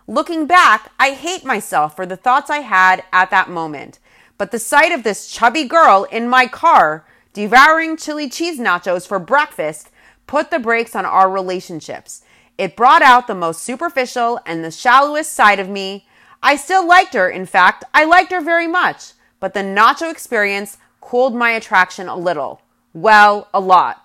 Looking 0.07 0.47
back, 0.47 0.93
I 1.01 1.13
hate 1.13 1.45
myself 1.45 1.97
for 1.97 2.07
the 2.07 2.17
thoughts 2.17 2.51
I 2.51 2.59
had 2.59 3.03
at 3.13 3.31
that 3.31 3.51
moment. 3.51 3.99
But 4.39 4.51
the 4.51 4.59
sight 4.59 4.93
of 4.93 5.03
this 5.03 5.31
chubby 5.31 5.65
girl 5.65 6.07
in 6.11 6.29
my 6.29 6.47
car 6.47 7.07
devouring 7.33 7.97
chili 7.97 8.29
cheese 8.29 8.59
nachos 8.59 9.07
for 9.07 9.19
breakfast 9.19 9.91
put 10.27 10.51
the 10.51 10.59
brakes 10.59 10.95
on 10.95 11.05
our 11.05 11.31
relationships. 11.31 12.23
It 12.59 12.77
brought 12.77 13.03
out 13.03 13.27
the 13.27 13.35
most 13.35 13.63
superficial 13.63 14.41
and 14.47 14.65
the 14.65 14.71
shallowest 14.71 15.33
side 15.33 15.61
of 15.61 15.69
me. 15.69 16.07
I 16.43 16.57
still 16.57 16.87
liked 16.87 17.15
her, 17.15 17.29
in 17.29 17.47
fact, 17.47 17.85
I 17.93 18.05
liked 18.05 18.33
her 18.33 18.41
very 18.41 18.67
much, 18.67 19.13
but 19.41 19.55
the 19.55 19.61
nacho 19.61 20.11
experience 20.11 20.79
cooled 21.01 21.35
my 21.35 21.51
attraction 21.51 22.09
a 22.09 22.17
little. 22.17 22.63
Well, 22.93 23.49
a 23.53 23.61
lot. 23.61 24.03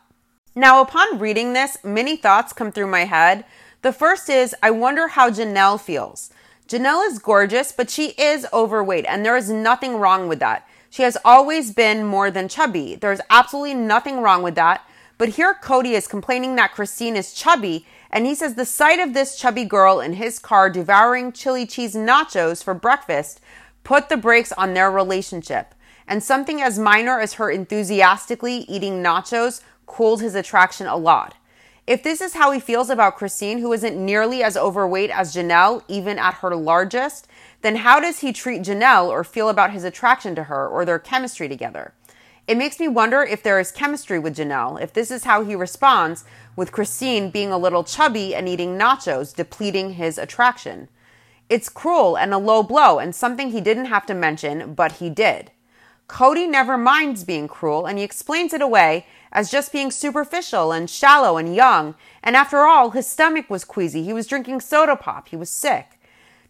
Now, 0.54 0.82
upon 0.82 1.20
reading 1.20 1.54
this, 1.54 1.78
many 1.84 2.18
thoughts 2.18 2.52
come 2.52 2.72
through 2.72 2.88
my 2.88 3.06
head. 3.06 3.46
The 3.84 3.94
first 3.94 4.30
is, 4.30 4.54
I 4.62 4.72
wonder 4.72 5.08
how 5.08 5.30
Janelle 5.30 5.80
feels. 5.80 6.30
Janelle 6.68 7.08
is 7.08 7.20
gorgeous, 7.20 7.72
but 7.72 7.90
she 7.90 8.10
is 8.12 8.46
overweight, 8.52 9.06
and 9.08 9.26
there 9.26 9.38
is 9.38 9.50
nothing 9.50 9.96
wrong 9.96 10.28
with 10.28 10.40
that. 10.40 10.68
She 10.90 11.04
has 11.04 11.18
always 11.24 11.74
been 11.74 12.06
more 12.06 12.30
than 12.30 12.50
chubby. 12.50 12.96
There's 12.96 13.22
absolutely 13.30 13.76
nothing 13.76 14.20
wrong 14.20 14.44
with 14.44 14.56
that. 14.56 14.86
But 15.18 15.30
here 15.30 15.54
Kody 15.54 15.94
is 15.94 16.08
complaining 16.08 16.56
that 16.56 16.74
Christine 16.74 17.16
is 17.16 17.34
chubby, 17.34 17.86
and 18.12 18.26
he 18.26 18.36
says 18.36 18.56
the 18.56 18.66
sight 18.66 19.00
of 19.00 19.14
this 19.14 19.38
chubby 19.38 19.66
girl 19.66 20.00
in 20.00 20.14
his 20.14 20.38
car 20.38 20.70
devouring 20.70 21.32
chili 21.32 21.66
cheese 21.66 21.96
nachos 21.96 22.64
for 22.64 22.74
breakfast 22.74 23.40
put 23.84 24.10
the 24.10 24.18
brakes 24.18 24.52
on 24.54 24.74
their 24.74 24.92
relationship. 24.92 25.74
And 26.08 26.22
something 26.22 26.62
as 26.62 26.78
minor 26.78 27.20
as 27.20 27.34
her 27.34 27.50
enthusiastically 27.50 28.58
eating 28.68 29.02
nachos 29.02 29.62
cooled 29.86 30.22
his 30.22 30.36
attraction 30.36 30.88
a 30.88 30.98
lot. 30.98 31.36
If 31.88 32.04
this 32.04 32.22
is 32.22 32.36
how 32.36 32.52
he 32.52 32.60
feels 32.60 32.90
about 32.90 33.16
Christine, 33.16 33.60
who 33.60 33.74
isn't 33.74 33.98
nearly 33.98 34.44
as 34.44 34.56
overweight 34.56 35.10
as 35.10 35.34
Janelle, 35.34 35.84
even 35.88 36.20
at 36.20 36.36
her 36.36 36.56
largest, 36.56 37.28
then 37.62 37.78
how 37.78 38.00
does 38.00 38.20
he 38.20 38.32
treat 38.32 38.62
Janelle 38.62 39.08
or 39.08 39.24
feel 39.24 39.50
about 39.50 39.72
his 39.72 39.84
attraction 39.84 40.36
to 40.36 40.44
her 40.44 40.68
or 40.68 40.86
their 40.86 41.00
chemistry 41.00 41.50
together? 41.50 41.94
It 42.48 42.58
makes 42.58 42.80
me 42.80 42.88
wonder 42.88 43.22
if 43.24 43.44
there 43.44 43.60
is 43.60 43.72
chemistry 43.72 44.20
with 44.20 44.36
Janelle, 44.36 44.82
if 44.82 44.94
this 44.94 45.12
is 45.12 45.24
how 45.24 45.44
he 45.44 45.56
responds 45.56 46.26
with 46.56 46.72
Christine 46.72 47.30
being 47.30 47.52
a 47.52 47.58
little 47.58 47.84
chubby 47.84 48.36
and 48.36 48.50
eating 48.50 48.78
nachos, 48.78 49.36
depleting 49.36 49.94
his 49.94 50.18
attraction. 50.18 50.90
It's 51.50 51.70
cruel 51.70 52.18
and 52.18 52.34
a 52.34 52.38
low 52.38 52.64
blow 52.64 53.00
and 53.00 53.14
something 53.14 53.52
he 53.52 53.62
didn't 53.62 53.86
have 53.86 54.06
to 54.08 54.14
mention, 54.14 54.74
but 54.74 54.94
he 54.94 55.10
did. 55.10 55.52
Kody 56.08 56.50
never 56.50 56.78
minds 56.78 57.24
being 57.24 57.48
cruel 57.48 57.86
and 57.86 57.98
he 57.98 58.04
explains 58.04 58.54
it 58.54 58.62
away 58.62 59.06
as 59.32 59.52
just 59.52 59.72
being 59.72 59.92
superficial 59.92 60.72
and 60.72 60.90
shallow 60.90 61.38
and 61.38 61.56
young. 61.56 61.96
And 62.22 62.36
after 62.36 62.66
all, 62.66 62.92
his 62.92 63.08
stomach 63.08 63.50
was 63.50 63.64
queasy. 63.64 64.04
He 64.04 64.14
was 64.14 64.28
drinking 64.28 64.60
soda 64.60 64.98
pop. 64.98 65.30
He 65.30 65.38
was 65.38 65.50
sick. 65.50 66.00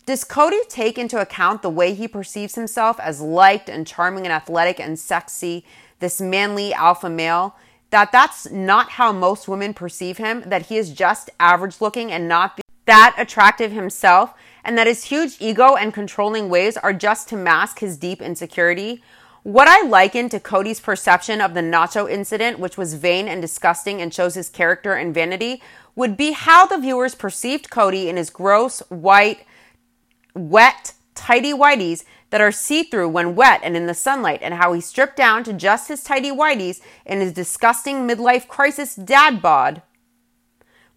Does 0.07 0.23
Kody 0.23 0.67
take 0.67 0.97
into 0.97 1.21
account 1.21 1.61
the 1.61 1.69
way 1.69 1.93
he 1.93 2.07
perceives 2.07 2.55
himself 2.55 2.99
as 2.99 3.21
liked 3.21 3.69
and 3.69 3.85
charming 3.85 4.25
and 4.25 4.33
athletic 4.33 4.79
and 4.79 4.97
sexy, 4.97 5.63
this 6.01 6.19
manly 6.19 6.73
alpha 6.73 7.09
male? 7.09 7.55
That 7.91 8.11
that's 8.11 8.49
not 8.51 8.91
how 8.91 9.11
most 9.11 9.47
women 9.47 9.73
perceive 9.73 10.17
him, 10.17 10.43
that 10.45 10.67
he 10.67 10.77
is 10.77 10.91
just 10.91 11.29
average 11.39 11.79
looking 11.81 12.11
and 12.11 12.27
not 12.27 12.59
that 12.85 13.15
attractive 13.17 13.71
himself 13.71 14.33
and 14.63 14.77
that 14.77 14.87
his 14.87 15.05
huge 15.05 15.37
ego 15.39 15.75
and 15.75 15.93
controlling 15.93 16.49
ways 16.49 16.77
are 16.77 16.93
just 16.93 17.29
to 17.29 17.35
mask 17.35 17.79
his 17.79 17.97
deep 17.97 18.21
insecurity. 18.21 19.03
What 19.43 19.67
I 19.67 19.87
liken 19.87 20.29
to 20.29 20.39
Kody's 20.39 20.79
perception 20.79 21.41
of 21.41 21.53
the 21.53 21.61
nacho 21.61 22.09
incident, 22.09 22.59
which 22.59 22.77
was 22.77 22.93
vain 22.93 23.27
and 23.27 23.41
disgusting 23.41 24.01
and 24.01 24.13
shows 24.13 24.35
his 24.35 24.49
character 24.49 24.93
and 24.93 25.13
vanity, 25.13 25.61
would 25.95 26.15
be 26.15 26.31
how 26.31 26.65
the 26.65 26.77
viewers 26.77 27.15
perceived 27.15 27.69
Kody 27.69 28.05
in 28.05 28.17
his 28.17 28.29
gross, 28.29 28.81
white, 28.89 29.45
wet, 30.35 30.93
tidy 31.15 31.53
whities 31.53 32.03
that 32.31 32.41
are 32.41 32.51
see 32.51 32.83
through 32.83 33.09
when 33.09 33.35
wet 33.35 33.61
and 33.63 33.77
in 33.77 33.85
the 33.85 33.93
sunlight, 33.93 34.39
and 34.41 34.55
how 34.55 34.73
he 34.73 34.81
stripped 34.81 35.15
down 35.15 35.43
to 35.43 35.53
just 35.53 35.87
his 35.87 36.03
tidy 36.03 36.31
whities 36.31 36.81
in 37.05 37.21
his 37.21 37.31
disgusting 37.31 38.07
midlife 38.07 38.47
crisis 38.47 38.95
dad 38.95 39.41
bod 39.41 39.83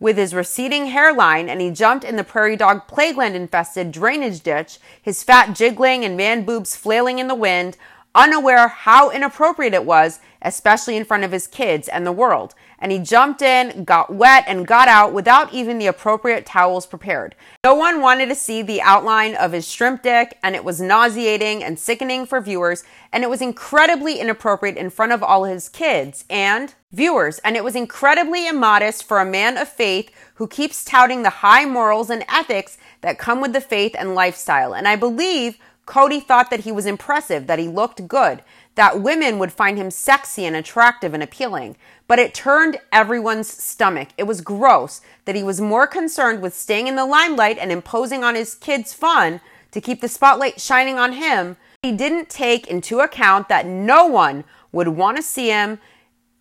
with 0.00 0.16
his 0.16 0.34
receding 0.34 0.86
hairline 0.86 1.48
and 1.48 1.60
he 1.60 1.70
jumped 1.70 2.04
in 2.04 2.16
the 2.16 2.24
prairie 2.24 2.56
dog 2.56 2.86
playland 2.86 3.34
infested 3.34 3.90
drainage 3.90 4.42
ditch, 4.42 4.78
his 5.00 5.22
fat 5.22 5.54
jiggling 5.54 6.04
and 6.04 6.16
man 6.16 6.44
boobs 6.44 6.76
flailing 6.76 7.18
in 7.18 7.28
the 7.28 7.34
wind, 7.34 7.76
unaware 8.14 8.68
how 8.68 9.10
inappropriate 9.10 9.74
it 9.74 9.84
was, 9.84 10.20
especially 10.42 10.96
in 10.96 11.04
front 11.04 11.24
of 11.24 11.32
his 11.32 11.46
kids 11.46 11.88
and 11.88 12.06
the 12.06 12.12
world. 12.12 12.54
And 12.84 12.92
he 12.92 12.98
jumped 12.98 13.40
in, 13.40 13.84
got 13.84 14.12
wet, 14.12 14.44
and 14.46 14.66
got 14.66 14.88
out 14.88 15.14
without 15.14 15.54
even 15.54 15.78
the 15.78 15.86
appropriate 15.86 16.44
towels 16.44 16.84
prepared. 16.84 17.34
No 17.64 17.74
one 17.74 18.02
wanted 18.02 18.26
to 18.26 18.34
see 18.34 18.60
the 18.60 18.82
outline 18.82 19.34
of 19.36 19.52
his 19.52 19.66
shrimp 19.66 20.02
dick, 20.02 20.38
and 20.42 20.54
it 20.54 20.64
was 20.64 20.82
nauseating 20.82 21.64
and 21.64 21.78
sickening 21.78 22.26
for 22.26 22.42
viewers, 22.42 22.84
and 23.10 23.24
it 23.24 23.30
was 23.30 23.40
incredibly 23.40 24.20
inappropriate 24.20 24.76
in 24.76 24.90
front 24.90 25.12
of 25.12 25.22
all 25.22 25.44
his 25.44 25.70
kids 25.70 26.26
and 26.28 26.74
viewers, 26.92 27.38
and 27.38 27.56
it 27.56 27.64
was 27.64 27.74
incredibly 27.74 28.46
immodest 28.46 29.04
for 29.04 29.18
a 29.18 29.24
man 29.24 29.56
of 29.56 29.66
faith 29.66 30.10
who 30.34 30.46
keeps 30.46 30.84
touting 30.84 31.22
the 31.22 31.30
high 31.30 31.64
morals 31.64 32.10
and 32.10 32.22
ethics 32.28 32.76
that 33.00 33.18
come 33.18 33.40
with 33.40 33.54
the 33.54 33.62
faith 33.62 33.96
and 33.98 34.14
lifestyle. 34.14 34.74
And 34.74 34.86
I 34.86 34.96
believe 34.96 35.56
Kody 35.86 36.24
thought 36.24 36.50
that 36.50 36.60
he 36.60 36.72
was 36.72 36.86
impressive, 36.86 37.46
that 37.46 37.58
he 37.58 37.68
looked 37.68 38.08
good, 38.08 38.42
that 38.74 39.00
women 39.00 39.38
would 39.38 39.52
find 39.52 39.76
him 39.76 39.90
sexy 39.90 40.44
and 40.46 40.56
attractive 40.56 41.14
and 41.14 41.22
appealing. 41.22 41.76
But 42.06 42.18
it 42.18 42.34
turned 42.34 42.80
everyone's 42.90 43.48
stomach. 43.48 44.08
It 44.16 44.24
was 44.24 44.40
gross 44.40 45.00
that 45.24 45.34
he 45.34 45.42
was 45.42 45.60
more 45.60 45.86
concerned 45.86 46.42
with 46.42 46.54
staying 46.54 46.86
in 46.86 46.96
the 46.96 47.06
limelight 47.06 47.58
and 47.58 47.70
imposing 47.70 48.24
on 48.24 48.34
his 48.34 48.54
kids' 48.54 48.92
fun 48.92 49.40
to 49.72 49.80
keep 49.80 50.00
the 50.00 50.08
spotlight 50.08 50.60
shining 50.60 50.98
on 50.98 51.12
him. 51.12 51.56
He 51.82 51.92
didn't 51.92 52.30
take 52.30 52.66
into 52.66 53.00
account 53.00 53.48
that 53.48 53.66
no 53.66 54.06
one 54.06 54.44
would 54.72 54.88
want 54.88 55.16
to 55.18 55.22
see 55.22 55.48
him 55.48 55.78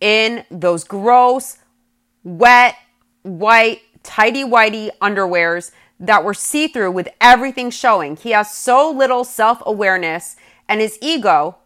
in 0.00 0.44
those 0.50 0.84
gross, 0.84 1.58
wet, 2.22 2.76
white, 3.22 3.82
tidy 4.02 4.44
whitey 4.44 4.90
underwears 5.00 5.70
that 6.06 6.24
were 6.24 6.34
see 6.34 6.68
through 6.68 6.92
with 6.92 7.08
everything 7.20 7.70
showing. 7.70 8.16
He 8.16 8.30
has 8.30 8.54
so 8.54 8.90
little 8.90 9.24
self 9.24 9.62
awareness, 9.64 10.36
and 10.68 10.80
his 10.80 10.98
ego, 11.00 11.56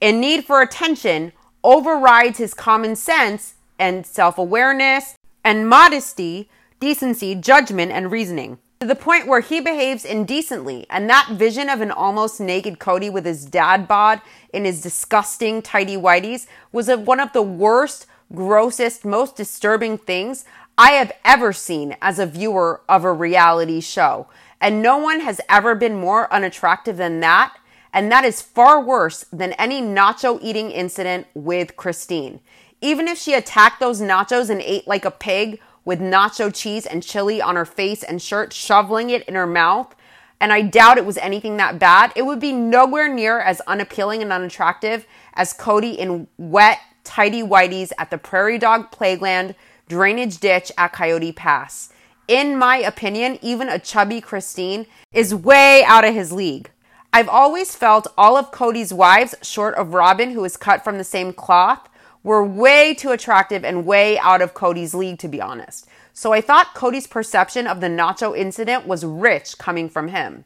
in 0.00 0.20
need 0.20 0.44
for 0.44 0.60
attention, 0.60 1.32
overrides 1.62 2.38
his 2.38 2.54
common 2.54 2.96
sense 2.96 3.54
and 3.78 4.06
self 4.06 4.38
awareness 4.38 5.16
and 5.44 5.68
modesty, 5.68 6.48
decency, 6.80 7.34
judgment, 7.34 7.92
and 7.92 8.10
reasoning. 8.10 8.58
To 8.80 8.86
the 8.88 8.94
point 8.94 9.26
where 9.26 9.40
he 9.40 9.60
behaves 9.60 10.04
indecently, 10.04 10.84
and 10.90 11.08
that 11.08 11.30
vision 11.32 11.70
of 11.70 11.80
an 11.80 11.90
almost 11.90 12.40
naked 12.40 12.78
Kody 12.78 13.10
with 13.10 13.24
his 13.24 13.46
dad 13.46 13.88
bod 13.88 14.20
in 14.52 14.64
his 14.64 14.82
disgusting 14.82 15.62
tidy 15.62 15.96
whities 15.96 16.46
was 16.72 16.88
one 16.88 17.20
of 17.20 17.32
the 17.32 17.42
worst, 17.42 18.06
grossest, 18.34 19.04
most 19.04 19.36
disturbing 19.36 19.96
things 19.96 20.44
I 20.76 20.92
have 20.92 21.12
ever 21.24 21.52
seen 21.52 21.96
as 22.02 22.18
a 22.18 22.26
viewer 22.26 22.80
of 22.88 23.04
a 23.04 23.12
reality 23.12 23.80
show. 23.80 24.26
And 24.60 24.82
no 24.82 24.98
one 24.98 25.20
has 25.20 25.40
ever 25.48 25.74
been 25.74 25.96
more 25.96 26.32
unattractive 26.32 26.96
than 26.96 27.20
that. 27.20 27.56
And 27.92 28.10
that 28.10 28.24
is 28.24 28.42
far 28.42 28.82
worse 28.82 29.24
than 29.32 29.52
any 29.52 29.80
nacho 29.80 30.38
eating 30.42 30.72
incident 30.72 31.28
with 31.34 31.76
Christine. 31.76 32.40
Even 32.80 33.06
if 33.06 33.18
she 33.18 33.34
attacked 33.34 33.78
those 33.78 34.00
nachos 34.00 34.50
and 34.50 34.60
ate 34.60 34.88
like 34.88 35.04
a 35.04 35.10
pig 35.12 35.60
with 35.84 36.00
nacho 36.00 36.52
cheese 36.52 36.86
and 36.86 37.02
chili 37.02 37.40
on 37.40 37.54
her 37.54 37.64
face 37.64 38.02
and 38.02 38.20
shirt, 38.20 38.52
shoveling 38.52 39.10
it 39.10 39.22
in 39.28 39.34
her 39.34 39.46
mouth, 39.46 39.94
and 40.40 40.52
I 40.52 40.62
doubt 40.62 40.98
it 40.98 41.06
was 41.06 41.18
anything 41.18 41.56
that 41.58 41.78
bad, 41.78 42.12
it 42.16 42.22
would 42.26 42.40
be 42.40 42.52
nowhere 42.52 43.08
near 43.08 43.38
as 43.38 43.60
unappealing 43.62 44.22
and 44.22 44.32
unattractive 44.32 45.06
as 45.34 45.54
Kody 45.54 45.96
in 45.96 46.26
wet, 46.36 46.80
tidy 47.04 47.42
whities 47.42 47.92
at 47.96 48.10
the 48.10 48.18
Prairie 48.18 48.58
Dog 48.58 48.90
Playland 48.90 49.54
drainage 49.88 50.38
ditch 50.38 50.70
at 50.76 50.92
Coyote 50.92 51.32
Pass. 51.32 51.90
In 52.26 52.58
my 52.58 52.78
opinion, 52.78 53.38
even 53.42 53.68
a 53.68 53.78
chubby 53.78 54.20
Christine 54.20 54.86
is 55.12 55.34
way 55.34 55.84
out 55.84 56.04
of 56.04 56.14
his 56.14 56.32
league. 56.32 56.70
I've 57.12 57.28
always 57.28 57.76
felt 57.76 58.06
all 58.18 58.36
of 58.36 58.50
Kody's 58.50 58.92
wives, 58.92 59.34
short 59.42 59.74
of 59.74 59.94
Robyn, 59.94 60.32
who 60.32 60.44
is 60.44 60.56
cut 60.56 60.82
from 60.82 60.98
the 60.98 61.04
same 61.04 61.32
cloth, 61.32 61.88
were 62.22 62.42
way 62.42 62.94
too 62.94 63.10
attractive 63.10 63.64
and 63.64 63.86
way 63.86 64.18
out 64.18 64.42
of 64.42 64.54
Kody's 64.54 64.94
league, 64.94 65.18
to 65.20 65.28
be 65.28 65.40
honest. 65.40 65.86
So 66.12 66.32
I 66.32 66.40
thought 66.40 66.74
Kody's 66.74 67.06
perception 67.06 67.66
of 67.66 67.80
the 67.80 67.88
nacho 67.88 68.36
incident 68.36 68.86
was 68.86 69.04
rich 69.04 69.58
coming 69.58 69.88
from 69.88 70.08
him. 70.08 70.44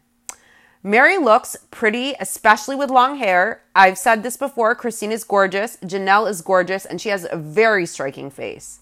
Meri 0.83 1.19
looks 1.19 1.57
pretty, 1.71 2.15
especially 2.21 2.77
with 2.77 2.91
long 2.91 3.19
hair. 3.19 3.63
I've 3.75 3.99
said 3.99 4.23
this 4.23 4.37
before 4.37 4.75
Christine 4.75 5.13
is 5.13 5.25
gorgeous, 5.25 5.77
Janelle 5.79 6.29
is 6.29 6.43
gorgeous, 6.43 6.85
and 6.85 7.01
she 7.01 7.09
has 7.09 7.27
a 7.31 7.37
very 7.37 7.87
striking 7.87 8.31
face. 8.31 8.81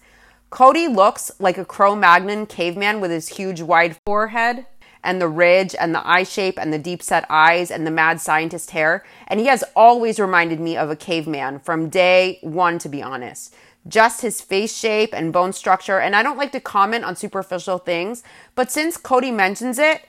Kody 0.49 0.93
looks 0.93 1.31
like 1.39 1.57
a 1.57 1.65
Cro 1.65 1.95
Magnon 1.95 2.45
caveman 2.45 3.01
with 3.01 3.11
his 3.11 3.27
huge 3.29 3.61
wide 3.61 3.97
forehead 4.05 4.65
and 5.03 5.21
the 5.21 5.27
ridge 5.27 5.75
and 5.79 5.93
the 5.93 6.07
eye 6.07 6.23
shape 6.23 6.57
and 6.57 6.71
the 6.71 6.79
deep 6.79 7.03
set 7.03 7.25
eyes 7.29 7.69
and 7.69 7.85
the 7.85 7.91
mad 7.91 8.21
scientist 8.21 8.71
hair. 8.71 9.03
And 9.27 9.39
he 9.39 9.47
has 9.47 9.63
always 9.75 10.19
reminded 10.19 10.59
me 10.59 10.77
of 10.77 10.89
a 10.89 10.95
caveman 10.95 11.59
from 11.59 11.89
day 11.89 12.39
one, 12.41 12.79
to 12.79 12.89
be 12.89 13.03
honest. 13.03 13.53
Just 13.87 14.21
his 14.21 14.41
face 14.41 14.75
shape 14.75 15.13
and 15.13 15.33
bone 15.33 15.53
structure. 15.53 15.99
And 15.99 16.15
I 16.15 16.23
don't 16.23 16.37
like 16.37 16.51
to 16.53 16.59
comment 16.59 17.03
on 17.03 17.15
superficial 17.15 17.77
things, 17.77 18.23
but 18.55 18.71
since 18.71 18.97
Kody 18.97 19.33
mentions 19.33 19.79
it, 19.79 20.07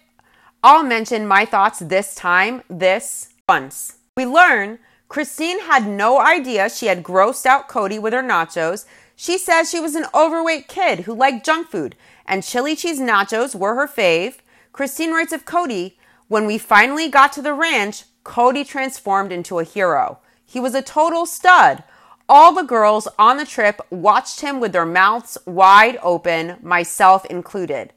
I'll 0.63 0.83
mention 0.83 1.27
my 1.27 1.45
thoughts 1.45 1.79
this 1.79 2.15
time, 2.15 2.63
this 2.69 3.29
once. 3.49 3.99
We 4.17 4.27
learn 4.27 4.81
Christine 5.09 5.61
had 5.61 5.87
no 5.87 6.21
idea 6.21 6.69
she 6.69 6.87
had 6.87 7.03
grossed 7.03 7.47
out 7.47 7.69
Kody 7.69 8.01
with 8.01 8.13
her 8.13 8.23
nachos. 8.23 8.85
She 9.21 9.37
says 9.37 9.69
she 9.69 9.81
was 9.81 9.97
an 9.97 10.07
overweight 10.15 10.69
kid 10.69 11.01
who 11.01 11.13
liked 11.13 11.45
junk 11.45 11.71
food, 11.71 11.97
and 12.25 12.45
chili 12.45 12.77
cheese 12.77 13.01
nachos 13.01 13.53
were 13.53 13.75
her 13.75 13.89
fave. 13.89 14.37
Christine 14.71 15.13
writes 15.13 15.33
of 15.33 15.45
Kody, 15.45 15.95
when 16.29 16.47
we 16.47 16.57
finally 16.57 17.09
got 17.09 17.33
to 17.33 17.43
the 17.43 17.53
ranch, 17.53 18.05
Kody 18.25 18.65
transformed 18.65 19.33
into 19.33 19.59
a 19.59 19.65
hero. 19.65 20.21
He 20.47 20.61
was 20.61 20.73
a 20.73 20.83
total 20.83 21.27
stud. 21.27 21.83
All 22.29 22.55
the 22.55 22.63
girls 22.63 23.09
on 23.19 23.39
the 23.39 23.45
trip 23.45 23.81
watched 23.91 24.41
him 24.41 24.61
with 24.61 24.71
their 24.71 24.87
mouths 24.87 25.37
wide 25.47 25.99
open, 26.01 26.57
myself 26.63 27.27
included. 27.27 27.93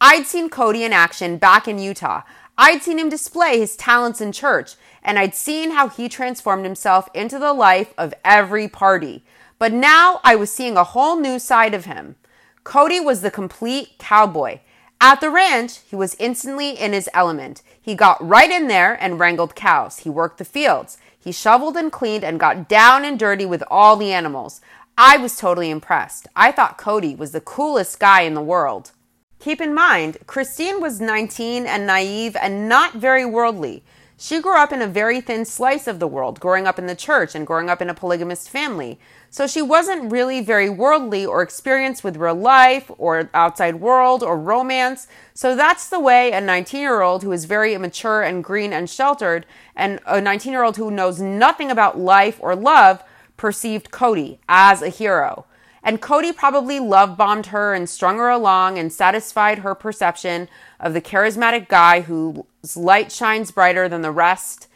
I'd 0.00 0.26
seen 0.26 0.48
Kody 0.48 0.86
in 0.86 0.94
action 0.94 1.36
back 1.36 1.68
in 1.68 1.78
Utah. 1.78 2.22
I'd 2.56 2.82
seen 2.82 2.98
him 2.98 3.10
display 3.10 3.58
his 3.58 3.76
talents 3.76 4.22
in 4.22 4.32
church, 4.32 4.76
and 5.02 5.18
I'd 5.18 5.34
seen 5.34 5.72
how 5.72 5.88
he 5.88 6.08
transformed 6.08 6.64
himself 6.64 7.10
into 7.12 7.38
the 7.38 7.52
life 7.52 7.92
of 7.98 8.14
every 8.24 8.68
party. 8.68 9.22
But 9.62 9.72
now 9.72 10.18
I 10.24 10.34
was 10.34 10.52
seeing 10.52 10.76
a 10.76 10.82
whole 10.82 11.14
new 11.14 11.38
side 11.38 11.72
of 11.72 11.84
him. 11.84 12.16
Kody 12.64 12.98
was 12.98 13.20
the 13.20 13.30
complete 13.30 13.96
cowboy. 13.96 14.58
At 15.00 15.20
the 15.20 15.30
ranch, 15.30 15.78
he 15.88 15.94
was 15.94 16.16
instantly 16.18 16.70
in 16.70 16.92
his 16.92 17.08
element. 17.14 17.62
He 17.80 17.94
got 17.94 18.28
right 18.28 18.50
in 18.50 18.66
there 18.66 19.00
and 19.00 19.20
wrangled 19.20 19.54
cows. 19.54 19.98
He 20.00 20.10
worked 20.10 20.38
the 20.38 20.44
fields. 20.44 20.98
He 21.16 21.30
shoveled 21.30 21.76
and 21.76 21.92
cleaned 21.92 22.24
and 22.24 22.40
got 22.40 22.68
down 22.68 23.04
and 23.04 23.16
dirty 23.16 23.46
with 23.46 23.62
all 23.70 23.94
the 23.94 24.12
animals. 24.12 24.60
I 24.98 25.16
was 25.18 25.36
totally 25.36 25.70
impressed. 25.70 26.26
I 26.34 26.50
thought 26.50 26.76
Kody 26.76 27.16
was 27.16 27.30
the 27.30 27.40
coolest 27.40 28.00
guy 28.00 28.22
in 28.22 28.34
the 28.34 28.42
world. 28.42 28.90
Keep 29.38 29.60
in 29.60 29.72
mind, 29.72 30.18
Christine 30.26 30.80
was 30.80 31.00
19 31.00 31.66
and 31.66 31.86
naive 31.86 32.34
and 32.34 32.68
not 32.68 32.94
very 32.94 33.24
worldly. 33.24 33.84
She 34.24 34.40
grew 34.40 34.56
up 34.56 34.70
in 34.70 34.80
a 34.80 34.86
very 34.86 35.20
thin 35.20 35.44
slice 35.44 35.88
of 35.88 35.98
the 35.98 36.06
world, 36.06 36.38
growing 36.38 36.64
up 36.64 36.78
in 36.78 36.86
the 36.86 36.94
church 36.94 37.34
and 37.34 37.44
growing 37.44 37.68
up 37.68 37.82
in 37.82 37.90
a 37.90 37.94
polygamist 37.94 38.48
family. 38.48 39.00
So 39.30 39.48
she 39.48 39.60
wasn't 39.60 40.12
really 40.12 40.40
very 40.40 40.70
worldly 40.70 41.26
or 41.26 41.42
experienced 41.42 42.04
with 42.04 42.16
real 42.16 42.36
life 42.36 42.88
or 42.98 43.28
outside 43.34 43.80
world 43.80 44.22
or 44.22 44.38
romance. 44.38 45.08
So 45.34 45.56
that's 45.56 45.88
the 45.88 45.98
way 45.98 46.30
a 46.30 46.40
19 46.40 46.80
year 46.80 47.02
old 47.02 47.24
who 47.24 47.32
is 47.32 47.46
very 47.46 47.74
immature 47.74 48.22
and 48.22 48.44
green 48.44 48.72
and 48.72 48.88
sheltered 48.88 49.44
and 49.74 49.98
a 50.06 50.20
19 50.20 50.52
year 50.52 50.62
old 50.62 50.76
who 50.76 50.92
knows 50.92 51.20
nothing 51.20 51.72
about 51.72 51.98
life 51.98 52.38
or 52.40 52.54
love 52.54 53.02
perceived 53.36 53.90
Kody 53.90 54.38
as 54.48 54.82
a 54.82 54.88
hero. 54.88 55.46
And 55.82 56.00
Kody 56.00 56.34
probably 56.34 56.78
love 56.78 57.16
bombed 57.16 57.46
her 57.46 57.74
and 57.74 57.88
strung 57.88 58.18
her 58.18 58.28
along 58.28 58.78
and 58.78 58.92
satisfied 58.92 59.58
her 59.58 59.74
perception 59.74 60.48
of 60.78 60.94
the 60.94 61.00
charismatic 61.00 61.68
guy 61.68 62.02
whose 62.02 62.76
light 62.76 63.10
shines 63.10 63.50
brighter 63.50 63.88
than 63.88 64.02
the 64.02 64.12
rest 64.12 64.68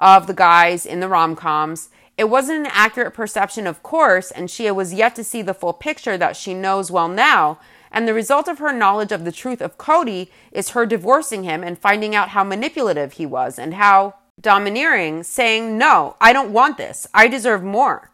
of 0.00 0.26
the 0.26 0.34
guys 0.34 0.86
in 0.86 1.00
the 1.00 1.08
rom 1.08 1.36
coms. 1.36 1.90
It 2.16 2.30
wasn't 2.30 2.60
an 2.60 2.72
accurate 2.72 3.12
perception, 3.12 3.66
of 3.66 3.82
course, 3.82 4.30
and 4.30 4.50
she 4.50 4.70
was 4.70 4.94
yet 4.94 5.14
to 5.16 5.24
see 5.24 5.42
the 5.42 5.52
full 5.52 5.74
picture 5.74 6.16
that 6.16 6.36
she 6.36 6.54
knows 6.54 6.90
well 6.90 7.08
now. 7.08 7.58
and 7.92 8.06
the 8.06 8.14
result 8.14 8.48
of 8.48 8.58
her 8.58 8.72
knowledge 8.72 9.12
of 9.12 9.24
the 9.24 9.32
truth 9.32 9.62
of 9.62 9.78
Kody 9.78 10.28
is 10.52 10.70
her 10.70 10.84
divorcing 10.84 11.44
him 11.44 11.62
and 11.62 11.78
finding 11.78 12.14
out 12.14 12.30
how 12.30 12.44
manipulative 12.44 13.14
he 13.14 13.24
was 13.24 13.58
and 13.58 13.74
how 13.74 14.14
domineering, 14.40 15.22
saying, 15.22 15.78
No, 15.78 16.16
I 16.20 16.32
don't 16.32 16.52
want 16.52 16.76
this. 16.76 17.06
I 17.14 17.28
deserve 17.28 17.62
more. 17.62 18.10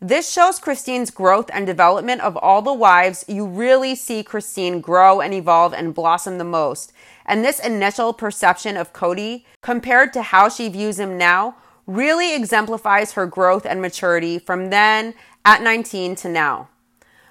This 0.00 0.32
shows 0.32 0.60
Christine's 0.60 1.10
growth 1.10 1.50
and 1.52 1.66
development 1.66 2.20
of 2.20 2.36
all 2.36 2.62
the 2.62 2.72
wives. 2.72 3.24
You 3.26 3.44
really 3.44 3.96
see 3.96 4.22
Christine 4.22 4.80
grow 4.80 5.20
and 5.20 5.34
evolve 5.34 5.74
and 5.74 5.92
blossom 5.92 6.38
the 6.38 6.44
most. 6.44 6.92
And 7.26 7.44
this 7.44 7.58
initial 7.58 8.12
perception 8.12 8.76
of 8.76 8.92
Kody, 8.92 9.44
compared 9.60 10.12
to 10.12 10.22
how 10.22 10.48
she 10.48 10.68
views 10.68 11.00
him 11.00 11.18
now, 11.18 11.56
really 11.88 12.32
exemplifies 12.36 13.12
her 13.12 13.26
growth 13.26 13.66
and 13.66 13.82
maturity 13.82 14.38
from 14.38 14.70
then 14.70 15.14
at 15.44 15.62
19 15.62 16.14
to 16.16 16.28
now. 16.28 16.68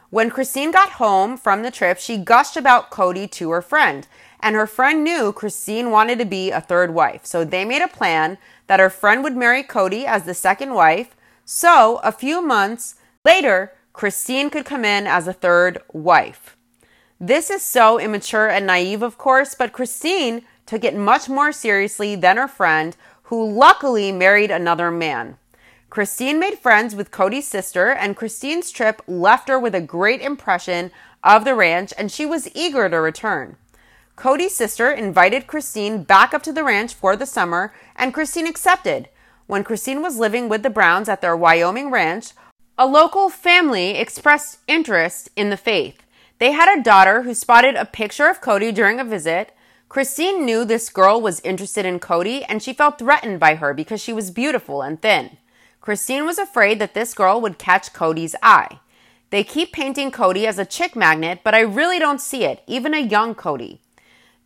When 0.09 0.30
Christine 0.30 0.72
got 0.72 0.93
home 0.93 1.38
from 1.38 1.63
the 1.63 1.72
trip, 1.72 1.97
she 1.99 2.18
gushed 2.18 2.57
about 2.57 2.91
Kody 2.91 3.32
to 3.32 3.51
her 3.51 3.61
friend, 3.61 4.07
and 4.41 4.55
her 4.55 4.68
friend 4.68 5.05
knew 5.05 5.32
Christine 5.32 5.89
wanted 5.89 6.20
to 6.20 6.26
be 6.26 6.51
a 6.51 6.59
third 6.59 6.93
wife. 6.93 7.26
So 7.26 7.45
they 7.45 7.63
made 7.63 7.82
a 7.82 7.88
plan 7.88 8.38
that 8.68 8.80
her 8.82 8.89
friend 8.89 9.24
would 9.24 9.38
marry 9.38 9.63
Kody 9.63 10.03
as 10.03 10.24
the 10.24 10.34
second 10.34 10.74
wife. 10.74 11.15
So 11.50 12.02
a 12.04 12.12
few 12.12 12.41
months 12.41 12.95
later, 13.24 13.72
Christine 13.93 14.50
could 14.50 14.66
come 14.66 14.84
in 14.84 15.08
as 15.08 15.30
a 15.30 15.34
third 15.34 15.82
wife. 15.93 16.58
This 17.22 17.50
is 17.50 17.62
so 17.62 17.98
immature 17.98 18.50
and 18.50 18.68
naive, 18.68 19.02
of 19.02 19.18
course, 19.18 19.56
but 19.56 19.72
Christine 19.72 20.41
took 20.66 20.84
it 20.84 20.93
much 20.93 21.30
more 21.30 21.54
seriously 21.54 22.18
than 22.18 22.36
her 22.36 22.50
friend, 22.50 22.98
who 23.24 23.50
luckily 23.50 24.12
married 24.12 24.52
another 24.52 24.91
man. 24.91 25.38
Christine 25.89 26.38
made 26.38 26.60
friends 26.60 26.93
with 26.93 27.12
Kody's 27.12 27.48
sister, 27.48 27.93
and 27.93 28.18
Christine's 28.18 28.70
trip 28.70 29.02
left 29.08 29.48
her 29.48 29.58
with 29.58 29.74
a 29.74 29.80
great 29.80 30.20
impression 30.20 30.91
of 31.24 31.45
the 31.45 31.56
ranch, 31.56 31.93
and 31.98 32.12
she 32.12 32.26
was 32.26 32.54
eager 32.54 32.89
to 32.89 33.00
return. 33.00 33.56
Kody's 34.18 34.54
sister 34.54 34.91
invited 34.91 35.48
Christine 35.48 36.04
back 36.04 36.34
up 36.34 36.43
to 36.43 36.52
the 36.52 36.66
ranch 36.66 36.93
for 36.93 37.16
the 37.16 37.26
summer, 37.26 37.74
and 37.95 38.14
Christine 38.14 38.48
accepted. 38.48 39.08
When 39.48 39.64
Christine 39.64 40.02
was 40.02 40.20
living 40.20 40.50
with 40.50 40.62
the 40.62 40.70
Browns 40.70 41.08
at 41.08 41.22
their 41.22 41.36
Wyoming 41.36 41.89
ranch, 41.89 42.32
a 42.78 42.86
local 42.86 43.30
family 43.30 43.91
expressed 43.91 44.60
interest 44.68 45.30
in 45.38 45.50
the 45.50 45.56
faith. 45.56 46.04
They 46.38 46.52
had 46.52 46.78
a 46.78 46.84
daughter 46.84 47.22
who 47.22 47.34
spotted 47.34 47.76
a 47.76 47.86
picture 47.86 48.28
of 48.28 48.41
Kody 48.41 48.74
during 48.74 49.00
a 49.00 49.06
visit. 49.06 49.56
Christine 49.88 50.45
knew 50.45 50.66
this 50.66 50.89
girl 50.89 51.22
was 51.22 51.39
interested 51.39 51.86
in 51.86 52.02
Kody 52.02 52.43
and 52.50 52.62
she 52.62 52.74
felt 52.74 53.00
threatened 53.00 53.39
by 53.39 53.56
her 53.56 53.74
because 53.74 54.02
she 54.02 54.12
was 54.12 54.32
beautiful 54.32 54.82
and 54.82 55.02
thin. 55.02 55.38
Christine 55.80 56.26
was 56.26 56.38
afraid 56.38 56.78
that 56.80 56.93
this 56.93 57.14
girl 57.14 57.39
would 57.39 57.58
catch 57.58 57.93
Kody's 57.93 58.36
eye. 58.43 58.82
They 59.30 59.45
keep 59.45 59.72
painting 59.72 60.12
Kody 60.12 60.43
as 60.43 60.60
a 60.60 60.66
chick 60.66 60.93
magnet, 60.93 61.39
but 61.45 61.56
I 61.56 61.62
really 61.62 62.00
don't 62.00 62.20
see 62.20 62.43
it, 62.43 62.64
even 62.68 62.93
a 62.93 63.00
young 63.00 63.34
Kody. 63.34 63.80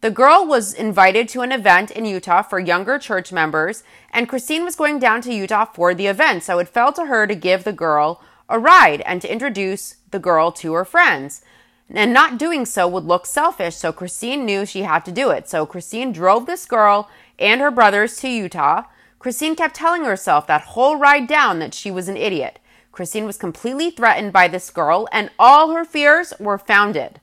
The 0.02 0.10
girl 0.10 0.48
was 0.48 0.74
invited 0.74 1.30
to 1.30 1.42
an 1.42 1.52
event 1.52 1.92
in 1.92 2.06
Utah 2.06 2.42
for 2.42 2.60
younger 2.60 2.98
church 2.98 3.32
members, 3.32 3.84
and 4.10 4.28
Christine 4.28 4.66
was 4.66 4.76
going 4.76 4.98
down 4.98 5.22
to 5.22 5.34
Utah 5.34 5.66
for 5.66 5.94
the 5.94 6.08
event, 6.08 6.42
so 6.42 6.58
it 6.58 6.68
fell 6.68 6.92
to 6.94 7.06
her 7.06 7.28
to 7.28 7.36
give 7.36 7.64
the 7.64 7.72
girl 7.72 8.20
a 8.50 8.58
ride 8.58 9.02
and 9.02 9.22
to 9.22 9.32
introduce 9.32 9.98
the 10.10 10.18
girl 10.18 10.52
to 10.54 10.74
her 10.74 10.86
friends. 10.86 11.44
And 11.88 12.12
not 12.12 12.40
doing 12.40 12.66
so 12.66 12.88
would 12.88 13.04
look 13.04 13.28
selfish, 13.28 13.76
so 13.76 13.94
Christine 13.94 14.44
knew 14.44 14.66
she 14.66 14.82
had 14.82 15.06
to 15.06 15.12
do 15.12 15.30
it. 15.30 15.48
So 15.48 15.68
Christine 15.68 16.12
drove 16.12 16.48
this 16.48 16.66
girl 16.66 17.08
and 17.38 17.62
her 17.62 17.70
brothers 17.70 18.18
to 18.22 18.28
Utah. 18.28 18.86
Christine 19.20 19.56
kept 19.56 19.76
telling 19.76 20.04
herself 20.04 20.48
that 20.48 20.62
whole 20.64 20.96
ride 20.96 21.28
down 21.28 21.60
that 21.60 21.76
she 21.76 21.92
was 21.92 22.08
an 22.08 22.18
idiot. 22.18 22.58
Christine 22.92 23.28
was 23.28 23.38
completely 23.38 23.92
threatened 23.92 24.34
by 24.34 24.48
this 24.48 24.72
girl, 24.72 25.08
and 25.12 25.30
all 25.38 25.74
her 25.74 25.86
fears 25.86 26.34
were 26.40 26.58
founded. 26.58 27.20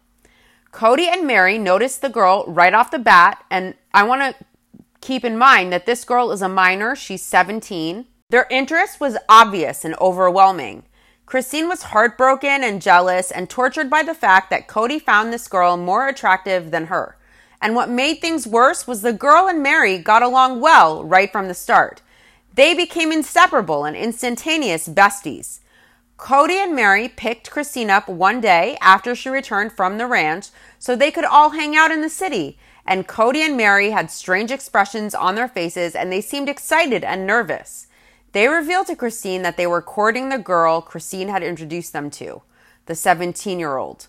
Kody 0.72 1.08
and 1.08 1.26
Meri 1.26 1.58
noticed 1.58 2.02
the 2.02 2.08
girl 2.08 2.44
right 2.46 2.74
off 2.74 2.90
the 2.90 2.98
bat, 2.98 3.44
and 3.50 3.74
I 3.92 4.02
want 4.04 4.22
to 4.22 4.44
keep 5.00 5.24
in 5.24 5.38
mind 5.38 5.72
that 5.72 5.86
this 5.86 6.04
girl 6.04 6.30
is 6.30 6.42
a 6.42 6.48
minor, 6.48 6.94
she's 6.94 7.22
17. 7.22 8.06
Their 8.30 8.46
interest 8.50 9.00
was 9.00 9.16
obvious 9.28 9.84
and 9.84 9.94
overwhelming. 10.00 10.84
Christine 11.24 11.68
was 11.68 11.84
heartbroken 11.84 12.62
and 12.64 12.80
jealous 12.80 13.30
and 13.30 13.48
tortured 13.50 13.90
by 13.90 14.02
the 14.02 14.14
fact 14.14 14.50
that 14.50 14.68
Kody 14.68 15.00
found 15.00 15.32
this 15.32 15.48
girl 15.48 15.76
more 15.76 16.08
attractive 16.08 16.70
than 16.70 16.86
her. 16.86 17.16
And 17.60 17.74
what 17.74 17.90
made 17.90 18.20
things 18.20 18.46
worse 18.46 18.86
was 18.86 19.02
the 19.02 19.12
girl 19.12 19.48
and 19.48 19.62
Meri 19.62 19.98
got 19.98 20.22
along 20.22 20.60
well 20.60 21.04
right 21.04 21.30
from 21.30 21.48
the 21.48 21.54
start. 21.54 22.02
They 22.54 22.74
became 22.74 23.12
inseparable 23.12 23.84
and 23.84 23.96
instantaneous 23.96 24.88
besties. 24.88 25.60
Kody 26.18 26.56
and 26.56 26.74
Meri 26.74 27.08
picked 27.08 27.48
Christine 27.48 27.90
up 27.90 28.08
one 28.08 28.40
day 28.40 28.76
after 28.80 29.14
she 29.14 29.28
returned 29.28 29.72
from 29.72 29.98
the 29.98 30.06
ranch 30.06 30.48
so 30.76 30.96
they 30.96 31.12
could 31.12 31.24
all 31.24 31.50
hang 31.50 31.76
out 31.76 31.92
in 31.92 32.00
the 32.00 32.10
city. 32.10 32.58
And 32.84 33.06
Kody 33.06 33.38
and 33.38 33.56
Meri 33.56 33.90
had 33.90 34.10
strange 34.10 34.50
expressions 34.50 35.14
on 35.14 35.36
their 35.36 35.46
faces 35.46 35.94
and 35.94 36.10
they 36.10 36.20
seemed 36.20 36.48
excited 36.48 37.04
and 37.04 37.24
nervous. 37.24 37.86
They 38.32 38.48
revealed 38.48 38.88
to 38.88 38.96
Christine 38.96 39.42
that 39.42 39.56
they 39.56 39.66
were 39.66 39.80
courting 39.80 40.28
the 40.28 40.38
girl 40.38 40.82
Christine 40.82 41.28
had 41.28 41.44
introduced 41.44 41.92
them 41.92 42.10
to, 42.10 42.42
the 42.86 42.96
17 42.96 43.60
year 43.60 43.76
old. 43.76 44.08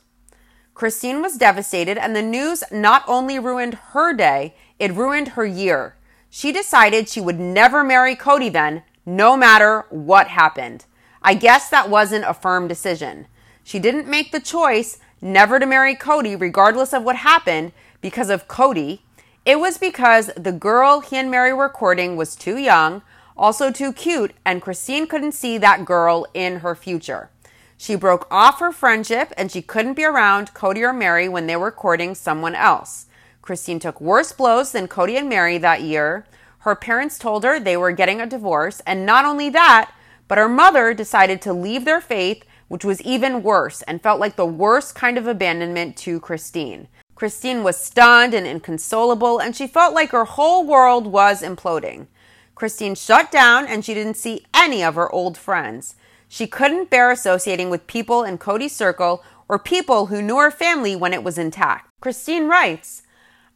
Christine 0.73 1.21
was 1.21 1.37
devastated, 1.37 1.97
and 1.97 2.15
the 2.15 2.21
news 2.21 2.63
not 2.71 3.03
only 3.05 3.37
ruined 3.37 3.73
her 3.91 4.13
day, 4.13 4.55
it 4.79 4.93
ruined 4.93 5.29
her 5.29 5.45
year. 5.45 5.97
She 6.29 6.53
decided 6.53 7.09
she 7.09 7.19
would 7.19 7.39
never 7.39 7.83
marry 7.83 8.15
Kody 8.15 8.51
then, 8.51 8.83
no 9.05 9.35
matter 9.35 9.85
what 9.89 10.29
happened. 10.29 10.85
I 11.21 11.33
guess 11.33 11.69
that 11.69 11.89
wasn't 11.89 12.25
a 12.25 12.33
firm 12.33 12.67
decision. 12.67 13.27
She 13.63 13.79
didn't 13.79 14.07
make 14.07 14.31
the 14.31 14.39
choice 14.39 14.97
never 15.21 15.59
to 15.59 15.65
marry 15.65 15.95
Kody, 15.95 16.39
regardless 16.39 16.93
of 16.93 17.03
what 17.03 17.17
happened, 17.17 17.73
because 18.01 18.29
of 18.29 18.47
Kody. 18.47 18.99
It 19.45 19.59
was 19.59 19.77
because 19.77 20.31
the 20.37 20.51
girl 20.51 21.01
he 21.01 21.17
and 21.17 21.29
Meri 21.29 21.53
were 21.53 21.69
courting 21.69 22.15
was 22.15 22.35
too 22.35 22.57
young, 22.57 23.01
also 23.37 23.71
too 23.71 23.93
cute, 23.93 24.33
and 24.45 24.61
Christine 24.61 25.07
couldn't 25.07 25.33
see 25.33 25.57
that 25.57 25.85
girl 25.85 26.25
in 26.33 26.57
her 26.57 26.75
future. 26.75 27.29
She 27.77 27.95
broke 27.95 28.27
off 28.29 28.59
her 28.59 28.71
friendship 28.73 29.31
and 29.37 29.49
she 29.51 29.61
couldn't 29.61 29.93
be 29.93 30.03
around 30.03 30.53
Kody 30.53 30.81
or 30.81 30.91
Meri 30.91 31.29
when 31.29 31.47
they 31.47 31.55
were 31.55 31.71
courting 31.71 32.13
someone 32.13 32.53
else. 32.53 33.05
Christine 33.41 33.79
took 33.79 34.01
worse 34.01 34.33
blows 34.33 34.73
than 34.73 34.87
Kody 34.87 35.17
and 35.17 35.29
Meri 35.29 35.57
that 35.57 35.81
year. 35.81 36.25
Her 36.59 36.75
parents 36.75 37.17
told 37.17 37.45
her 37.45 37.59
they 37.59 37.77
were 37.77 37.93
getting 37.93 38.19
a 38.19 38.27
divorce, 38.27 38.81
and 38.85 39.05
not 39.05 39.23
only 39.23 39.49
that, 39.51 39.91
but 40.29 40.37
her 40.37 40.47
mother 40.47 40.93
decided 40.93 41.41
to 41.41 41.51
leave 41.51 41.83
their 41.83 41.99
faith, 41.99 42.45
which 42.69 42.85
was 42.85 43.01
even 43.01 43.43
worse 43.43 43.81
and 43.81 44.01
felt 44.01 44.21
like 44.21 44.37
the 44.37 44.45
worst 44.45 44.95
kind 44.95 45.17
of 45.17 45.27
abandonment 45.27 45.97
to 45.97 46.21
Christine. 46.21 46.87
Christine 47.15 47.63
was 47.63 47.75
stunned 47.75 48.33
and 48.33 48.47
inconsolable, 48.47 49.39
and 49.39 49.53
she 49.53 49.67
felt 49.67 49.93
like 49.93 50.11
her 50.11 50.23
whole 50.23 50.65
world 50.65 51.07
was 51.07 51.41
imploding. 51.41 52.07
Christine 52.55 52.95
shut 52.95 53.31
down 53.31 53.67
and 53.67 53.83
she 53.83 53.93
didn't 53.93 54.17
see 54.17 54.45
any 54.53 54.83
of 54.83 54.95
her 54.95 55.11
old 55.11 55.37
friends. 55.37 55.95
She 56.27 56.45
couldn't 56.45 56.89
bear 56.89 57.09
associating 57.09 57.69
with 57.69 57.87
people 57.87 58.23
in 58.23 58.37
Kody's 58.37 58.75
circle 58.75 59.23
or 59.47 59.57
people 59.57 60.05
who 60.05 60.21
knew 60.21 60.37
her 60.37 60.51
family 60.51 60.95
when 60.95 61.13
it 61.13 61.23
was 61.23 61.37
intact. 61.37 61.89
Christine 62.01 62.47
writes, 62.47 63.01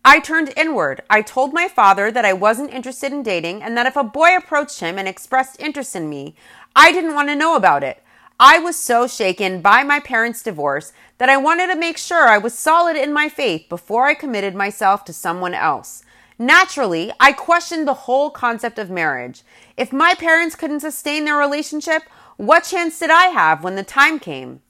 I 0.06 0.20
turned 0.20 0.54
inward. 0.58 1.02
I 1.10 1.22
told 1.22 1.54
my 1.54 1.70
father 1.70 2.12
that 2.12 2.26
I 2.26 2.34
wasn't 2.34 2.74
interested 2.74 3.14
in 3.14 3.24
dating 3.24 3.64
and 3.64 3.78
that 3.78 3.86
if 3.86 3.96
a 3.96 4.04
boy 4.04 4.36
approached 4.36 4.82
him 4.82 4.98
and 4.98 5.08
expressed 5.08 5.62
interest 5.62 5.96
in 5.96 6.10
me, 6.10 6.36
I 6.76 6.92
didn't 6.92 7.14
want 7.14 7.30
to 7.30 7.36
know 7.36 7.56
about 7.56 7.84
it. 7.84 8.04
I 8.40 8.58
was 8.58 8.76
so 8.76 9.08
shaken 9.08 9.62
by 9.62 9.84
my 9.84 10.00
parents' 10.00 10.42
divorce 10.42 10.92
that 11.20 11.30
I 11.30 11.38
wanted 11.38 11.68
to 11.68 11.76
make 11.76 12.00
sure 12.00 12.28
I 12.28 12.40
was 12.40 12.58
solid 12.58 12.96
in 12.96 13.14
my 13.14 13.30
faith 13.30 13.70
before 13.70 14.08
I 14.08 14.16
committed 14.16 14.56
myself 14.56 15.06
to 15.06 15.14
someone 15.14 15.54
else. 15.54 16.04
Naturally, 16.40 17.12
I 17.20 17.32
questioned 17.32 17.88
the 17.88 17.94
whole 17.94 18.32
concept 18.32 18.80
of 18.80 18.90
marriage. 18.90 19.44
If 19.78 19.94
my 19.94 20.16
parents 20.16 20.56
couldn't 20.56 20.80
sustain 20.80 21.26
their 21.26 21.38
relationship, 21.38 22.04
what 22.38 22.64
chance 22.64 22.98
did 22.98 23.12
I 23.12 23.28
have 23.28 23.64
when 23.64 23.76
the 23.76 23.84
time 23.84 24.18
came? 24.18 24.62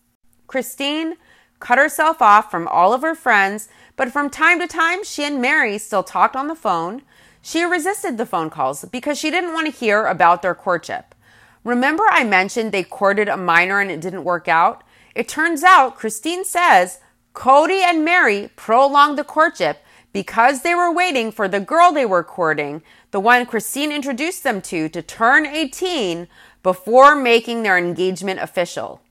Christine 0.45 1.15
cut 1.61 1.77
herself 1.77 2.21
off 2.21 2.51
from 2.51 2.67
all 2.67 2.93
of 2.93 3.01
her 3.01 3.15
friends, 3.15 3.69
but 3.95 4.11
from 4.11 4.29
time 4.29 4.59
to 4.59 4.67
time, 4.67 5.05
she 5.05 5.23
and 5.23 5.41
Meri 5.41 5.77
still 5.77 6.03
talked 6.03 6.35
on 6.35 6.49
the 6.49 6.55
phone. 6.55 7.03
She 7.41 7.63
resisted 7.63 8.17
the 8.17 8.25
phone 8.25 8.49
calls 8.49 8.83
because 8.83 9.17
she 9.17 9.31
didn't 9.31 9.53
want 9.53 9.67
to 9.67 9.79
hear 9.79 10.05
about 10.05 10.41
their 10.41 10.53
courtship. 10.53 11.12
Remember, 11.63 12.03
I 12.09 12.23
mentioned 12.23 12.71
they 12.71 12.83
courted 12.83 13.29
a 13.29 13.37
minor 13.37 13.79
and 13.79 13.89
it 13.89 14.01
didn't 14.01 14.23
work 14.23 14.47
out? 14.47 14.83
It 15.15 15.27
turns 15.27 15.63
out, 15.63 15.95
Christine 15.95 16.43
says, 16.43 16.99
Kody 17.33 17.81
and 17.81 18.03
Meri 18.03 18.49
prolonged 18.55 19.17
the 19.17 19.23
courtship 19.23 19.79
because 20.11 20.61
they 20.61 20.75
were 20.75 20.93
waiting 20.93 21.31
for 21.31 21.47
the 21.47 21.59
girl 21.59 21.91
they 21.91 22.05
were 22.05 22.23
courting, 22.23 22.83
the 23.11 23.19
one 23.19 23.45
Christine 23.45 23.91
introduced 23.91 24.43
them 24.43 24.61
to, 24.61 24.87
to 24.89 25.01
turn 25.01 25.45
18 25.45 26.27
before 26.61 27.15
making 27.15 27.63
their 27.63 27.77
engagement 27.77 28.39
official. 28.39 29.01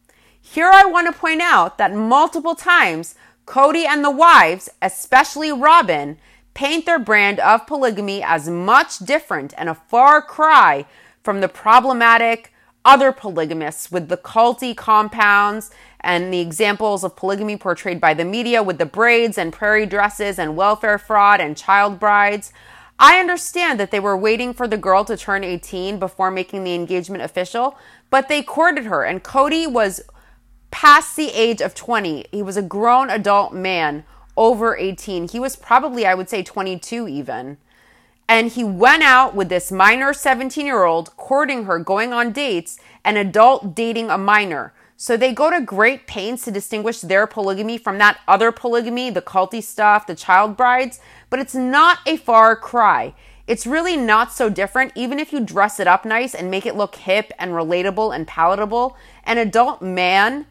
Here 0.41 0.71
I 0.73 0.85
want 0.85 1.13
to 1.13 1.19
point 1.19 1.41
out 1.41 1.79
that 1.79 1.95
multiple 1.95 2.55
times 2.55 3.15
Kody 3.47 3.85
and 3.85 4.05
the 4.05 4.11
wives, 4.11 4.69
especially 4.81 5.51
Robyn, 5.51 6.19
paint 6.55 6.87
their 6.87 6.99
brand 6.99 7.41
of 7.41 7.67
polygamy 7.67 8.23
as 8.23 8.49
much 8.49 8.99
different 8.99 9.55
and 9.57 9.69
a 9.69 9.75
far 9.75 10.23
cry 10.23 10.87
from 11.23 11.41
the 11.41 11.49
problematic, 11.49 12.53
other 12.85 13.13
polygamists 13.13 13.93
with 13.93 14.09
the 14.09 14.17
culty 14.17 14.77
compounds 14.77 15.71
and 16.01 16.33
the 16.33 16.41
examples 16.41 17.05
of 17.05 17.15
polygamy 17.15 17.57
portrayed 17.57 18.01
by 18.01 18.13
the 18.13 18.25
media 18.25 18.63
with 18.63 18.79
the 18.79 18.87
braids 18.87 19.39
and 19.39 19.53
prairie 19.53 19.87
dresses 19.87 20.39
and 20.39 20.57
welfare 20.57 20.99
fraud 20.99 21.41
and 21.41 21.57
child 21.57 22.01
brides. 22.01 22.53
I 22.99 23.19
understand 23.19 23.79
that 23.81 23.91
they 23.91 24.01
were 24.01 24.17
waiting 24.17 24.53
for 24.53 24.67
the 24.67 24.77
girl 24.77 25.05
to 25.05 25.17
turn 25.17 25.45
18 25.45 25.99
before 25.99 26.31
making 26.31 26.65
the 26.65 26.75
engagement 26.75 27.23
official, 27.23 27.77
but 28.11 28.29
they 28.29 28.43
courted 28.43 28.85
her, 28.85 29.05
and 29.05 29.25
Kody 29.25 29.71
was 29.71 30.03
past 30.71 31.17
the 31.17 31.31
age 31.31 31.61
of 31.61 31.75
20. 31.75 32.27
He 32.31 32.43
was 32.43 32.57
a 32.57 32.63
grown 32.63 33.11
adult 33.11 33.53
man 33.53 34.05
over 34.37 34.77
18. 34.77 35.29
He 35.29 35.41
was 35.41 35.57
probably, 35.57 36.07
I 36.07 36.15
would 36.15 36.29
say, 36.29 36.43
22 36.43 37.09
even. 37.09 37.59
And 38.29 38.51
he 38.51 38.65
went 38.65 39.03
out 39.03 39.35
with 39.35 39.49
this 39.49 39.71
minor 39.71 40.13
17 40.13 40.65
year 40.65 40.85
old, 40.85 41.17
courting 41.17 41.65
her, 41.65 41.79
going 41.79 42.13
on 42.13 42.33
dates, 42.33 42.79
an 43.05 43.17
adult 43.17 43.75
dating 43.75 44.11
a 44.11 44.19
minor. 44.19 44.73
So 44.97 45.17
they 45.17 45.33
go 45.33 45.51
to 45.51 45.61
great 45.61 46.07
pains 46.07 46.43
to 46.45 46.53
distinguish 46.53 47.01
their 47.01 47.27
polygamy 47.27 47.77
from 47.77 47.99
that 47.99 48.21
other 48.29 48.53
polygamy, 48.53 49.11
the 49.11 49.21
culty 49.21 49.63
stuff, 49.63 50.07
the 50.07 50.15
child 50.15 50.57
brides, 50.57 51.01
but 51.29 51.41
it's 51.41 51.57
not 51.57 51.99
a 52.07 52.17
far 52.17 52.55
cry. 52.55 53.13
It's 53.49 53.67
really 53.67 53.97
not 53.97 54.33
so 54.33 54.49
different, 54.49 54.93
even 54.95 55.19
if 55.19 55.33
you 55.33 55.41
dress 55.41 55.81
it 55.81 55.89
up 55.89 56.05
nice 56.05 56.35
and 56.35 56.51
make 56.51 56.67
it 56.67 56.77
look 56.77 56.95
hip 56.95 57.33
and 57.39 57.51
relatable 57.51 58.15
and 58.15 58.29
palatable. 58.29 58.97
An 59.25 59.39
adult 59.39 59.83
man 59.83 60.47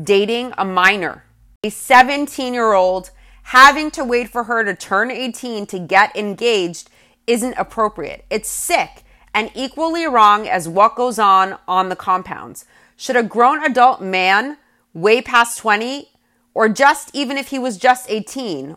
dating 0.00 0.54
a 0.56 0.64
minor, 0.64 1.24
a 1.64 1.70
17 1.70 2.54
year 2.54 2.74
old 2.74 3.10
having 3.44 3.90
to 3.92 4.04
wait 4.04 4.30
for 4.30 4.44
her 4.44 4.64
to 4.64 4.74
turn 4.74 5.10
18 5.10 5.66
to 5.66 5.78
get 5.78 6.14
engaged 6.16 6.90
isn't 7.26 7.54
appropriate. 7.58 8.24
It's 8.30 8.48
sick 8.48 9.04
and 9.34 9.50
equally 9.54 10.06
wrong 10.06 10.48
as 10.48 10.68
what 10.68 10.96
goes 10.96 11.18
on 11.18 11.58
on 11.66 11.88
the 11.88 11.96
compounds. 11.96 12.64
Should 12.96 13.16
a 13.16 13.22
grown 13.22 13.62
adult 13.62 14.00
man, 14.00 14.56
way 14.92 15.20
past 15.20 15.58
20, 15.58 16.08
or 16.54 16.68
just 16.68 17.10
even 17.14 17.36
if 17.36 17.48
he 17.48 17.58
was 17.58 17.76
just 17.76 18.08
18, 18.08 18.76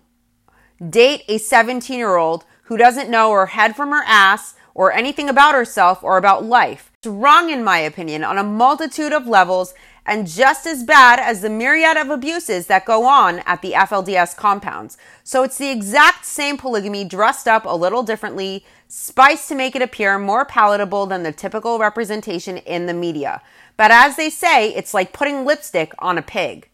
date 0.89 1.23
a 1.27 1.37
17 1.37 1.97
year 1.97 2.15
old 2.15 2.43
who 2.63 2.75
doesn't 2.77 3.09
know 3.09 3.31
her 3.31 3.47
head 3.47 3.75
from 3.75 3.91
her 3.91 4.03
ass 4.05 4.55
or 4.73 4.91
anything 4.91 5.29
about 5.29 5.55
herself 5.55 6.03
or 6.03 6.17
about 6.17 6.43
life? 6.43 6.91
It's 6.97 7.07
wrong, 7.07 7.49
in 7.49 7.63
my 7.63 7.77
opinion, 7.77 8.23
on 8.23 8.37
a 8.37 8.43
multitude 8.43 9.13
of 9.13 9.27
levels 9.27 9.73
and 10.07 10.25
just 10.25 10.65
as 10.65 10.85
bad 10.85 11.19
as 11.19 11.41
the 11.41 11.49
myriad 11.49 11.97
of 11.97 12.09
abuses 12.09 12.67
that 12.67 12.85
go 12.85 13.05
on 13.05 13.39
at 13.39 13.61
the 13.61 13.73
FLDS 13.73 14.35
compounds. 14.37 14.97
So 15.23 15.43
it's 15.43 15.57
the 15.57 15.69
exact 15.69 16.25
same 16.25 16.57
polygamy 16.57 17.03
dressed 17.03 17.47
up 17.47 17.65
a 17.65 17.75
little 17.75 18.03
differently, 18.03 18.65
spiced 18.87 19.49
to 19.49 19.55
make 19.55 19.75
it 19.75 19.81
appear 19.81 20.17
more 20.17 20.45
palatable 20.45 21.07
than 21.07 21.23
the 21.23 21.33
typical 21.33 21.77
representation 21.77 22.57
in 22.57 22.85
the 22.85 22.93
media. 22.93 23.41
But 23.75 23.91
as 23.91 24.15
they 24.15 24.29
say, 24.29 24.73
it's 24.73 24.93
like 24.93 25.11
putting 25.11 25.45
lipstick 25.45 25.93
on 25.99 26.17
a 26.17 26.21
pig. 26.21 26.69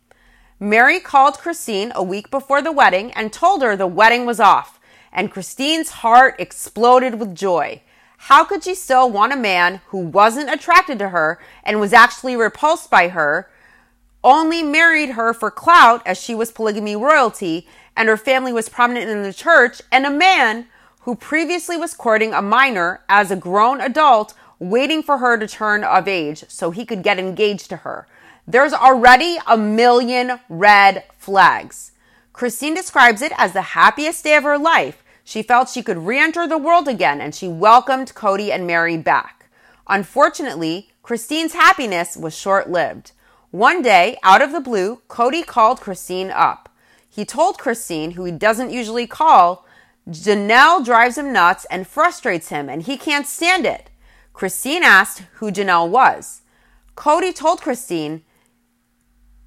Meri 0.60 1.00
called 1.00 1.40
Christine 1.40 1.92
a 1.96 2.04
week 2.04 2.30
before 2.30 2.62
the 2.62 2.72
wedding 2.72 3.12
and 3.14 3.34
told 3.34 3.64
her 3.64 3.76
the 3.76 3.88
wedding 3.88 4.26
was 4.28 4.40
off, 4.40 4.80
and 5.12 5.32
Christine's 5.32 5.90
heart 5.90 6.36
exploded 6.38 7.16
with 7.16 7.36
joy. 7.36 7.82
How 8.28 8.46
could 8.46 8.64
she 8.64 8.74
still 8.74 9.10
want 9.10 9.34
a 9.34 9.36
man 9.36 9.82
who 9.88 9.98
wasn't 9.98 10.50
attracted 10.50 10.98
to 11.00 11.10
her 11.10 11.42
and 11.62 11.82
was 11.82 11.92
actually 11.92 12.38
repulsed 12.38 12.90
by 12.90 13.10
her, 13.10 13.50
only 14.24 14.64
married 14.64 15.10
her 15.10 15.34
for 15.34 15.52
clout 15.52 16.02
as 16.06 16.18
she 16.18 16.34
was 16.34 16.50
polygamy 16.50 16.96
royalty 16.96 17.68
and 17.98 18.08
her 18.08 18.16
family 18.16 18.54
was 18.54 18.70
prominent 18.70 19.10
in 19.10 19.24
the 19.24 19.34
church, 19.34 19.82
and 19.92 20.06
a 20.06 20.10
man 20.10 20.68
who 21.02 21.16
previously 21.16 21.76
was 21.76 21.94
courting 21.94 22.34
a 22.34 22.42
minor 22.42 23.02
as 23.10 23.30
a 23.30 23.36
grown 23.36 23.82
adult 23.82 24.34
waiting 24.58 25.04
for 25.04 25.18
her 25.18 25.38
to 25.38 25.46
turn 25.46 25.84
of 25.84 26.08
age 26.08 26.46
so 26.48 26.72
he 26.72 26.86
could 26.86 27.04
get 27.04 27.20
engaged 27.20 27.68
to 27.72 27.78
her? 27.78 28.08
There's 28.48 28.72
already 28.72 29.38
a 29.46 29.58
million 29.58 30.40
red 30.48 31.04
flags. 31.18 31.92
Christine 32.32 32.74
describes 32.74 33.22
it 33.22 33.34
as 33.38 33.52
the 33.52 33.62
happiest 33.62 34.24
day 34.24 34.36
of 34.36 34.44
her 34.44 34.58
life 34.58 35.03
she 35.24 35.42
felt 35.42 35.70
she 35.70 35.84
could 35.84 36.06
re 36.06 36.20
enter 36.20 36.48
the 36.48 36.58
world 36.58 36.88
again 36.88 37.22
and 37.22 37.34
she 37.34 37.48
welcomed 37.48 38.14
Kody 38.14 38.52
and 38.52 38.68
Meri 38.68 38.98
back. 38.98 39.50
Unfortunately, 39.88 40.90
Christine's 41.02 41.54
happiness 41.54 42.16
was 42.16 42.36
short 42.36 42.70
lived. 42.70 43.12
One 43.52 43.82
day, 43.82 44.18
out 44.24 44.42
of 44.42 44.52
the 44.52 44.62
blue, 44.62 45.02
Kody 45.08 45.46
called 45.46 45.82
Christine 45.82 46.32
up. 46.32 46.70
He 47.10 47.26
told 47.26 47.60
Christine, 47.60 48.12
who 48.12 48.26
he 48.26 48.32
doesn't 48.32 48.72
usually 48.72 49.06
call, 49.06 49.66
Janelle 50.10 50.84
drives 50.84 51.18
him 51.18 51.32
nuts 51.32 51.66
and 51.70 51.88
frustrates 51.88 52.50
him, 52.50 52.68
and 52.68 52.82
he 52.82 52.98
can't 52.98 53.28
stand 53.28 53.66
it. 53.66 53.90
Christine 54.34 54.84
asked 54.84 55.24
who 55.34 55.52
Janelle 55.52 55.90
was. 55.90 56.42
Kody 56.96 57.34
told 57.34 57.62
Christine 57.62 58.24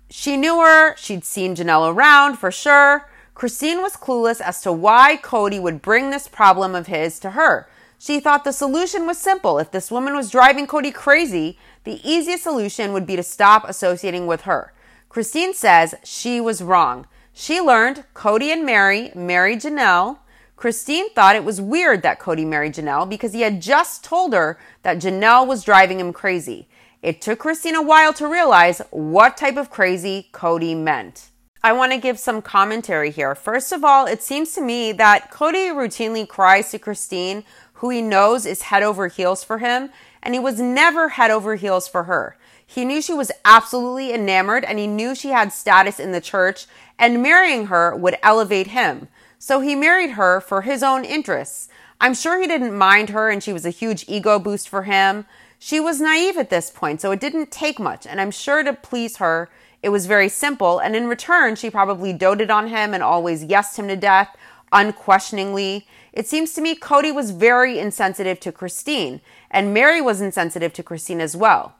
she 0.09 0.37
knew 0.37 0.61
her, 0.61 0.97
she'd 0.97 1.25
seen 1.25 1.57
Janelle 1.57 1.93
around 1.93 2.37
for 2.37 2.51
sure. 2.53 3.11
Christine 3.37 3.83
was 3.83 3.99
clueless 3.99 4.41
as 4.41 4.63
to 4.63 4.73
why 4.73 5.19
Kody 5.23 5.61
would 5.61 5.83
bring 5.83 6.09
this 6.09 6.27
problem 6.27 6.75
of 6.75 6.87
his 6.87 7.21
to 7.21 7.33
her. 7.33 7.69
She 7.99 8.19
thought 8.19 8.45
the 8.45 8.53
solution 8.53 9.07
was 9.07 9.19
simple. 9.19 9.59
If 9.59 9.71
this 9.71 9.91
woman 9.91 10.17
was 10.17 10.31
driving 10.31 10.67
Kody 10.67 10.93
crazy, 10.93 11.59
the 11.85 12.01
easiest 12.03 12.45
solution 12.45 12.95
would 12.95 13.07
be 13.07 13.15
to 13.15 13.23
stop 13.23 13.69
associating 13.69 14.27
with 14.27 14.43
her. 14.43 14.73
Christine 15.11 15.53
says 15.53 15.95
she 16.03 16.41
was 16.41 16.63
wrong. 16.63 17.07
She 17.35 17.61
learned 17.61 18.05
Kody 18.15 18.51
and 18.51 18.65
Meri 18.65 19.13
married 19.15 19.61
Janelle. 19.61 20.21
Christine 20.57 21.11
thought 21.11 21.37
it 21.37 21.45
was 21.45 21.61
weird 21.61 22.01
that 22.01 22.19
Kody 22.19 22.47
married 22.47 22.73
Janelle 22.73 23.07
because 23.07 23.35
he 23.35 23.43
had 23.43 23.61
just 23.61 24.03
told 24.03 24.33
her 24.33 24.59
that 24.83 24.97
Janelle 24.97 25.47
was 25.47 25.63
driving 25.63 26.01
him 26.01 26.15
crazy. 26.15 26.69
It 27.03 27.21
took 27.21 27.41
Christine 27.41 27.75
a 27.75 27.83
while 27.83 28.15
to 28.15 28.27
realize 28.27 28.81
what 28.89 29.37
type 29.37 29.59
of 29.59 29.69
crazy 29.69 30.31
Kody 30.33 30.75
meant. 30.75 31.29
I 31.67 31.73
want 31.73 31.91
to 31.91 31.99
give 31.99 32.21
some 32.21 32.43
commentary 32.43 33.11
here. 33.11 33.35
First 33.35 33.73
of 33.73 33.83
all, 33.83 34.07
it 34.07 34.23
seems 34.23 34.53
to 34.53 34.61
me 34.61 34.93
that 34.93 35.33
Kody 35.33 35.75
routinely 35.75 36.25
cries 36.29 36.71
to 36.71 36.79
Christine, 36.79 37.43
who 37.73 37.91
he 37.91 38.01
knows 38.01 38.47
is 38.47 38.63
head 38.63 38.85
over 38.85 39.09
heels 39.09 39.43
for 39.43 39.59
him, 39.59 39.91
and 40.23 40.33
he 40.33 40.39
was 40.39 40.61
never 40.61 41.09
head 41.09 41.33
over 41.33 41.57
heels 41.57 41.89
for 41.89 42.05
her. 42.05 42.39
He 42.65 42.85
knew 42.85 43.03
she 43.03 43.15
was 43.15 43.33
absolutely 43.45 44.15
enamored 44.15 44.63
and 44.63 44.79
he 44.79 44.87
knew 44.87 45.17
she 45.17 45.31
had 45.31 45.53
status 45.53 45.99
in 45.99 46.13
the 46.13 46.21
church, 46.21 46.67
and 47.01 47.21
marrying 47.21 47.67
her 47.67 47.97
would 47.97 48.17
elevate 48.23 48.69
him. 48.69 49.09
So 49.41 49.59
he 49.59 49.75
married 49.75 50.11
her 50.11 50.41
for 50.41 50.63
his 50.63 50.85
own 50.85 51.05
interests. 51.05 51.69
I'm 52.01 52.15
sure 52.15 52.41
he 52.41 52.47
didn't 52.47 52.79
mind 52.79 53.09
her 53.09 53.29
and 53.29 53.43
she 53.43 53.53
was 53.53 53.67
a 53.67 53.71
huge 53.71 54.05
ego 54.07 54.39
boost 54.39 54.69
for 54.69 54.85
him. 54.85 55.27
She 55.59 55.81
was 55.81 56.01
naive 56.01 56.37
at 56.37 56.49
this 56.49 56.71
point, 56.71 57.01
so 57.01 57.11
it 57.11 57.19
didn't 57.19 57.51
take 57.51 57.81
much, 57.81 58.07
and 58.07 58.21
I'm 58.21 58.31
sure 58.31 58.63
to 58.63 58.73
please 58.73 59.17
her, 59.17 59.51
it 59.87 59.91
was 59.91 60.07
very 60.07 60.29
simple, 60.29 60.81
and 60.81 60.97
in 60.97 61.07
return, 61.07 61.55
she 61.55 61.71
probably 61.71 62.13
doted 62.13 62.51
on 62.51 62.67
him 62.67 62.93
and 62.93 63.05
always 63.05 63.45
yesed 63.45 63.79
him 63.79 63.87
to 63.87 63.95
death, 63.95 64.37
unquestioningly. 64.73 65.87
It 66.13 66.27
seems 66.27 66.55
to 66.55 66.61
me 66.61 66.75
Kody 66.75 67.15
was 67.15 67.31
very 67.31 67.79
insensitive 67.79 68.41
to 68.41 68.51
Christine, 68.51 69.21
and 69.49 69.73
Meri 69.73 70.01
was 70.01 70.21
insensitive 70.21 70.73
to 70.73 70.83
Christine 70.83 71.21
as 71.21 71.37
well. 71.37 71.77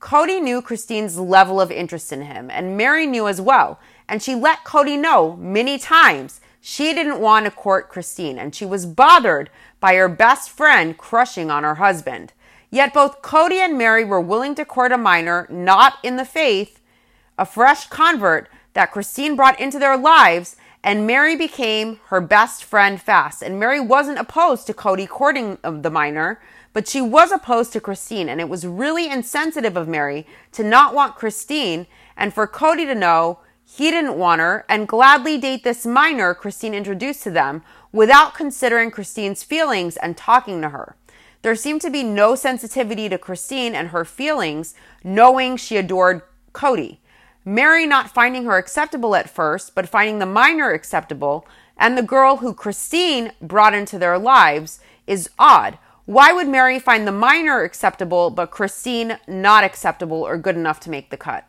Kody 0.00 0.42
knew 0.42 0.60
Christine's 0.60 1.16
level 1.16 1.60
of 1.60 1.70
interest 1.70 2.12
in 2.12 2.22
him, 2.22 2.50
and 2.50 2.76
Meri 2.76 3.06
knew 3.06 3.28
as 3.28 3.40
well, 3.40 3.78
and 4.08 4.20
she 4.20 4.34
let 4.34 4.64
Kody 4.64 4.98
know 4.98 5.36
many 5.36 5.78
times 5.78 6.40
she 6.60 6.92
didn't 6.92 7.20
want 7.20 7.44
to 7.44 7.52
court 7.52 7.88
Christine, 7.88 8.36
and 8.36 8.52
she 8.52 8.66
was 8.66 8.84
bothered 8.84 9.48
by 9.78 9.94
her 9.94 10.08
best 10.08 10.50
friend 10.50 10.98
crushing 10.98 11.52
on 11.52 11.62
her 11.62 11.76
husband. 11.76 12.32
Yet 12.68 12.92
both 12.92 13.22
Kody 13.22 13.64
and 13.64 13.78
Meri 13.78 14.04
were 14.04 14.20
willing 14.20 14.56
to 14.56 14.64
court 14.64 14.90
a 14.90 14.98
minor 14.98 15.46
not 15.48 15.98
in 16.02 16.16
the 16.16 16.24
faith 16.24 16.80
a 17.38 17.46
fresh 17.46 17.86
convert 17.88 18.48
that 18.74 18.92
Christine 18.92 19.36
brought 19.36 19.60
into 19.60 19.78
their 19.78 19.96
lives, 19.96 20.56
and 20.82 21.06
Meri 21.06 21.36
became 21.36 22.00
her 22.06 22.20
best 22.20 22.64
friend 22.64 23.00
fast. 23.00 23.42
And 23.42 23.58
Meri 23.58 23.80
wasn't 23.80 24.18
opposed 24.18 24.66
to 24.66 24.74
Kody 24.74 25.08
courting 25.08 25.58
the 25.62 25.90
minor, 25.90 26.40
but 26.72 26.86
she 26.86 27.00
was 27.00 27.32
opposed 27.32 27.72
to 27.72 27.80
Christine. 27.80 28.28
And 28.28 28.40
it 28.40 28.48
was 28.48 28.66
really 28.66 29.08
insensitive 29.08 29.76
of 29.76 29.88
Meri 29.88 30.26
to 30.52 30.62
not 30.62 30.94
want 30.94 31.14
Christine 31.14 31.86
and 32.16 32.34
for 32.34 32.46
Kody 32.46 32.84
to 32.84 32.94
know 32.94 33.38
he 33.64 33.90
didn't 33.90 34.18
want 34.18 34.40
her 34.40 34.66
and 34.68 34.86
gladly 34.86 35.38
date 35.38 35.64
this 35.64 35.86
minor 35.86 36.34
Christine 36.34 36.74
introduced 36.74 37.22
to 37.22 37.30
them 37.30 37.62
without 37.92 38.34
considering 38.34 38.90
Christine's 38.90 39.42
feelings 39.42 39.96
and 39.96 40.16
talking 40.16 40.60
to 40.60 40.68
her. 40.68 40.96
There 41.42 41.54
seemed 41.54 41.80
to 41.82 41.90
be 41.90 42.02
no 42.02 42.34
sensitivity 42.34 43.08
to 43.08 43.18
Christine 43.18 43.74
and 43.74 43.88
her 43.88 44.04
feelings, 44.04 44.74
knowing 45.02 45.56
she 45.56 45.76
adored 45.76 46.22
Kody. 46.52 46.98
Meri 47.44 47.86
not 47.86 48.10
finding 48.10 48.44
her 48.44 48.56
acceptable 48.56 49.14
at 49.14 49.28
first, 49.28 49.74
but 49.74 49.88
finding 49.88 50.18
the 50.18 50.26
minor 50.26 50.70
acceptable, 50.70 51.46
and 51.76 51.96
the 51.98 52.02
girl 52.02 52.38
who 52.38 52.54
Christine 52.54 53.32
brought 53.42 53.74
into 53.74 53.98
their 53.98 54.18
lives 54.18 54.80
is 55.06 55.28
odd. 55.38 55.78
Why 56.06 56.32
would 56.32 56.48
Meri 56.48 56.78
find 56.78 57.06
the 57.06 57.12
minor 57.12 57.62
acceptable, 57.62 58.30
but 58.30 58.50
Christine 58.50 59.18
not 59.26 59.64
acceptable 59.64 60.22
or 60.22 60.38
good 60.38 60.56
enough 60.56 60.80
to 60.80 60.90
make 60.90 61.10
the 61.10 61.16
cut? 61.16 61.46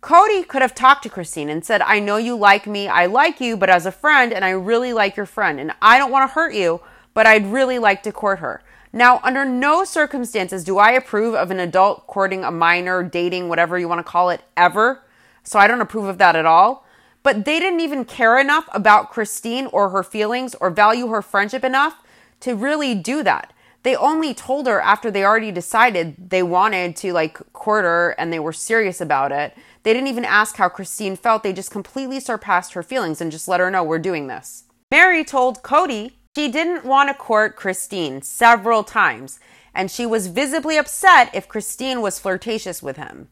Kody 0.00 0.46
could 0.46 0.62
have 0.62 0.74
talked 0.74 1.02
to 1.02 1.08
Christine 1.08 1.48
and 1.48 1.64
said, 1.64 1.82
I 1.82 1.98
know 1.98 2.16
you 2.16 2.36
like 2.36 2.66
me, 2.66 2.86
I 2.86 3.06
like 3.06 3.40
you, 3.40 3.56
but 3.56 3.70
as 3.70 3.86
a 3.86 3.92
friend, 3.92 4.32
and 4.32 4.44
I 4.44 4.50
really 4.50 4.92
like 4.92 5.16
your 5.16 5.26
friend, 5.26 5.58
and 5.58 5.72
I 5.82 5.98
don't 5.98 6.12
want 6.12 6.28
to 6.28 6.34
hurt 6.34 6.54
you, 6.54 6.80
but 7.14 7.26
I'd 7.26 7.46
really 7.46 7.78
like 7.78 8.02
to 8.04 8.12
court 8.12 8.38
her. 8.40 8.62
Now, 8.96 9.20
under 9.22 9.44
no 9.44 9.84
circumstances 9.84 10.64
do 10.64 10.78
I 10.78 10.92
approve 10.92 11.34
of 11.34 11.50
an 11.50 11.60
adult 11.60 12.06
courting 12.06 12.44
a 12.44 12.50
minor, 12.50 13.02
dating, 13.02 13.50
whatever 13.50 13.78
you 13.78 13.88
want 13.88 13.98
to 13.98 14.10
call 14.10 14.30
it, 14.30 14.40
ever. 14.56 15.02
So 15.42 15.58
I 15.58 15.66
don't 15.66 15.82
approve 15.82 16.06
of 16.06 16.16
that 16.16 16.34
at 16.34 16.46
all. 16.46 16.86
But 17.22 17.44
they 17.44 17.60
didn't 17.60 17.80
even 17.80 18.06
care 18.06 18.38
enough 18.38 18.66
about 18.72 19.10
Christine 19.10 19.66
or 19.66 19.90
her 19.90 20.02
feelings 20.02 20.54
or 20.54 20.70
value 20.70 21.08
her 21.08 21.20
friendship 21.20 21.62
enough 21.62 22.02
to 22.40 22.54
really 22.54 22.94
do 22.94 23.22
that. 23.22 23.52
They 23.82 23.94
only 23.96 24.32
told 24.32 24.66
her 24.66 24.80
after 24.80 25.10
they 25.10 25.26
already 25.26 25.52
decided 25.52 26.30
they 26.30 26.42
wanted 26.42 26.96
to 26.96 27.12
like 27.12 27.52
court 27.52 27.84
her 27.84 28.14
and 28.16 28.32
they 28.32 28.38
were 28.38 28.54
serious 28.54 29.02
about 29.02 29.30
it. 29.30 29.54
They 29.82 29.92
didn't 29.92 30.08
even 30.08 30.24
ask 30.24 30.56
how 30.56 30.70
Christine 30.70 31.16
felt. 31.16 31.42
They 31.42 31.52
just 31.52 31.70
completely 31.70 32.18
surpassed 32.18 32.72
her 32.72 32.82
feelings 32.82 33.20
and 33.20 33.30
just 33.30 33.46
let 33.46 33.60
her 33.60 33.70
know 33.70 33.84
we're 33.84 33.98
doing 33.98 34.28
this. 34.28 34.64
Meri 34.90 35.22
told 35.22 35.62
Kody 35.62 36.12
she 36.36 36.48
didn't 36.48 36.84
want 36.84 37.08
to 37.08 37.14
court 37.14 37.56
Christine 37.56 38.20
several 38.20 38.84
times, 38.84 39.40
and 39.74 39.90
she 39.90 40.04
was 40.04 40.26
visibly 40.26 40.76
upset 40.76 41.30
if 41.34 41.48
Christine 41.48 42.02
was 42.02 42.18
flirtatious 42.18 42.82
with 42.82 42.98
him. 42.98 43.28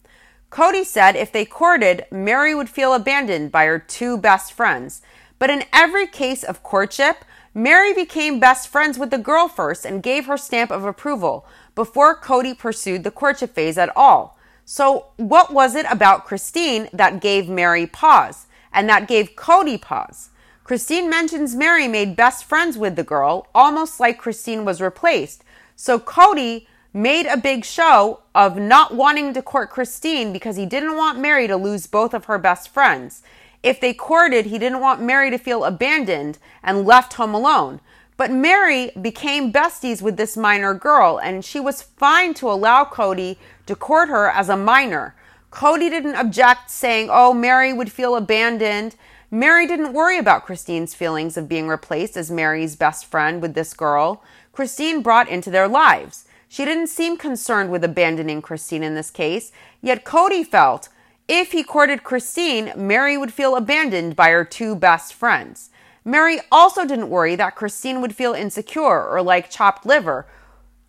Kody 0.51 0.87
said 0.87 1.15
if 1.15 1.31
they 1.31 1.45
courted, 1.45 2.07
Meri 2.11 2.55
would 2.55 2.71
feel 2.71 2.95
abandoned 2.95 3.53
by 3.53 3.67
her 3.67 3.79
two 3.79 4.17
best 4.17 4.55
friends. 4.55 5.03
But 5.39 5.51
in 5.51 5.65
every 5.71 6.07
case 6.07 6.43
of 6.43 6.63
courtship, 6.63 7.27
Meri 7.53 7.93
became 7.93 8.41
best 8.41 8.69
friends 8.69 8.97
with 8.97 9.11
the 9.11 9.19
girl 9.19 9.49
first 9.49 9.85
and 9.85 10.03
gave 10.03 10.25
her 10.25 10.39
stamp 10.39 10.71
of 10.71 10.87
approval 10.87 11.47
before 11.75 12.19
Kody 12.19 12.57
pursued 12.57 13.05
the 13.05 13.11
courtship 13.11 13.55
phase 13.55 13.77
at 13.77 13.95
all. 13.95 14.39
So, 14.65 15.09
what 15.19 15.53
was 15.53 15.75
it 15.75 15.85
about 15.91 16.25
Christine 16.25 16.89
that 16.95 17.21
gave 17.21 17.51
Meri 17.51 17.87
pause 17.87 18.47
and 18.73 18.89
that 18.89 19.09
gave 19.09 19.37
Cody 19.37 19.77
pause? 19.77 20.31
Christine 20.65 21.11
mentions 21.11 21.55
Meri 21.55 21.87
made 21.87 22.17
best 22.17 22.47
friends 22.47 22.79
with 22.79 22.97
the 22.97 23.05
girl, 23.05 23.47
almost 23.55 24.01
like 24.01 24.17
Christine 24.17 24.65
was 24.65 24.81
replaced. 24.81 25.45
So, 25.77 25.99
Kody 25.99 26.67
made 26.95 27.27
a 27.27 27.37
big 27.37 27.67
show 27.67 28.23
of 28.35 28.57
not 28.57 28.95
wanting 28.95 29.35
to 29.35 29.43
court 29.43 29.69
Christine 29.69 30.33
because 30.33 30.57
he 30.57 30.65
didn't 30.65 30.97
want 30.97 31.19
Meri 31.19 31.47
to 31.49 31.57
lose 31.57 31.87
both 31.87 32.15
of 32.15 32.25
her 32.25 32.39
best 32.39 32.71
friends. 32.71 33.23
If 33.63 33.79
they 33.79 33.93
courted, 33.93 34.47
he 34.47 34.59
didn't 34.59 34.81
want 34.81 35.03
Meri 35.03 35.31
to 35.31 35.39
feel 35.39 35.65
abandoned 35.65 36.39
and 36.63 36.87
left 36.87 37.15
home 37.15 37.35
alone. 37.35 37.81
But 38.17 38.31
Meri 38.31 38.91
became 39.01 39.53
besties 39.53 40.01
with 40.01 40.17
this 40.17 40.35
minor 40.35 40.73
girl, 40.73 41.21
and 41.23 41.45
she 41.45 41.61
was 41.61 41.83
fine 41.83 42.33
to 42.35 42.51
allow 42.51 42.85
Kody 42.85 43.37
to 43.67 43.77
court 43.77 44.09
her 44.09 44.31
as 44.31 44.49
a 44.49 44.57
minor. 44.57 45.15
Kody 45.51 45.91
didn't 45.91 46.15
object, 46.15 46.71
saying, 46.71 47.11
Oh, 47.11 47.35
Meri 47.35 47.75
would 47.75 47.93
feel 47.93 48.17
abandoned. 48.17 48.97
Meri 49.31 49.67
didn't 49.67 49.93
worry 49.93 50.19
about 50.19 50.45
Christine's 50.45 50.95
feelings 50.95 51.37
of 51.37 51.49
being 51.49 51.67
replaced 51.69 52.17
as 52.17 52.31
Meri's 52.31 52.77
best 52.77 53.07
friend 53.07 53.41
with 53.41 53.55
this 53.55 53.75
girl. 53.75 54.23
Christine 54.53 55.03
brought 55.03 55.29
into 55.29 55.51
their 55.51 55.69
lives. 55.69 56.27
She 56.49 56.65
didn't 56.65 56.87
seem 56.89 57.17
concerned 57.17 57.71
with 57.71 57.83
abandoning 57.83 58.43
Christine 58.43 58.83
in 58.83 58.95
this 58.95 59.11
case, 59.11 59.51
yet 59.83 60.05
Kody 60.05 60.47
felt 60.47 60.89
if 61.27 61.53
he 61.53 61.65
courted 61.65 62.05
Christine, 62.05 62.73
Meri 62.77 63.17
would 63.17 63.33
feel 63.33 63.57
abandoned 63.57 64.15
by 64.15 64.29
her 64.29 64.45
two 64.45 64.77
best 64.77 65.15
friends. 65.15 65.71
Meri 66.05 66.39
also 66.53 66.85
didn't 66.85 67.09
worry 67.09 67.35
that 67.35 67.57
Christine 67.57 68.03
would 68.03 68.15
feel 68.15 68.35
insecure 68.35 69.09
or 69.09 69.23
like 69.23 69.51
chopped 69.51 69.87
liver, 69.87 70.27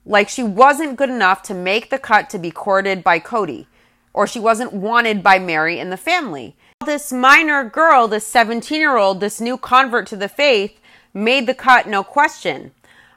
like 0.06 0.28
she 0.28 0.44
wasn't 0.44 0.98
good 0.98 1.10
enough 1.10 1.42
to 1.44 1.54
make 1.54 1.90
the 1.90 1.98
cut 1.98 2.30
to 2.30 2.38
be 2.38 2.52
courted 2.52 3.02
by 3.02 3.20
Kody, 3.20 3.66
or 4.14 4.28
she 4.28 4.40
wasn't 4.40 4.74
wanted 4.74 5.24
by 5.24 5.40
Meri 5.40 5.80
and 5.80 5.90
the 5.90 5.98
family. 5.98 6.58
This 6.84 7.12
minor 7.12 7.64
girl, 7.64 8.08
this 8.08 8.28
17 8.28 8.80
year 8.80 8.98
old, 8.98 9.20
this 9.22 9.40
new 9.40 9.58
convert 9.58 10.06
to 10.08 10.18
the 10.18 10.28
faith, 10.28 10.80
made 11.14 11.48
the 11.48 11.54
cut 11.54 11.88
no 11.88 12.04
question. 12.04 12.74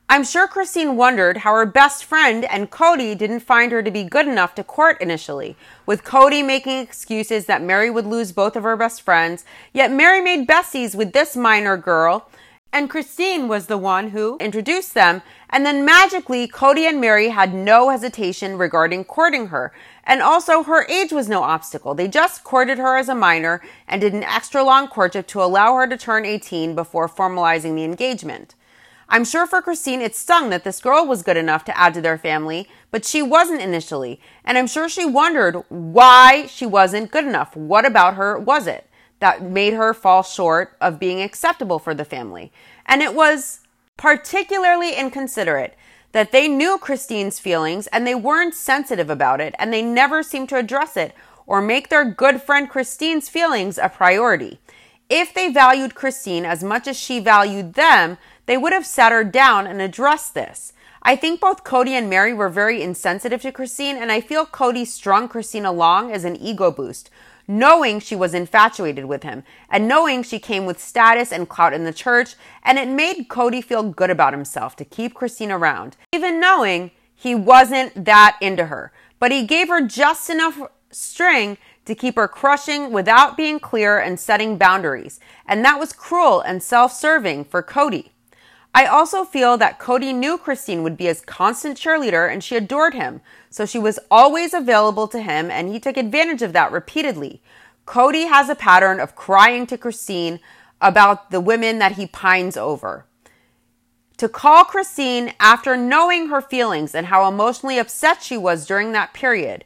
I'm 0.09 0.25
sure 0.25 0.47
Christine 0.47 0.97
wondered 0.97 1.39
how 1.39 1.53
her 1.55 1.67
best 1.67 2.05
friend 2.05 2.45
and 2.47 2.71
Kody 2.71 3.19
didn't 3.19 3.41
find 3.41 3.73
her 3.73 3.83
to 3.83 3.91
be 3.91 4.05
good 4.05 4.29
enough 4.29 4.55
to 4.55 4.65
court 4.65 5.03
initially, 5.03 5.57
with 5.85 6.05
Kody 6.05 6.43
making 6.47 6.79
excuses 6.79 7.45
that 7.47 7.61
Meri 7.61 7.91
would 7.91 8.07
lose 8.07 8.33
both 8.33 8.55
of 8.57 8.63
her 8.63 8.77
best 8.77 9.03
friends, 9.03 9.45
yet 9.75 9.93
Meri 9.93 10.23
made 10.23 10.49
besties 10.49 10.95
with 10.95 11.13
this 11.13 11.37
minor 11.37 11.77
girl, 11.77 12.31
and 12.73 12.89
Christine 12.89 13.49
was 13.49 13.67
the 13.67 13.77
one 13.77 14.11
who 14.11 14.37
introduced 14.39 14.95
them, 14.95 15.21
and 15.51 15.67
then 15.67 15.85
magically 15.85 16.47
Kody 16.47 16.89
and 16.89 17.01
Meri 17.01 17.31
had 17.31 17.53
no 17.53 17.91
hesitation 17.91 18.57
regarding 18.57 19.05
courting 19.05 19.49
her. 19.49 19.73
And 20.09 20.23
also 20.23 20.63
her 20.63 20.87
age 20.87 21.13
was 21.13 21.29
no 21.29 21.43
obstacle. 21.43 21.95
They 21.95 22.09
just 22.09 22.43
courted 22.43 22.79
her 22.79 22.97
as 22.97 23.11
a 23.11 23.15
minor 23.15 23.61
and 23.87 24.01
did 24.01 24.15
an 24.15 24.25
extra 24.25 24.65
long 24.65 24.89
courtship 24.89 25.27
to 25.29 25.43
allow 25.43 25.75
her 25.75 25.87
to 25.87 25.99
turn 25.99 26.25
18 26.25 26.75
before 26.75 27.09
formalizing 27.11 27.75
the 27.75 27.85
engagement. 27.85 28.55
I'm 29.11 29.25
sure 29.25 29.47
for 29.47 29.61
Christine 29.61 30.01
it 30.01 30.17
stung 30.17 30.49
that 30.49 30.65
this 30.65 30.81
girl 30.81 31.07
was 31.07 31.23
good 31.23 31.37
enough 31.37 31.63
to 31.67 31.79
add 31.79 31.93
to 31.93 32.01
their 32.01 32.17
family, 32.17 32.69
but 32.91 33.05
she 33.05 33.21
wasn't 33.21 33.61
initially. 33.61 34.19
And 34.47 34.57
I'm 34.57 34.67
sure 34.67 34.89
she 34.89 35.05
wondered 35.05 35.63
why 35.69 36.47
she 36.47 36.65
wasn't 36.65 37.11
good 37.11 37.27
enough. 37.27 37.55
What 37.55 37.85
about 37.85 38.15
her 38.15 38.39
was 38.39 38.67
it 38.67 38.89
that 39.21 39.43
made 39.43 39.75
her 39.75 39.93
fall 39.93 40.23
short 40.23 40.75
of 40.81 40.99
being 40.99 41.21
acceptable 41.21 41.79
for 41.79 41.95
the 41.95 42.07
family? 42.07 42.51
And 42.87 43.03
it 43.03 43.15
was 43.15 43.61
particularly 43.99 44.95
inconsiderate 44.95 45.77
that 46.13 46.33
they 46.33 46.49
knew 46.49 46.79
Christine's 46.79 47.39
feelings 47.39 47.87
and 47.89 48.07
they 48.07 48.15
weren't 48.15 48.55
sensitive 48.55 49.11
about 49.11 49.41
it 49.41 49.55
and 49.59 49.73
they 49.73 49.83
never 49.83 50.23
seemed 50.23 50.49
to 50.51 50.57
address 50.57 50.97
it 50.97 51.15
or 51.47 51.61
make 51.61 51.89
their 51.89 52.05
good 52.05 52.43
friend 52.43 52.69
Christine's 52.69 53.29
feelings 53.29 53.79
a 53.79 53.89
priority. 53.89 54.59
If 55.09 55.33
they 55.33 55.51
valued 55.51 55.95
Christine 55.95 56.45
as 56.45 56.63
much 56.63 56.87
as 56.87 56.99
she 56.99 57.19
valued 57.19 57.75
them, 57.75 58.19
they 58.47 58.59
would 58.59 58.73
have 58.73 58.87
sat 58.87 59.13
her 59.13 59.25
down 59.25 59.67
and 59.67 59.81
addressed 59.81 60.35
this. 60.35 60.73
I 61.03 61.17
think 61.17 61.41
both 61.41 61.65
Kody 61.65 61.91
and 61.91 62.11
Meri 62.11 62.35
were 62.35 62.51
very 62.51 62.83
insensitive 62.83 63.41
to 63.43 63.53
Christine, 63.53 63.97
and 63.97 64.13
I 64.13 64.21
feel 64.21 64.45
Kody 64.45 64.87
strung 64.87 65.29
Christine 65.29 65.65
along 65.65 66.13
as 66.13 66.25
an 66.25 66.37
ego 66.37 66.71
boost, 66.71 67.09
knowing 67.49 67.99
she 67.99 68.15
was 68.15 68.35
infatuated 68.35 69.07
with 69.07 69.23
him, 69.23 69.43
and 69.71 69.89
knowing 69.89 70.23
she 70.23 70.39
came 70.39 70.67
with 70.67 70.79
status 70.79 71.33
and 71.33 71.49
clout 71.49 71.73
in 71.73 71.85
the 71.85 71.93
church, 71.93 72.35
and 72.63 72.79
it 72.79 72.89
made 72.89 73.29
Kody 73.29 73.65
feel 73.65 73.83
good 73.83 74.11
about 74.11 74.35
himself 74.35 74.77
to 74.77 74.85
keep 74.85 75.15
Christine 75.15 75.51
around, 75.51 75.97
even 76.13 76.39
knowing 76.39 76.91
he 77.15 77.35
wasn't 77.35 78.05
that 78.05 78.37
into 78.41 78.67
her. 78.67 78.93
But 79.19 79.33
he 79.33 79.47
gave 79.47 79.69
her 79.69 79.81
just 79.81 80.31
enough 80.31 80.61
string 80.91 81.57
to 81.87 81.95
keep 81.95 82.17
her 82.17 82.29
crushing 82.29 82.93
without 82.93 83.37
being 83.37 83.59
clear 83.59 83.99
and 83.99 84.21
setting 84.21 84.59
boundaries, 84.59 85.19
and 85.47 85.65
that 85.65 85.81
was 85.81 85.93
cruel 85.95 86.41
and 86.43 86.63
self 86.63 86.93
serving 86.93 87.47
for 87.47 87.63
Kody. 87.63 88.11
I 88.75 88.87
also 88.87 89.25
feel 89.25 89.57
that 89.59 89.79
Kody 89.79 90.15
knew 90.15 90.39
Christine 90.39 90.83
would 90.83 90.97
be 90.97 91.07
his 91.07 91.21
constant 91.21 91.77
cheerleader 91.77 92.31
and 92.31 92.45
she 92.45 92.57
adored 92.57 92.95
him, 92.95 93.21
so 93.51 93.67
she 93.67 93.79
was 93.79 93.99
always 94.11 94.55
available 94.55 95.09
to 95.09 95.21
him 95.21 95.51
and 95.51 95.69
he 95.69 95.81
took 95.81 95.97
advantage 95.97 96.43
of 96.43 96.53
that 96.53 96.71
repeatedly. 96.71 97.41
Kody 97.87 98.29
has 98.29 98.49
a 98.49 98.55
pattern 98.55 99.01
of 99.01 99.17
crying 99.17 99.67
to 99.67 99.79
Christine 99.79 100.41
about 100.81 101.31
the 101.31 101.41
women 101.41 101.79
that 101.79 101.93
he 101.93 102.07
pines 102.07 102.57
over. 102.57 103.07
To 104.19 104.29
call 104.29 104.65
Christine 104.65 105.33
after 105.41 105.77
knowing 105.77 106.29
her 106.29 106.41
feelings 106.41 106.95
and 106.95 107.07
how 107.07 107.27
emotionally 107.27 107.79
upset 107.79 108.23
she 108.23 108.37
was 108.37 108.67
during 108.67 108.93
that 108.93 109.15
period 109.15 109.65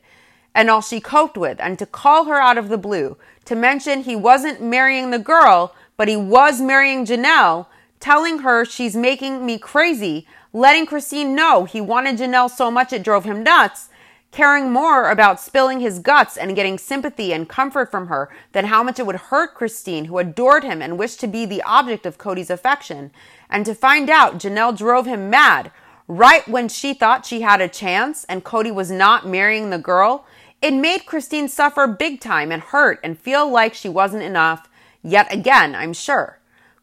and 0.55 0.69
all 0.69 0.83
she 0.83 1.01
coped 1.01 1.39
with, 1.39 1.59
and 1.61 1.79
to 1.79 1.87
call 1.87 2.27
her 2.27 2.41
out 2.41 2.59
of 2.59 2.69
the 2.69 2.79
blue, 2.79 3.17
to 3.47 3.55
mention 3.55 4.03
he 4.03 4.15
wasn't 4.15 4.63
marrying 4.63 5.11
the 5.11 5.19
girl, 5.19 5.75
but 5.97 6.09
he 6.09 6.17
was 6.17 6.61
marrying 6.61 7.07
Janelle 7.07 7.67
telling 8.03 8.41
her 8.41 8.65
she's 8.65 8.97
making 8.97 9.47
me 9.47 9.57
crazy, 9.57 10.27
letting 10.53 10.85
Christine 10.85 11.37
know 11.37 11.65
he 11.65 11.81
wanted 11.81 12.19
Janelle 12.19 12.51
so 12.51 12.69
much 12.69 12.93
it 12.93 13.05
drove 13.05 13.25
him 13.25 13.45
nuts, 13.45 13.91
caring 14.33 14.73
more 14.73 15.09
about 15.09 15.41
spilling 15.41 15.79
his 15.79 16.01
guts 16.01 16.37
and 16.37 16.57
getting 16.57 16.79
sympathy 16.79 17.33
and 17.33 17.49
comfort 17.49 17.93
from 17.93 18.09
her 18.09 18.29
than 18.51 18.65
how 18.65 18.83
much 18.83 18.99
it 18.99 19.07
would 19.07 19.15
hurt 19.31 19.55
Christine, 19.55 20.07
who 20.07 20.19
adored 20.19 20.65
him 20.65 20.83
and 20.83 20.99
wished 20.99 21.21
to 21.21 21.29
be 21.29 21.47
the 21.47 21.63
object 21.63 22.05
of 22.05 22.19
Kody's 22.19 22.51
affection. 22.51 23.13
And 23.49 23.65
to 23.67 23.75
find 23.75 24.11
out 24.11 24.39
Janelle 24.39 24.77
drove 24.77 25.07
him 25.07 25.31
mad 25.31 25.71
right 26.09 26.47
when 26.49 26.69
she 26.69 26.95
thought 26.95 27.25
she 27.25 27.43
had 27.43 27.61
a 27.61 27.69
chance 27.69 28.25
and 28.25 28.45
Kody 28.45 28.75
was 28.75 28.91
not 28.91 29.29
marrying 29.29 29.71
the 29.71 29.79
girl, 29.79 30.27
it 30.61 30.73
made 30.73 31.07
Christine 31.07 31.47
suffer 31.47 31.87
big 31.87 32.21
time 32.21 32.51
and 32.51 32.63
hurt 32.63 32.99
and 33.05 33.17
feel 33.17 33.49
like 33.49 33.75
she 33.75 33.89
wasn't 33.89 34.25
enough. 34.25 34.69
Yet 35.05 35.33
again, 35.33 35.77
I'm 35.77 35.93
sure. 35.93 36.41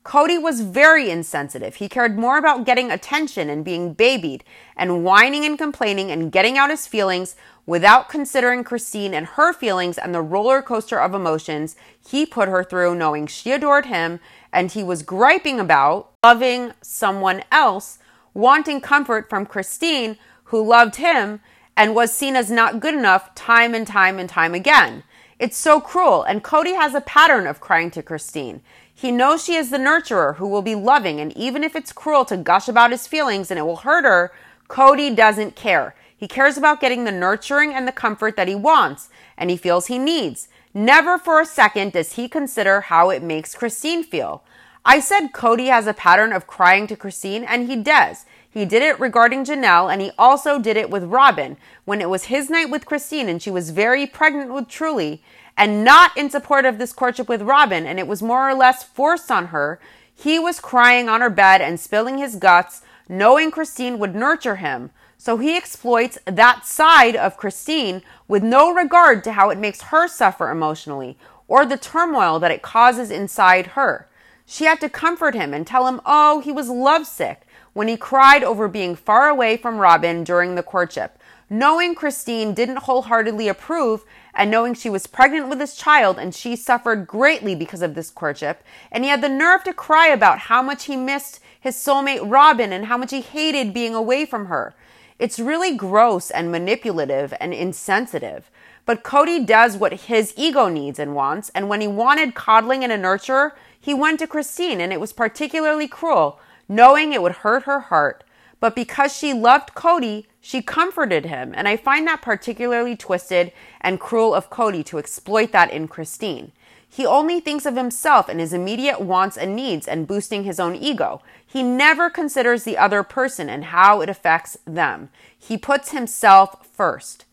Kody 0.10 0.42
was 0.42 0.62
very 0.62 1.12
insensitive. 1.12 1.76
He 1.76 1.88
cared 1.88 2.18
more 2.18 2.40
about 2.40 2.66
getting 2.66 2.90
attention 2.90 3.48
and 3.48 3.64
being 3.64 3.94
babied 3.94 4.44
and 4.76 5.04
whining 5.04 5.46
and 5.46 5.56
complaining 5.56 6.10
and 6.10 6.32
getting 6.32 6.58
out 6.58 6.72
his 6.72 6.88
feelings 6.88 7.36
without 7.68 8.10
considering 8.10 8.64
Christine 8.64 9.14
and 9.14 9.28
her 9.28 9.54
feelings 9.54 10.00
and 10.00 10.16
the 10.16 10.24
roller 10.24 10.64
coaster 10.64 11.00
of 11.00 11.14
emotions 11.14 11.76
he 12.04 12.26
put 12.26 12.50
her 12.50 12.64
through, 12.64 12.96
knowing 12.96 13.28
she 13.28 13.52
adored 13.52 13.86
him 13.86 14.20
and 14.52 14.72
he 14.72 14.82
was 14.82 15.04
griping 15.04 15.60
about 15.60 16.10
loving 16.24 16.74
someone 16.82 17.44
else, 17.52 18.00
wanting 18.34 18.82
comfort 18.82 19.30
from 19.30 19.46
Christine, 19.46 20.18
who 20.46 20.66
loved 20.66 20.96
him 20.96 21.40
and 21.78 21.94
was 21.94 22.12
seen 22.12 22.36
as 22.36 22.50
not 22.50 22.80
good 22.80 22.96
enough 22.96 23.36
time 23.36 23.76
and 23.76 23.86
time 23.86 24.18
and 24.18 24.28
time 24.28 24.56
again. 24.56 25.04
It's 25.38 25.56
so 25.56 25.80
cruel, 25.80 26.24
and 26.24 26.44
Kody 26.44 26.76
has 26.76 26.94
a 26.94 27.00
pattern 27.00 27.48
of 27.48 27.62
crying 27.62 27.92
to 27.92 28.04
Christine. 28.04 28.62
He 29.00 29.14
knows 29.14 29.46
she 29.46 29.56
is 29.56 29.70
the 29.70 29.78
nurturer 29.78 30.36
who 30.36 30.48
will 30.50 30.62
be 30.62 30.76
loving, 30.76 31.22
and 31.22 31.32
even 31.38 31.64
if 31.64 31.74
it's 31.74 31.94
cruel 31.94 32.26
to 32.26 32.36
gush 32.36 32.68
about 32.68 32.92
his 32.92 33.08
feelings 33.08 33.50
and 33.50 33.58
it 33.58 33.64
will 33.64 33.78
hurt 33.78 34.04
her, 34.04 34.34
Kody 34.68 35.16
doesn't 35.16 35.56
care. 35.56 35.96
He 36.18 36.28
cares 36.28 36.58
about 36.58 36.82
getting 36.82 37.06
the 37.06 37.12
nurturing 37.14 37.74
and 37.74 37.88
the 37.88 37.94
comfort 37.94 38.36
that 38.36 38.50
he 38.50 38.56
wants 38.56 39.08
and 39.38 39.50
he 39.50 39.56
feels 39.56 39.88
he 39.88 39.98
needs. 39.98 40.50
Never 40.74 41.18
for 41.18 41.40
a 41.40 41.46
second 41.46 41.94
does 41.94 42.14
he 42.14 42.28
consider 42.28 42.82
how 42.82 43.10
it 43.10 43.24
makes 43.24 43.56
Christine 43.56 44.04
feel. 44.04 44.44
I 44.84 45.00
said 45.00 45.32
Kody 45.32 45.68
has 45.68 45.88
a 45.88 45.94
pattern 45.94 46.34
of 46.34 46.46
crying 46.46 46.86
to 46.88 46.98
Christine, 46.98 47.46
and 47.46 47.70
he 47.70 47.78
does. 47.78 48.26
He 48.52 48.66
did 48.66 48.82
it 48.82 49.00
regarding 49.00 49.46
Janelle, 49.46 49.90
and 49.90 50.02
he 50.02 50.12
also 50.18 50.60
did 50.60 50.76
it 50.76 50.90
with 50.90 51.06
Robyn 51.06 51.56
when 51.86 52.02
it 52.02 52.10
was 52.10 52.26
his 52.26 52.50
night 52.50 52.70
with 52.70 52.86
Christine 52.86 53.30
and 53.30 53.42
she 53.42 53.50
was 53.50 53.70
very 53.70 54.06
pregnant 54.06 54.52
with 54.54 54.68
Truely 54.68 55.24
and 55.60 55.84
not 55.84 56.16
in 56.16 56.30
support 56.30 56.64
of 56.64 56.78
this 56.78 56.94
courtship 56.94 57.28
with 57.28 57.42
Robyn, 57.42 57.86
and 57.86 58.00
it 58.00 58.08
was 58.08 58.24
more 58.24 58.50
or 58.50 58.54
less 58.56 58.82
forced 58.82 59.30
on 59.30 59.48
her. 59.48 59.78
He 60.16 60.40
was 60.40 60.62
crying 60.62 61.10
on 61.10 61.20
her 61.20 61.30
bed 61.30 61.60
and 61.60 61.78
spilling 61.78 62.18
his 62.18 62.38
guts, 62.38 62.82
knowing 63.10 63.52
Christine 63.52 64.00
would 64.00 64.16
nurture 64.16 64.56
him. 64.56 64.92
So 65.18 65.38
he 65.38 65.58
exploits 65.58 66.18
that 66.24 66.66
side 66.66 67.18
of 67.18 67.36
Christine 67.36 68.04
with 68.26 68.42
no 68.42 68.74
regard 68.74 69.22
to 69.26 69.34
how 69.34 69.50
it 69.50 69.58
makes 69.58 69.82
her 69.82 70.08
suffer 70.08 70.50
emotionally 70.50 71.18
or 71.50 71.66
the 71.66 71.76
turmoil 71.78 72.40
that 72.40 72.52
it 72.52 72.62
causes 72.62 73.12
inside 73.12 73.68
her. 73.68 74.08
She 74.46 74.64
had 74.64 74.80
to 74.80 74.88
comfort 74.88 75.36
him 75.36 75.54
and 75.54 75.68
tell 75.68 75.88
him, 75.88 76.00
oh, 76.06 76.40
he 76.40 76.54
was 76.54 76.70
lovesick 76.70 77.42
when 77.74 77.90
he 77.90 77.98
cried 77.98 78.46
over 78.46 78.70
being 78.70 78.96
far 78.96 79.28
away 79.28 79.58
from 79.58 79.78
Robyn 79.78 80.24
during 80.24 80.56
the 80.56 80.64
courtship. 80.64 81.20
Knowing 81.50 81.96
Christine 81.96 82.54
didn't 82.54 82.84
wholeheartedly 82.84 83.50
approve 83.50 84.06
and 84.34 84.52
knowing 84.52 84.74
she 84.74 84.90
was 84.90 85.08
pregnant 85.08 85.50
with 85.50 85.60
his 85.60 85.76
child 85.76 86.18
and 86.18 86.34
she 86.34 86.56
suffered 86.56 87.08
greatly 87.08 87.56
because 87.56 87.82
of 87.82 87.96
this 87.96 88.10
courtship, 88.10 88.64
and 88.92 89.04
he 89.04 89.10
had 89.10 89.22
the 89.22 89.30
nerve 89.30 89.64
to 89.64 89.74
cry 89.74 90.08
about 90.08 90.40
how 90.40 90.62
much 90.62 90.86
he 90.86 90.96
missed 90.96 91.40
his 91.60 91.76
soulmate 91.76 92.30
Robyn 92.30 92.72
and 92.72 92.86
how 92.86 92.98
much 92.98 93.12
he 93.12 93.22
hated 93.22 93.74
being 93.74 93.96
away 93.96 94.26
from 94.26 94.46
her. 94.46 94.74
It's 95.18 95.40
really 95.40 95.76
gross 95.76 96.32
and 96.32 96.52
manipulative 96.52 97.34
and 97.40 97.54
insensitive. 97.54 98.50
But 98.86 99.04
Kody 99.04 99.46
does 99.46 99.78
what 99.78 99.94
his 99.94 100.34
ego 100.38 100.70
needs 100.70 100.98
and 100.98 101.14
wants, 101.14 101.52
and 101.54 101.68
when 101.68 101.82
he 101.82 101.88
wanted 101.88 102.36
coddling 102.36 102.84
and 102.84 102.94
a 102.94 102.98
nurturer, 102.98 103.52
he 103.80 103.94
went 103.94 104.20
to 104.20 104.28
Christine, 104.28 104.82
and 104.82 104.92
it 104.92 105.00
was 105.00 105.14
particularly 105.14 105.88
cruel, 105.88 106.40
knowing 106.68 107.12
it 107.12 107.22
would 107.22 107.34
hurt 107.34 107.64
her 107.64 107.82
heart. 107.82 108.24
But 108.60 108.76
because 108.76 109.16
she 109.16 109.34
loved 109.34 109.74
Kody, 109.74 110.26
she 110.42 110.62
comforted 110.62 111.26
him, 111.26 111.54
and 111.56 111.68
I 111.68 111.78
find 111.78 112.08
that 112.08 112.22
particularly 112.22 112.96
twisted 112.96 113.52
and 113.82 114.00
cruel 114.00 114.34
of 114.34 114.50
Kody 114.50 114.86
to 114.86 114.98
exploit 114.98 115.52
that 115.52 115.72
in 115.72 115.88
Christine. 115.88 116.52
He 116.92 117.06
only 117.06 117.40
thinks 117.40 117.66
of 117.66 117.76
himself 117.76 118.28
and 118.28 118.40
his 118.40 118.52
immediate 118.52 119.00
wants 119.00 119.38
and 119.38 119.56
needs 119.56 119.88
and 119.88 120.08
boosting 120.08 120.44
his 120.44 120.60
own 120.60 120.76
ego. 120.76 121.22
He 121.46 121.62
never 121.62 122.10
considers 122.10 122.64
the 122.64 122.78
other 122.78 123.04
person 123.04 123.48
and 123.48 123.66
how 123.66 124.02
it 124.02 124.10
affects 124.10 124.58
them. 124.66 125.10
He 125.38 125.56
puts 125.56 125.92
himself 125.92 126.68
first. 126.68 127.26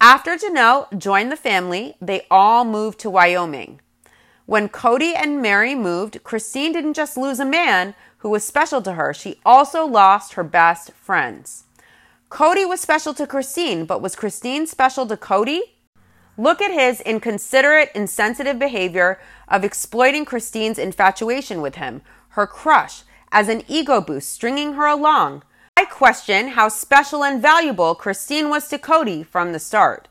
After 0.00 0.36
Janelle 0.36 0.98
joined 0.98 1.30
the 1.30 1.36
family, 1.36 1.94
they 2.00 2.26
all 2.30 2.64
moved 2.64 2.98
to 3.00 3.10
Wyoming. 3.10 3.80
When 4.44 4.68
Kody 4.68 5.12
and 5.16 5.40
Meri 5.40 5.74
moved, 5.74 6.22
Christine 6.22 6.72
didn't 6.72 6.94
just 6.94 7.16
lose 7.16 7.40
a 7.40 7.44
man 7.44 7.94
who 8.26 8.30
was 8.30 8.42
special 8.42 8.82
to 8.82 8.94
her, 8.94 9.14
she 9.14 9.38
also 9.46 9.86
lost 9.86 10.32
her 10.32 10.42
best 10.42 10.90
friends. 10.94 11.62
Kody 12.28 12.68
was 12.68 12.80
special 12.80 13.14
to 13.14 13.24
Christine, 13.24 13.84
but 13.84 14.02
was 14.02 14.16
Christine 14.16 14.66
special 14.66 15.06
to 15.06 15.16
Kody? 15.16 15.60
Look 16.36 16.60
at 16.60 16.72
his 16.72 17.00
inconsiderate, 17.02 17.92
insensitive 17.94 18.58
behavior 18.58 19.20
of 19.46 19.62
exploiting 19.62 20.24
Christine's 20.24 20.76
infatuation 20.76 21.62
with 21.62 21.76
him, 21.76 22.02
her 22.30 22.48
crush, 22.48 23.04
as 23.30 23.48
an 23.48 23.62
ego 23.68 24.00
boost, 24.00 24.32
stringing 24.32 24.72
her 24.72 24.86
along. 24.86 25.44
I 25.76 25.84
question 25.84 26.48
how 26.48 26.68
special 26.68 27.22
and 27.22 27.40
valuable 27.40 27.94
Christine 27.94 28.50
was 28.50 28.66
to 28.70 28.76
Kody 28.78 29.24
from 29.24 29.52
the 29.52 29.60
start. 29.60 30.08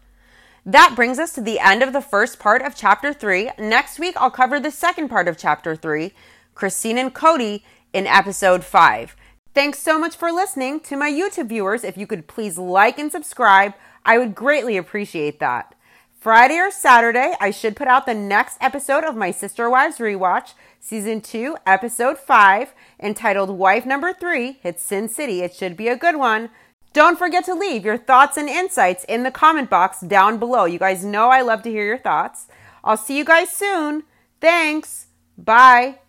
That 0.65 0.93
brings 0.95 1.19
us 1.19 1.33
to 1.33 1.41
the 1.41 1.59
end 1.59 1.83
of 1.83 1.91
the 1.91 1.99
first 1.99 2.39
part 2.39 2.61
of 2.61 2.77
chapter 2.77 3.11
3. 3.11 3.51
Next 3.59 3.99
week, 3.99 4.15
I'll 4.15 4.31
cover 4.31 4.57
the 4.57 4.71
second 4.71 5.09
part 5.09 5.27
of 5.27 5.37
chapter 5.37 5.75
3, 5.75 6.13
Christine 6.53 6.97
and 6.97 7.13
Kody, 7.13 7.63
in 7.95 8.05
episode 8.05 8.65
5. 8.65 9.15
Thanks 9.53 9.79
so 9.79 9.97
much 9.97 10.17
for 10.17 10.29
listening. 10.29 10.81
To 10.81 10.97
my 10.97 11.09
YouTube 11.09 11.47
viewers, 11.47 11.85
if 11.85 11.97
you 11.97 12.05
could 12.05 12.27
please 12.27 12.57
like 12.57 12.99
and 12.99 13.09
subscribe, 13.09 13.73
I 14.03 14.17
would 14.17 14.35
greatly 14.35 14.75
appreciate 14.75 15.39
that. 15.39 15.73
Friday 16.19 16.57
or 16.57 16.71
Saturday, 16.71 17.35
I 17.39 17.51
should 17.51 17.77
put 17.77 17.87
out 17.87 18.05
the 18.05 18.13
next 18.13 18.57
episode 18.59 19.05
of 19.05 19.15
my 19.15 19.31
Sister 19.31 19.69
Wives 19.69 19.99
Rewatch, 19.99 20.55
Season 20.81 21.21
2, 21.21 21.55
Episode 21.65 22.17
5, 22.17 22.73
entitled 22.99 23.51
Wife 23.51 23.85
Number 23.85 24.11
3 24.11 24.59
Hits 24.61 24.83
Sin 24.83 25.07
City. 25.07 25.41
It 25.41 25.55
should 25.55 25.77
be 25.77 25.87
a 25.87 25.95
good 25.95 26.17
one. 26.17 26.49
Don't 26.91 27.17
forget 27.17 27.45
to 27.45 27.53
leave 27.53 27.85
your 27.85 27.97
thoughts 27.97 28.35
and 28.35 28.49
insights 28.49 29.05
in 29.05 29.23
the 29.23 29.31
comment 29.31 29.69
box 29.69 30.01
down 30.01 30.37
below. 30.37 30.65
You 30.65 30.79
guys 30.79 31.05
know 31.05 31.29
I 31.29 31.41
love 31.41 31.63
to 31.63 31.71
hear 31.71 31.85
your 31.85 31.97
thoughts. 31.97 32.47
I'll 32.83 32.97
see 32.97 33.17
you 33.17 33.23
guys 33.23 33.51
soon. 33.51 34.03
Thanks. 34.41 35.07
Bye. 35.37 35.99